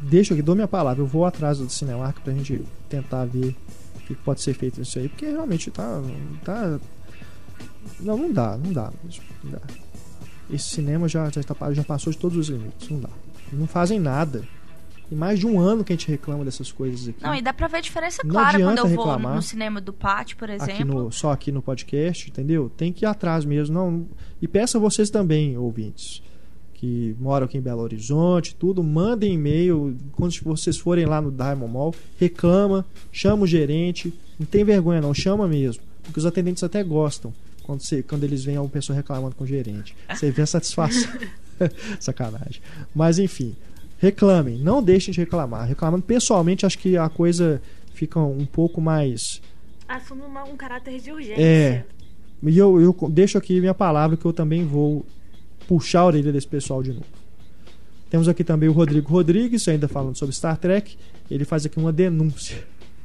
[0.00, 1.00] deixo aqui, dou minha palavra.
[1.02, 3.54] Eu vou atrás do Cinemark pra gente tentar ver
[3.96, 6.02] o que pode ser feito nisso aí, porque realmente tá.
[6.44, 6.80] tá
[8.00, 8.92] não, não dá, não dá.
[9.44, 9.60] Não dá.
[10.50, 12.88] Esse cinema já, já, tá- já passou de todos os limites.
[12.90, 13.08] Não dá.
[13.52, 14.42] Não fazem nada.
[15.12, 17.22] Tem mais de um ano que a gente reclama dessas coisas aqui.
[17.22, 19.34] Não, e dá pra ver a diferença Não clara quando eu vou reclamar.
[19.34, 21.04] no cinema do pátio, por aqui exemplo.
[21.04, 22.72] no, só aqui no podcast, entendeu?
[22.74, 23.74] Tem que ir atrás mesmo.
[23.74, 24.06] Não,
[24.40, 26.22] e peço a vocês também, ouvintes.
[26.72, 31.70] que moram aqui em Belo Horizonte, tudo, mandem e-mail quando vocês forem lá no Diamond
[31.70, 32.82] Mall, reclama,
[33.12, 37.82] chama o gerente, não tem vergonha não, chama mesmo, porque os atendentes até gostam quando,
[37.82, 39.94] você, quando eles veem uma pessoa reclamando com o gerente.
[40.08, 41.12] Você vê a satisfação.
[42.00, 42.62] Sacanagem.
[42.94, 43.54] Mas enfim,
[44.02, 45.66] reclamem, não deixem de reclamar.
[45.66, 47.62] Reclamando pessoalmente, acho que a coisa
[47.94, 49.40] fica um pouco mais.
[49.88, 51.40] Assume uma- um caráter de urgência.
[51.40, 51.84] É.
[52.42, 55.06] E eu, eu deixo aqui minha palavra que eu também vou
[55.68, 57.06] puxar a orelha desse pessoal de novo.
[58.10, 60.96] Temos aqui também o Rodrigo Rodrigues, ainda falando sobre Star Trek.
[61.30, 62.58] Ele faz aqui uma denúncia.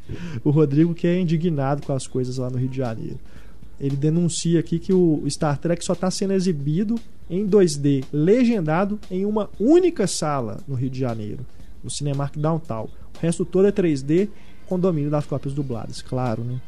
[0.42, 3.20] O Rodrigo que é indignado com as coisas lá no Rio de Janeiro.
[3.80, 6.96] Ele denuncia aqui que o Star Trek só está sendo exibido
[7.30, 11.46] em 2D, legendado em uma única sala no Rio de Janeiro,
[11.84, 12.90] no Cinemark Downtown.
[13.16, 14.30] O resto todo é 3D,
[14.66, 16.60] com domínio das cópias dubladas, claro, né?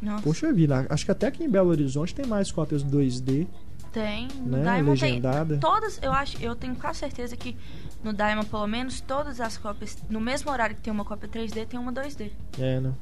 [0.00, 3.46] Nossa, Poxa vida, acho que até aqui em Belo Horizonte tem mais cópias 2D,
[3.92, 4.28] tem.
[4.44, 4.62] No né?
[4.62, 5.10] Diamond tem.
[5.10, 5.58] Legendada.
[5.58, 7.56] Todas, eu acho, eu tenho quase certeza que
[8.02, 11.66] no Diamond, pelo menos, todas as cópias, no mesmo horário que tem uma cópia 3D,
[11.66, 12.30] tem uma 2D.
[12.58, 12.92] É, né?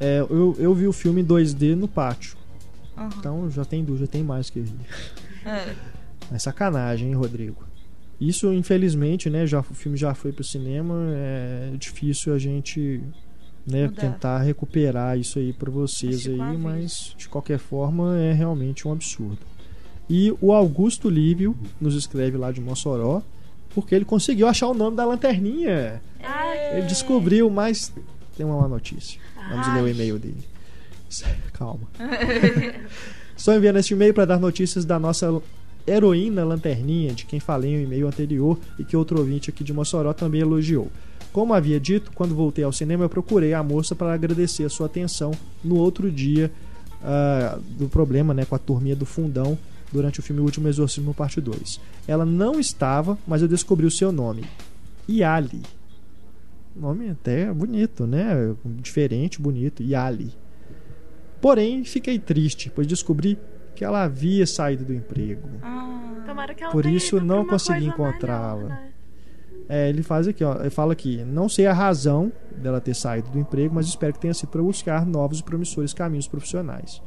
[0.00, 2.36] É, eu, eu vi o filme em 2D no pátio.
[2.96, 3.10] Aham.
[3.18, 4.74] Então já tem já tem mais que vi.
[5.44, 5.74] É.
[6.32, 7.64] É sacanagem, hein, Rodrigo?
[8.20, 9.46] Isso, infelizmente, né?
[9.46, 10.94] Já, o filme já foi pro cinema.
[11.10, 13.02] É difícil a gente
[13.66, 14.00] né, Mudar.
[14.00, 19.38] tentar recuperar isso aí pra vocês aí, mas de qualquer forma é realmente um absurdo.
[20.08, 23.22] E o Augusto Lívio nos escreve lá de Mossoró,
[23.74, 26.00] porque ele conseguiu achar o nome da lanterninha.
[26.22, 27.92] Ai, Ele descobriu, mas
[28.36, 29.20] tem uma má notícia.
[29.50, 29.74] Vamos Ai.
[29.76, 30.44] ler o e-mail dele.
[31.52, 31.88] Calma.
[33.36, 35.40] Estou enviando este e-mail para dar notícias da nossa
[35.86, 40.12] heroína Lanterninha, de quem falei no e-mail anterior e que outro ouvinte aqui de Mossoró
[40.12, 40.90] também elogiou.
[41.32, 44.86] Como havia dito, quando voltei ao cinema, eu procurei a moça para agradecer a sua
[44.86, 45.32] atenção
[45.64, 46.50] no outro dia
[47.02, 49.58] ah, do problema né, com a turminha do fundão
[49.92, 51.80] durante o filme O Último Exorcismo, parte 2.
[52.06, 54.44] Ela não estava, mas eu descobri o seu nome.
[55.08, 55.62] Yali.
[56.74, 58.54] Nome até bonito, né?
[58.64, 59.82] Diferente, bonito.
[59.82, 60.32] Yali.
[61.44, 63.38] Porém, fiquei triste, pois descobri
[63.76, 65.46] que ela havia saído do emprego.
[65.62, 68.62] Ah, tomara que ela Por isso não consegui encontrá-la.
[68.62, 68.88] né?
[69.68, 73.28] É, ele faz aqui, ó, ele fala aqui, não sei a razão dela ter saído
[73.28, 77.02] do emprego, mas espero que tenha sido para buscar novos e promissores caminhos profissionais.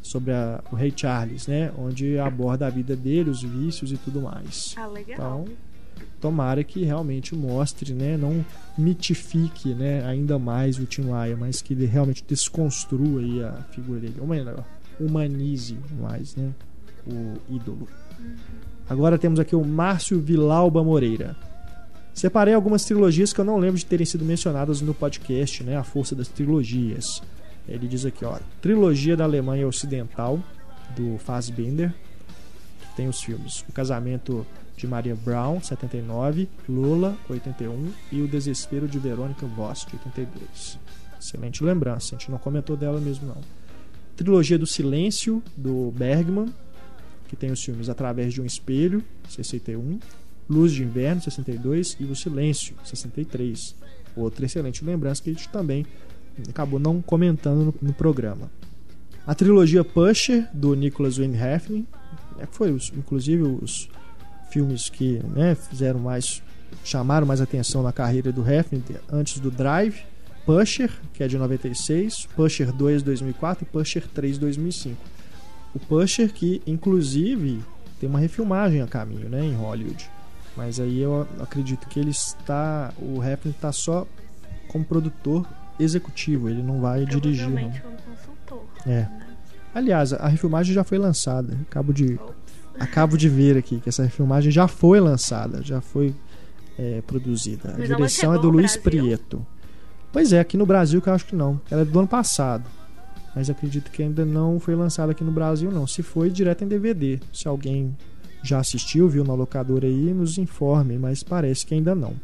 [0.01, 1.71] sobre a- o Rei Charles, né?
[1.77, 4.75] Onde aborda a vida dele, os vícios e tudo mais.
[4.79, 5.45] Ah, legal.
[5.45, 5.55] Então,
[6.21, 8.17] tomara que realmente mostre, né?
[8.17, 8.45] Não
[8.77, 10.05] mitifique, né?
[10.07, 14.17] Ainda mais o Tim Maia, mas que ele realmente desconstrua aí a figura dele.
[14.21, 14.65] Ou melhor,
[14.99, 16.51] humanize mais, né?
[17.07, 17.89] O ídolo.
[18.89, 21.37] Agora temos aqui o Márcio Vilauba Moreira.
[22.19, 25.77] Separei algumas trilogias que eu não lembro de terem sido mencionadas no podcast, né?
[25.77, 27.23] A força das trilogias.
[27.69, 30.43] Ele diz aqui, ó, trilogia da Alemanha Ocidental
[30.97, 31.95] do Fassbinder,
[32.81, 34.45] que tem os filmes O Casamento
[34.77, 40.77] de Maria Brown, 79, Lula, 81 e O Desespero de Verônica Voss, de 82.
[41.21, 43.41] Excelente lembrança, a gente não comentou dela mesmo não.
[44.17, 46.53] Trilogia do Silêncio do Bergman,
[47.29, 50.01] que tem os filmes Através de um Espelho, 61,
[50.49, 53.75] Luz de Inverno, 62 e O Silêncio, 63.
[54.17, 55.85] Outra excelente lembrança que a gente também
[56.49, 58.51] acabou não comentando no, no programa.
[59.27, 61.83] A trilogia Pusher, do Nicholas Wayne Refn,
[62.39, 63.89] que foi os- inclusive os
[64.51, 66.43] filmes que né, fizeram mais
[66.85, 70.03] chamaram mais atenção na carreira do Hefner antes do Drive.
[70.47, 74.97] Pusher, que é de 96, Pusher 2 2004 e Pusher 3 2005.
[75.75, 77.61] O Pusher que inclusive
[78.01, 80.09] tem uma refilmagem a caminho, né, em Hollywood.
[80.59, 84.05] Mas aí eu acredito que ele está, o Hefner está só
[84.67, 85.47] como produtor
[85.79, 87.49] executivo, ele não vai dirigir.
[87.49, 87.71] Não.
[87.71, 88.65] como consultor.
[88.85, 89.03] É.
[89.03, 89.27] Né?
[89.73, 91.57] Aliás, a refilmagem já foi lançada.
[91.63, 92.19] Acabo de,
[92.77, 96.13] acabo de ver aqui que essa refilmagem já foi lançada, já foi
[96.77, 97.71] é, produzida.
[97.71, 98.77] A Mas direção é do Luiz?
[98.77, 99.47] Prieto.
[100.13, 101.61] Pois é, aqui no Brasil que eu acho que não.
[101.71, 102.69] Ela é do ano passado.
[103.33, 105.87] Mas acredito que ainda não foi lançada aqui no Brasil, não.
[105.87, 107.21] Se foi, direto em DVD.
[107.33, 107.97] Se alguém
[108.43, 112.15] já assistiu, viu na locadora aí, nos informe, mas parece que ainda não.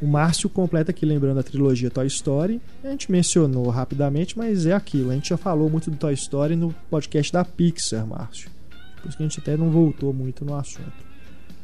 [0.00, 2.60] O Márcio completa aqui lembrando a trilogia Toy Story.
[2.84, 5.10] A gente mencionou rapidamente, mas é aquilo.
[5.10, 8.50] A gente já falou muito do Toy Story no podcast da Pixar, Márcio.
[9.00, 10.92] Por isso que a gente até não voltou muito no assunto.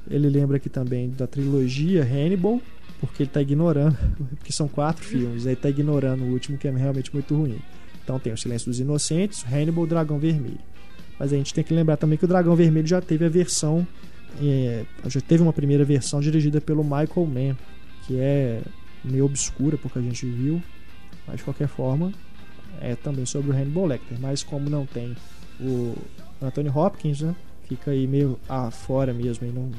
[0.09, 2.61] Ele lembra aqui também da trilogia Hannibal,
[3.01, 3.97] porque ele está ignorando,
[4.39, 7.59] porque são quatro filmes, aí está ignorando o último que é realmente muito ruim.
[8.03, 10.59] Então tem o Silêncio dos Inocentes, Hannibal, Dragão Vermelho.
[11.23, 13.87] Mas a gente tem que lembrar também que o Dragão Vermelho já teve a versão,
[14.43, 17.57] é, já teve uma primeira versão dirigida pelo Michael Mann,
[18.05, 18.61] que é
[19.05, 20.61] meio obscura porque a gente viu,
[21.25, 22.13] mas de qualquer forma
[22.81, 24.19] é também sobre o Hannibal Lecter.
[24.21, 25.17] Mas como não tem
[25.61, 25.95] o
[26.43, 27.37] Anthony Hopkins, né,
[27.69, 29.71] fica aí meio afora mesmo, e não,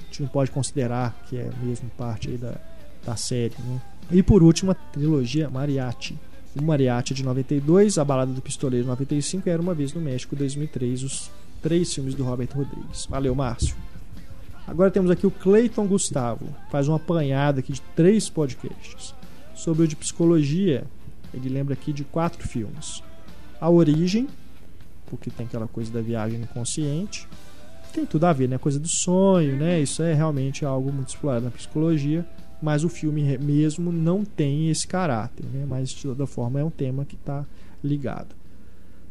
[0.00, 2.56] a gente não pode considerar que é mesmo parte da,
[3.06, 3.54] da série.
[3.60, 3.80] Né?
[4.10, 6.18] E por último, a trilogia Mariachi.
[6.60, 10.00] O Mariachi de 92, A Balada do Pistoleiro de 95 e Era Uma Vez no
[10.00, 11.30] México 2003, os
[11.62, 13.06] três filmes do Robert Rodrigues.
[13.06, 13.76] Valeu, Márcio.
[14.66, 19.14] Agora temos aqui o Cleiton Gustavo, faz uma apanhada aqui de três podcasts.
[19.54, 20.84] Sobre o de psicologia,
[21.32, 23.02] ele lembra aqui de quatro filmes.
[23.60, 24.28] A Origem,
[25.06, 27.26] porque tem aquela coisa da viagem no consciente.
[27.92, 28.58] Tem tudo a ver, né?
[28.58, 29.80] Coisa do sonho, né?
[29.80, 32.26] Isso é realmente algo muito explorado na psicologia.
[32.60, 35.64] Mas o filme mesmo não tem esse caráter, né?
[35.68, 37.46] Mas de toda forma é um tema que está
[37.82, 38.34] ligado.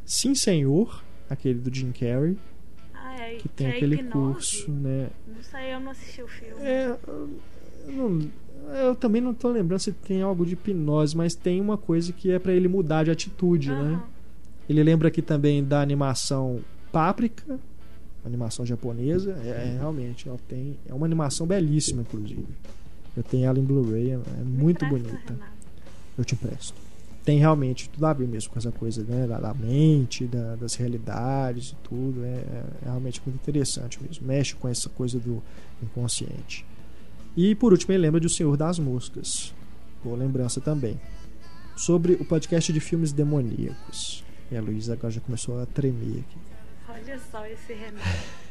[0.06, 2.38] Sim, Senhor, aquele do Jim Carrey,
[2.94, 5.10] Ah, é, que tem é aquele curso, né?
[5.28, 6.62] Não sei, eu não assisti o filme.
[6.62, 7.30] É, eu,
[7.94, 8.30] não-
[8.76, 12.32] eu também não tô lembrando se tem algo de hipnose, mas tem uma coisa que
[12.32, 13.76] é para ele mudar de atitude, né?
[13.76, 14.04] Aham.
[14.70, 16.60] Ele lembra aqui também da animação
[16.92, 17.58] Páprica,
[18.26, 19.38] animação japonesa.
[19.44, 22.46] É, é, realmente, ela tem, é uma animação belíssima, inclusive.
[23.18, 25.38] Eu tenho ela em Blu-ray, é, é muito bonita.
[26.18, 26.76] Eu te empresto.
[27.26, 30.76] Tem realmente tudo a ver mesmo com essa coisa né, da, da mente, da- das
[30.76, 32.24] realidades e tudo.
[32.24, 34.26] É, é- é realmente muito interessante mesmo.
[34.26, 35.44] Mexe com essa coisa do
[35.84, 36.66] inconsciente.
[37.36, 39.54] E por último, ele lembra de O Senhor das Moscas.
[40.04, 41.00] Boa lembrança também.
[41.76, 44.24] Sobre o podcast de filmes demoníacos.
[44.52, 46.38] E a Luísa agora já começou a tremer aqui.
[46.88, 47.98] Olha só esse Renato.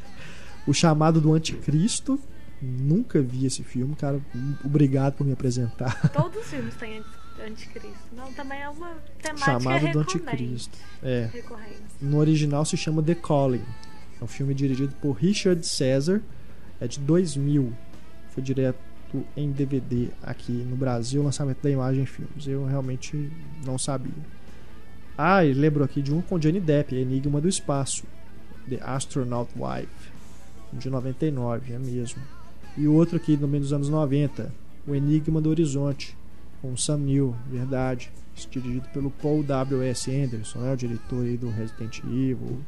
[0.67, 2.19] O Chamado do Anticristo.
[2.61, 4.19] Nunca vi esse filme, cara.
[4.63, 6.01] Obrigado por me apresentar.
[6.11, 7.07] Todos os filmes têm anti-
[7.45, 7.97] anticristo.
[8.15, 9.99] Não, também é uma temática Chamado do.
[9.99, 10.77] Anticristo.
[11.03, 11.29] É.
[11.31, 11.81] Recorrente.
[12.01, 13.63] No original se chama The Calling.
[14.19, 16.21] É um filme dirigido por Richard Cesar.
[16.81, 17.71] É de 2000.
[18.29, 18.79] Foi direto
[19.35, 22.45] em DVD aqui no Brasil, lançamento da Imagem Filmes.
[22.47, 23.31] Eu realmente
[23.65, 24.11] não sabia.
[25.17, 28.03] Ah, e lembrou aqui de um com Johnny Depp, Enigma do Espaço.
[28.69, 30.11] The Astronaut Wife.
[30.73, 32.21] De 99, é mesmo.
[32.77, 34.53] E outro aqui no meio dos anos 90,
[34.85, 36.15] O Enigma do Horizonte,
[36.61, 38.11] com Sam Neill, verdade.
[38.51, 40.11] Dirigido pelo Paul W.S.
[40.15, 42.59] Anderson, né, o diretor aí do Resident Evil,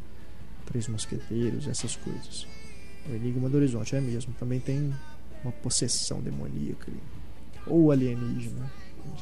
[0.65, 2.48] Três Mosqueteiros, essas coisas.
[3.07, 4.34] O Enigma do Horizonte, é mesmo.
[4.40, 4.91] Também tem
[5.44, 6.99] uma possessão demoníaca ali.
[7.68, 8.72] Ou alienígena.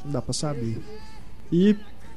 [0.04, 0.78] Não dá pra saber.
[1.52, 1.76] E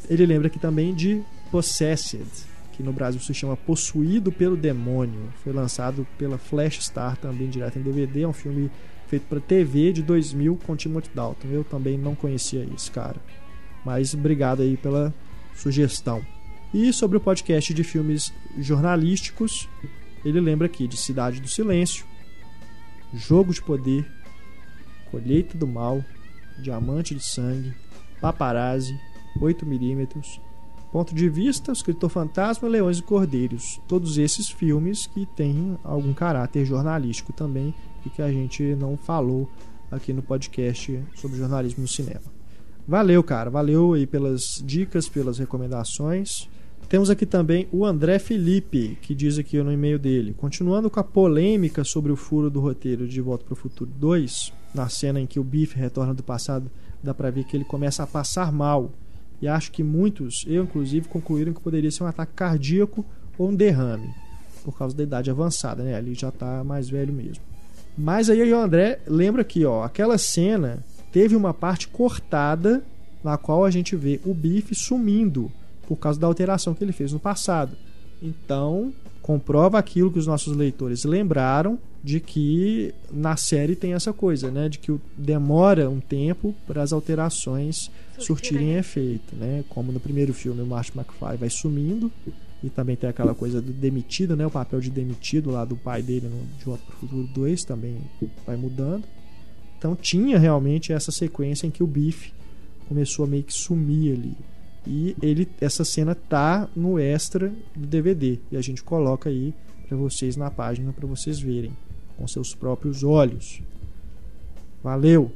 [0.10, 1.22] ele lembra aqui também de
[1.52, 2.26] Possessed,
[2.72, 5.32] que no Brasil se chama Possuído pelo Demônio.
[5.44, 8.22] Foi lançado pela Flash Star também direto em DVD.
[8.22, 8.72] É um filme
[9.08, 11.48] feito para TV de 2000 com Timothy Dalton.
[11.50, 13.18] Eu também não conhecia esse cara.
[13.86, 15.14] Mas obrigado aí pela
[15.56, 16.26] sugestão.
[16.74, 19.68] E sobre o podcast de filmes jornalísticos,
[20.24, 22.06] ele lembra aqui de Cidade do Silêncio,
[23.14, 24.10] Jogo de Poder,
[25.10, 26.04] Colheita do Mal,
[26.62, 27.74] Diamante de Sangue,
[28.22, 28.98] Paparazzi,
[29.38, 30.40] 8mm,
[30.92, 33.80] Ponto de Vista, O Escritor Fantasma, Leões e Cordeiros.
[33.88, 37.74] Todos esses filmes que têm algum caráter jornalístico também
[38.06, 39.50] e que a gente não falou
[39.90, 42.24] aqui no podcast sobre jornalismo no cinema.
[42.86, 43.50] Valeu, cara.
[43.50, 46.50] Valeu aí pelas dicas, pelas recomendações.
[46.90, 50.34] Temos aqui também o André Felipe, que diz aqui no e-mail dele.
[50.34, 54.52] Continuando com a polêmica sobre o furo do roteiro de Volta para o Futuro 2,
[54.76, 56.70] na cena em que o Biff retorna do passado,
[57.02, 58.92] dá pra ver que ele começa a passar mal.
[59.42, 63.04] E acho que muitos, eu inclusive, concluíram que poderia ser um ataque cardíaco
[63.38, 64.14] ou um derrame,
[64.64, 65.96] por causa da idade avançada, né?
[65.96, 67.44] Ali já tá mais velho mesmo.
[67.98, 72.84] Mas aí o André lembra aqui, ó, aquela cena teve uma parte cortada
[73.24, 75.52] na qual a gente vê o Biff sumindo
[75.88, 77.76] por causa da alteração que ele fez no passado.
[78.22, 84.50] Então, comprova aquilo que os nossos leitores lembraram de que na série tem essa coisa,
[84.50, 89.64] né, de que demora um tempo para as alterações surtirem efeito, né?
[89.70, 92.12] Como no primeiro filme o Martin McFly vai sumindo
[92.64, 94.46] e também tem aquela coisa do demitido, né?
[94.46, 97.64] O papel de demitido lá do pai dele no De Volta para o Futuro 2
[97.64, 97.98] também
[98.46, 99.04] vai mudando.
[99.78, 102.32] Então tinha realmente essa sequência em que o Biff
[102.88, 104.38] começou a meio que sumir ali.
[104.86, 109.54] E ele essa cena tá no extra do DVD e a gente coloca aí
[109.88, 111.72] para vocês na página para vocês verem
[112.22, 113.62] com seus próprios olhos.
[114.84, 115.32] Valeu.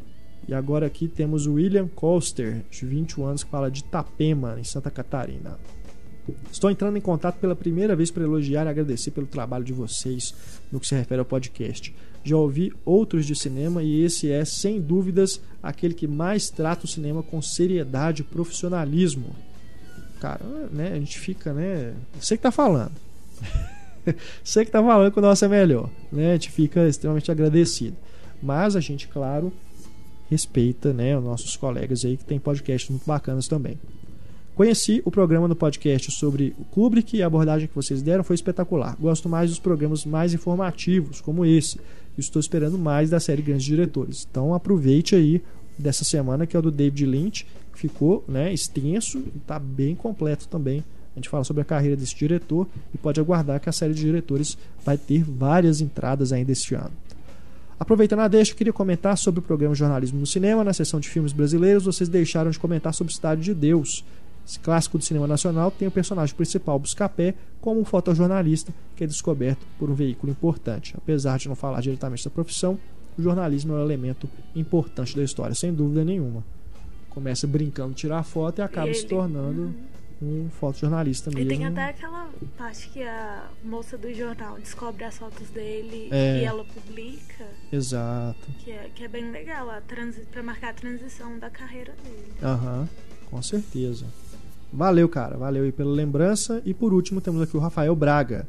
[0.47, 4.63] E agora aqui temos o William Coster, de 21 anos, que fala de Itapema, em
[4.63, 5.57] Santa Catarina.
[6.51, 10.35] Estou entrando em contato pela primeira vez para elogiar e agradecer pelo trabalho de vocês
[10.71, 11.95] no que se refere ao podcast.
[12.23, 16.87] Já ouvi outros de cinema e esse é, sem dúvidas, aquele que mais trata o
[16.87, 19.35] cinema com seriedade e profissionalismo.
[20.19, 21.95] Cara, né, a gente fica, né?
[22.19, 22.93] Você que tá falando.
[24.43, 25.89] Você que tá falando que o nosso é melhor.
[26.11, 26.31] Né?
[26.31, 27.95] A gente fica extremamente agradecido.
[28.41, 29.51] Mas a gente, claro,
[30.29, 33.77] respeita né, os nossos colegas aí que tem podcasts muito bacanas também.
[34.55, 38.35] Conheci o programa no podcast sobre o Kubrick e a abordagem que vocês deram foi
[38.35, 38.95] espetacular.
[38.99, 41.79] Gosto mais dos programas mais informativos, como esse.
[42.17, 44.25] Estou esperando mais da série Grandes Diretores.
[44.29, 45.43] Então aproveite aí
[45.77, 50.47] dessa semana que é o do David Lynch, ficou né, extenso e está bem completo
[50.47, 50.83] também.
[51.15, 54.01] A gente fala sobre a carreira desse diretor e pode aguardar que a série de
[54.01, 56.91] diretores vai ter várias entradas ainda este ano.
[57.79, 60.63] Aproveitando a deixa, queria comentar sobre o programa Jornalismo no Cinema.
[60.63, 64.03] Na seção de filmes brasileiros, vocês deixaram de comentar sobre Cidade de Deus.
[64.47, 69.07] Esse clássico do cinema nacional tem o personagem principal, Buscapé, como um fotojornalista que é
[69.07, 70.93] descoberto por um veículo importante.
[70.97, 72.77] Apesar de não falar diretamente da profissão,
[73.17, 76.43] o jornalismo é um elemento importante da história, sem dúvida nenhuma.
[77.09, 79.73] Começa brincando tirar foto e acaba E se ele- tornando
[80.21, 81.49] um fotojornalista E mesmo.
[81.49, 86.41] tem até aquela parte que a moça do jornal descobre as fotos dele É.
[86.41, 88.47] e ela publica, Exato.
[88.59, 92.33] que é, que é bem legal, a transi pra marcar a transição da carreira dele.
[92.41, 92.87] Aham,
[93.29, 94.05] com certeza.
[94.71, 95.37] Valeu, cara.
[95.37, 96.61] Valeu aí pela lembrança.
[96.65, 98.45] E por último, temos aqui o Rafael Braga.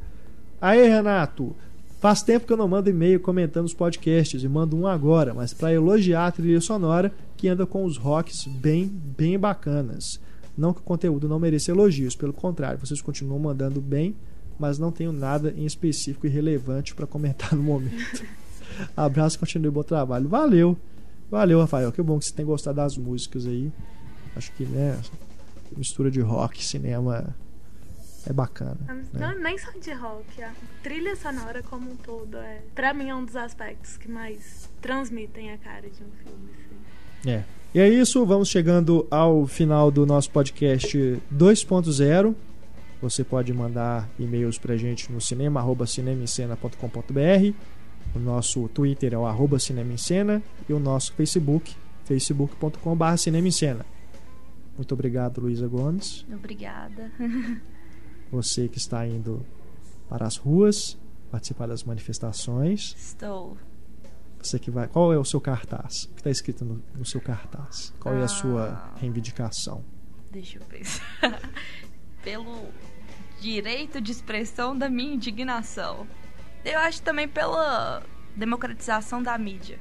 [0.60, 1.55] Aê, Renato!
[2.01, 5.55] Faz tempo que eu não mando e-mail comentando os podcasts e mando um agora, mas
[5.55, 10.20] para elogiar a trilha sonora que anda com os rocks bem, bem bacanas.
[10.57, 14.16] Não que o conteúdo não mereça elogios, pelo contrário, vocês continuam mandando bem,
[14.59, 18.24] mas não tenho nada em específico e relevante para comentar no momento.
[18.97, 20.28] Abraço, continue bom trabalho.
[20.28, 20.77] Valeu!
[21.31, 21.93] Valeu, Rafael.
[21.93, 23.73] Que bom que você tem gostado das músicas aí.
[24.35, 24.99] Acho que, né,
[25.77, 27.35] mistura de rock, cinema
[28.27, 28.77] é bacana.
[28.89, 29.05] né?
[29.12, 30.53] Não, nem só de rock, a
[30.83, 35.53] trilha sonora como um todo é, pra mim é um dos aspectos que mais transmitem
[35.53, 36.51] a cara de um filme.
[36.53, 37.31] Assim.
[37.31, 37.45] É.
[37.74, 40.97] E é isso, vamos chegando ao final do nosso podcast
[41.32, 42.34] 2.0.
[43.02, 45.84] Você pode mandar e-mails pra gente no cinema, arroba.
[48.14, 51.74] O nosso Twitter é o arroba cinemaencena e o nosso Facebook,
[52.05, 53.84] facebook.com.br cinemaencena.
[54.76, 56.24] Muito obrigado, Luísa Gomes.
[56.32, 57.10] Obrigada.
[58.30, 59.44] Você que está indo
[60.09, 60.98] para as ruas,
[61.30, 62.94] participar das manifestações.
[62.98, 63.56] Estou.
[64.47, 64.86] Você que vai.
[64.86, 66.05] Qual é o seu cartaz?
[66.05, 67.93] O que está escrito no, no seu cartaz?
[67.98, 68.98] Qual é a sua Ah.
[69.01, 69.85] reivindicação?
[70.31, 71.02] Deixa eu pensar.
[72.23, 72.68] Pelo
[73.40, 76.06] direito de expressão da minha indignação.
[76.64, 78.02] Eu acho também pela
[78.36, 79.78] democratização da mídia.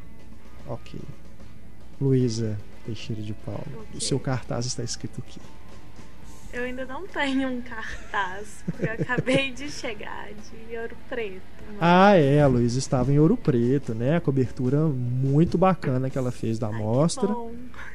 [0.68, 1.00] Ok.
[2.02, 3.64] Luísa Teixeira de Paulo.
[3.76, 4.02] O Ok.
[4.02, 5.40] seu cartaz está escrito aqui.
[6.56, 11.42] Eu ainda não tenho um cartaz, porque eu acabei de chegar de Ouro Preto.
[11.68, 14.16] mas- Ah, é, a Luísa estava em Ouro Preto, né?
[14.16, 17.28] A cobertura muito bacana que ela fez da Ai, mostra.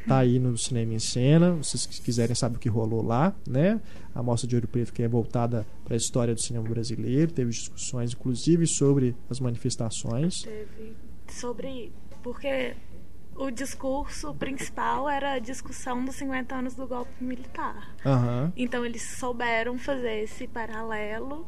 [0.06, 1.52] Tá aí no Cinema em Cena.
[1.52, 3.80] Vocês que quiserem saber o que rolou lá, né?
[4.14, 7.32] A mostra de Ouro Preto que é voltada para a história do cinema brasileiro.
[7.32, 10.42] Teve discussões, inclusive, sobre as manifestações.
[10.42, 10.94] Teve
[11.28, 11.92] sobre.
[12.22, 12.74] Porque
[13.40, 17.94] o discurso principal era a discussão dos 50 anos do golpe militar.
[18.04, 18.52] Aham.
[18.56, 21.46] Então eles souberam fazer esse paralelo.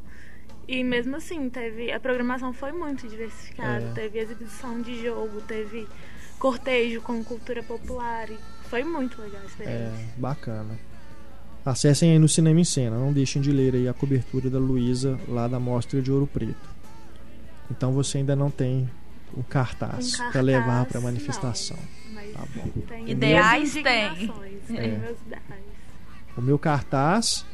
[0.66, 1.93] E mesmo assim, teve.
[1.93, 3.85] A programação foi muito diversificada.
[3.85, 3.93] É.
[3.93, 5.86] Teve exibição de jogo, teve
[6.39, 8.31] cortejo com cultura popular.
[8.31, 8.39] E
[8.70, 10.09] foi muito legal a É, experiência.
[10.16, 10.78] bacana.
[11.64, 12.97] Acessem aí no Cinema em Cena.
[12.98, 16.70] Não deixem de ler aí a cobertura da Luísa lá da Mostra de Ouro Preto.
[17.70, 18.89] Então você ainda não tem
[19.37, 21.77] um cartaz Um para cartaz, levar para a não, manifestação.
[22.13, 22.69] Mas Tá bom.
[22.89, 24.33] tem Ideais minhas tem.
[24.77, 25.15] É.
[26.37, 27.45] O meu cartaz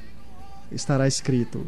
[0.71, 1.67] estará escrito: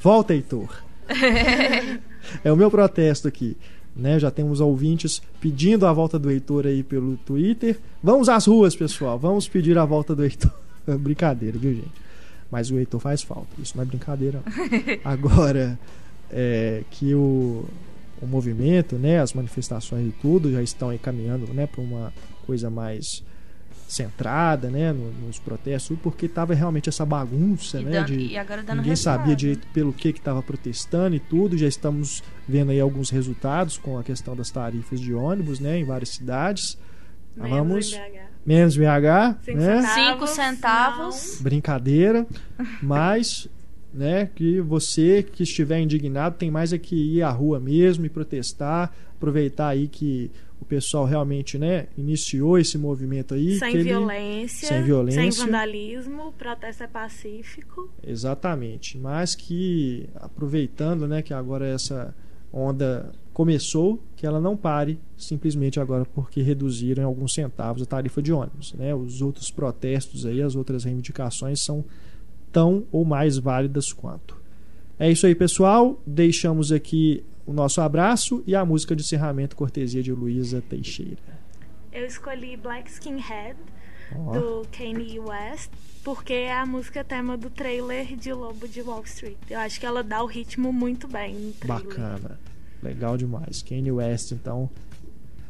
[0.00, 0.82] Volta, Heitor.
[2.44, 3.56] é o meu protesto aqui.
[3.94, 4.18] né?
[4.18, 7.78] Já temos ouvintes pedindo a volta do Heitor aí pelo Twitter.
[8.02, 9.18] Vamos às ruas, pessoal.
[9.18, 10.52] Vamos pedir a volta do Heitor.
[10.98, 12.02] brincadeira, viu, gente?
[12.50, 13.48] Mas o Heitor faz falta.
[13.58, 14.42] Isso não é brincadeira.
[14.44, 14.98] Não.
[15.10, 15.78] Agora,
[16.30, 17.64] é, que o,
[18.22, 22.12] o movimento, né, as manifestações e tudo já estão encaminhando, né, para uma
[22.46, 23.22] coisa mais
[23.88, 28.62] centrada, né, nos protestos, porque estava realmente essa bagunça, E né, dando- de e agora
[28.62, 29.38] dando ninguém sabia resultado.
[29.38, 31.58] direito pelo que que estava protestando e tudo.
[31.58, 35.84] Já estamos vendo aí alguns resultados com a questão das tarifas de ônibus, né, em
[35.84, 36.78] várias cidades.
[37.36, 38.20] Menos Vamos BH.
[38.46, 39.82] menos BH, Cinco né?
[39.82, 39.94] centavos.
[39.94, 41.38] Cinco centavos.
[41.40, 42.26] Brincadeira,
[42.82, 43.48] mas
[43.92, 48.08] né, que você que estiver indignado tem mais é que ir à rua mesmo e
[48.08, 54.68] protestar, aproveitar aí que o pessoal realmente, né, iniciou esse movimento aí, Sem ele- violência,
[54.68, 55.30] sem violência.
[55.32, 57.90] sem vandalismo, o protesto é pacífico.
[58.06, 62.14] Exatamente, mas que aproveitando, né, que agora essa
[62.52, 68.20] onda começou, que ela não pare simplesmente agora porque reduziram em alguns centavos a tarifa
[68.22, 68.94] de ônibus, né?
[68.94, 71.82] Os outros protestos aí, as outras reivindicações são
[72.52, 74.40] tão ou mais válidas quanto.
[74.98, 76.00] É isso aí, pessoal.
[76.06, 81.18] Deixamos aqui o nosso abraço e a música de encerramento cortesia de Luísa Teixeira.
[81.92, 83.56] Eu escolhi Black Skinhead,
[84.16, 84.32] Ó.
[84.32, 85.70] do Kanye West,
[86.04, 89.36] porque é a música tema do trailer de Lobo de Wall Street.
[89.50, 91.52] Eu acho que ela dá o ritmo muito bem.
[91.64, 92.38] Bacana.
[92.82, 93.62] Legal demais.
[93.62, 94.70] Kanye West, então,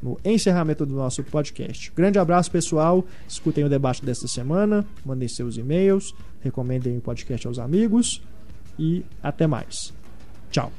[0.02, 1.92] no encerramento do nosso podcast.
[1.94, 3.04] Grande abraço, pessoal.
[3.28, 4.84] Escutem o debate desta semana.
[5.04, 6.14] Mandem seus e-mails.
[6.40, 8.20] Recomendem o podcast aos amigos.
[8.78, 9.92] E até mais.
[10.50, 10.72] Tchau.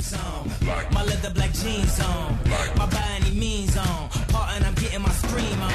[0.00, 0.48] song.
[0.92, 2.38] My leather black jeans on.
[2.76, 4.08] My by any means on.
[4.28, 5.72] Part and I'm getting my scream on.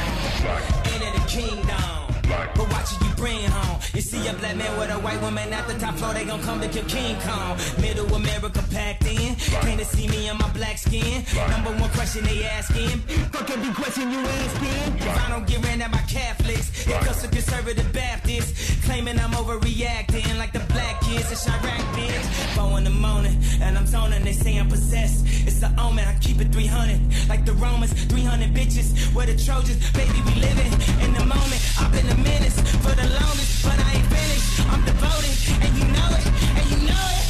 [1.17, 1.96] A kingdom?
[2.27, 3.79] But watch you bring home.
[3.93, 6.41] You see a black man with a white woman at the top floor, they gon'
[6.41, 7.57] come to kill King Kong.
[7.79, 9.35] Middle America packed in.
[9.35, 11.23] Came to see me in my black skin.
[11.49, 12.99] Number one question they asking.
[13.31, 14.97] Fuck every question you asking.
[15.07, 18.85] If I don't get ran at by Catholics, it goes to conservative Baptists.
[18.85, 22.25] Claiming I'm overreacting like the black kids in Chirac, bitch.
[22.55, 25.25] Four in the morning, and I'm zoning, they say I'm possessed.
[25.47, 27.29] It's the omen, I keep it 300.
[27.29, 29.13] Like the Romans, 300 bitches.
[29.15, 30.73] Where the Trojans, baby, we living
[31.03, 31.61] in the moment.
[31.79, 34.49] I've been for the longest, but I ain't finished.
[34.71, 36.25] I'm devoted, and you know it,
[36.57, 37.27] and you know it.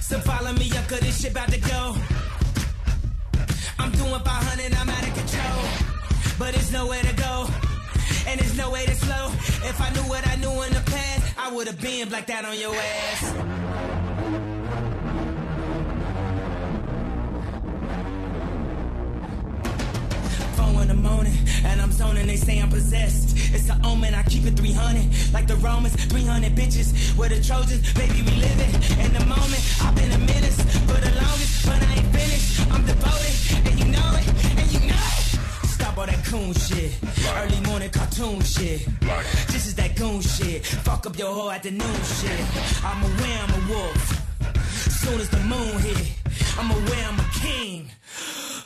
[0.00, 1.96] So follow me up, cause this shit about to go.
[3.78, 5.62] I'm doing 500, I'm out of control.
[6.38, 7.48] But there's nowhere to go.
[8.28, 9.26] And there's no way to slow.
[9.70, 12.44] If I knew what I knew in the past, I would have been like that
[12.44, 14.15] on your ass.
[20.90, 21.32] In the morning,
[21.64, 23.36] and I'm zoning, they say I'm possessed.
[23.54, 25.32] It's an omen, I keep it 300.
[25.32, 27.16] Like the Romans, 300 bitches.
[27.16, 29.62] Where the Trojans, baby, we living in the moment.
[29.82, 32.60] I've been a menace for the longest, but I ain't finished.
[32.72, 33.34] I'm devoted,
[33.66, 34.26] and you know it,
[34.60, 35.66] and you know it.
[35.74, 36.92] Stop all that coon shit.
[37.34, 38.86] Early morning cartoon shit.
[39.48, 40.64] This is that goon shit.
[40.86, 42.40] Fuck up your whole afternoon shit.
[42.84, 44.22] I'm aware I'm a wolf.
[45.02, 46.12] Soon as the moon hit,
[46.58, 47.90] I'm aware I'm a king.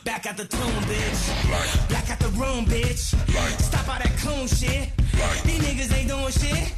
[0.04, 1.90] Back at the tomb, bitch.
[1.90, 3.14] Back at the room, bitch.
[3.60, 4.88] Stop all that coon shit.
[5.44, 6.72] These niggas ain't doing shit.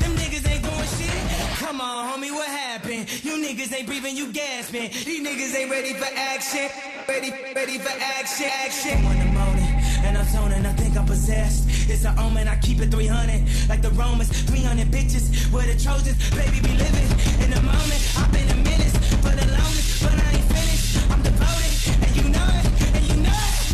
[0.00, 1.58] Them niggas ain't doing shit.
[1.58, 3.06] Come on, homie, what happened?
[3.22, 4.90] You niggas ain't breathing, you gasping.
[4.90, 6.68] These niggas ain't ready for action.
[7.08, 9.04] Ready, ready for action, action.
[9.04, 9.70] One in the morning,
[10.04, 11.64] and I'm zoning, I think I'm possessed.
[11.88, 13.68] It's an omen, I keep it 300.
[13.68, 15.50] Like the Romans, 300 bitches.
[15.52, 17.08] Where the Trojans, baby, be living
[17.42, 18.00] in the moment.
[18.18, 21.10] I've been a menace for the longest, but I ain't finished.
[21.10, 21.72] I'm devoted,
[22.04, 22.66] and you know it,
[22.96, 23.72] and you know it.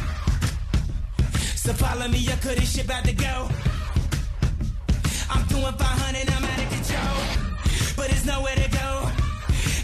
[1.58, 3.48] So follow me cause this shit about to go.
[5.30, 7.18] I'm doing 500, I'm out of control.
[7.96, 9.10] But there's nowhere to go,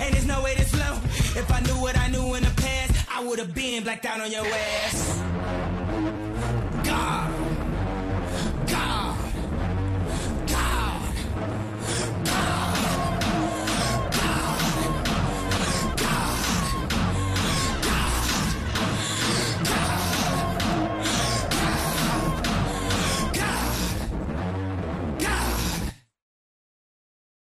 [0.01, 0.95] and there's no way to slow.
[1.41, 4.21] If I knew what I knew in the past, I would have been blacked out
[4.21, 5.64] on your ass.
[6.85, 7.44] God.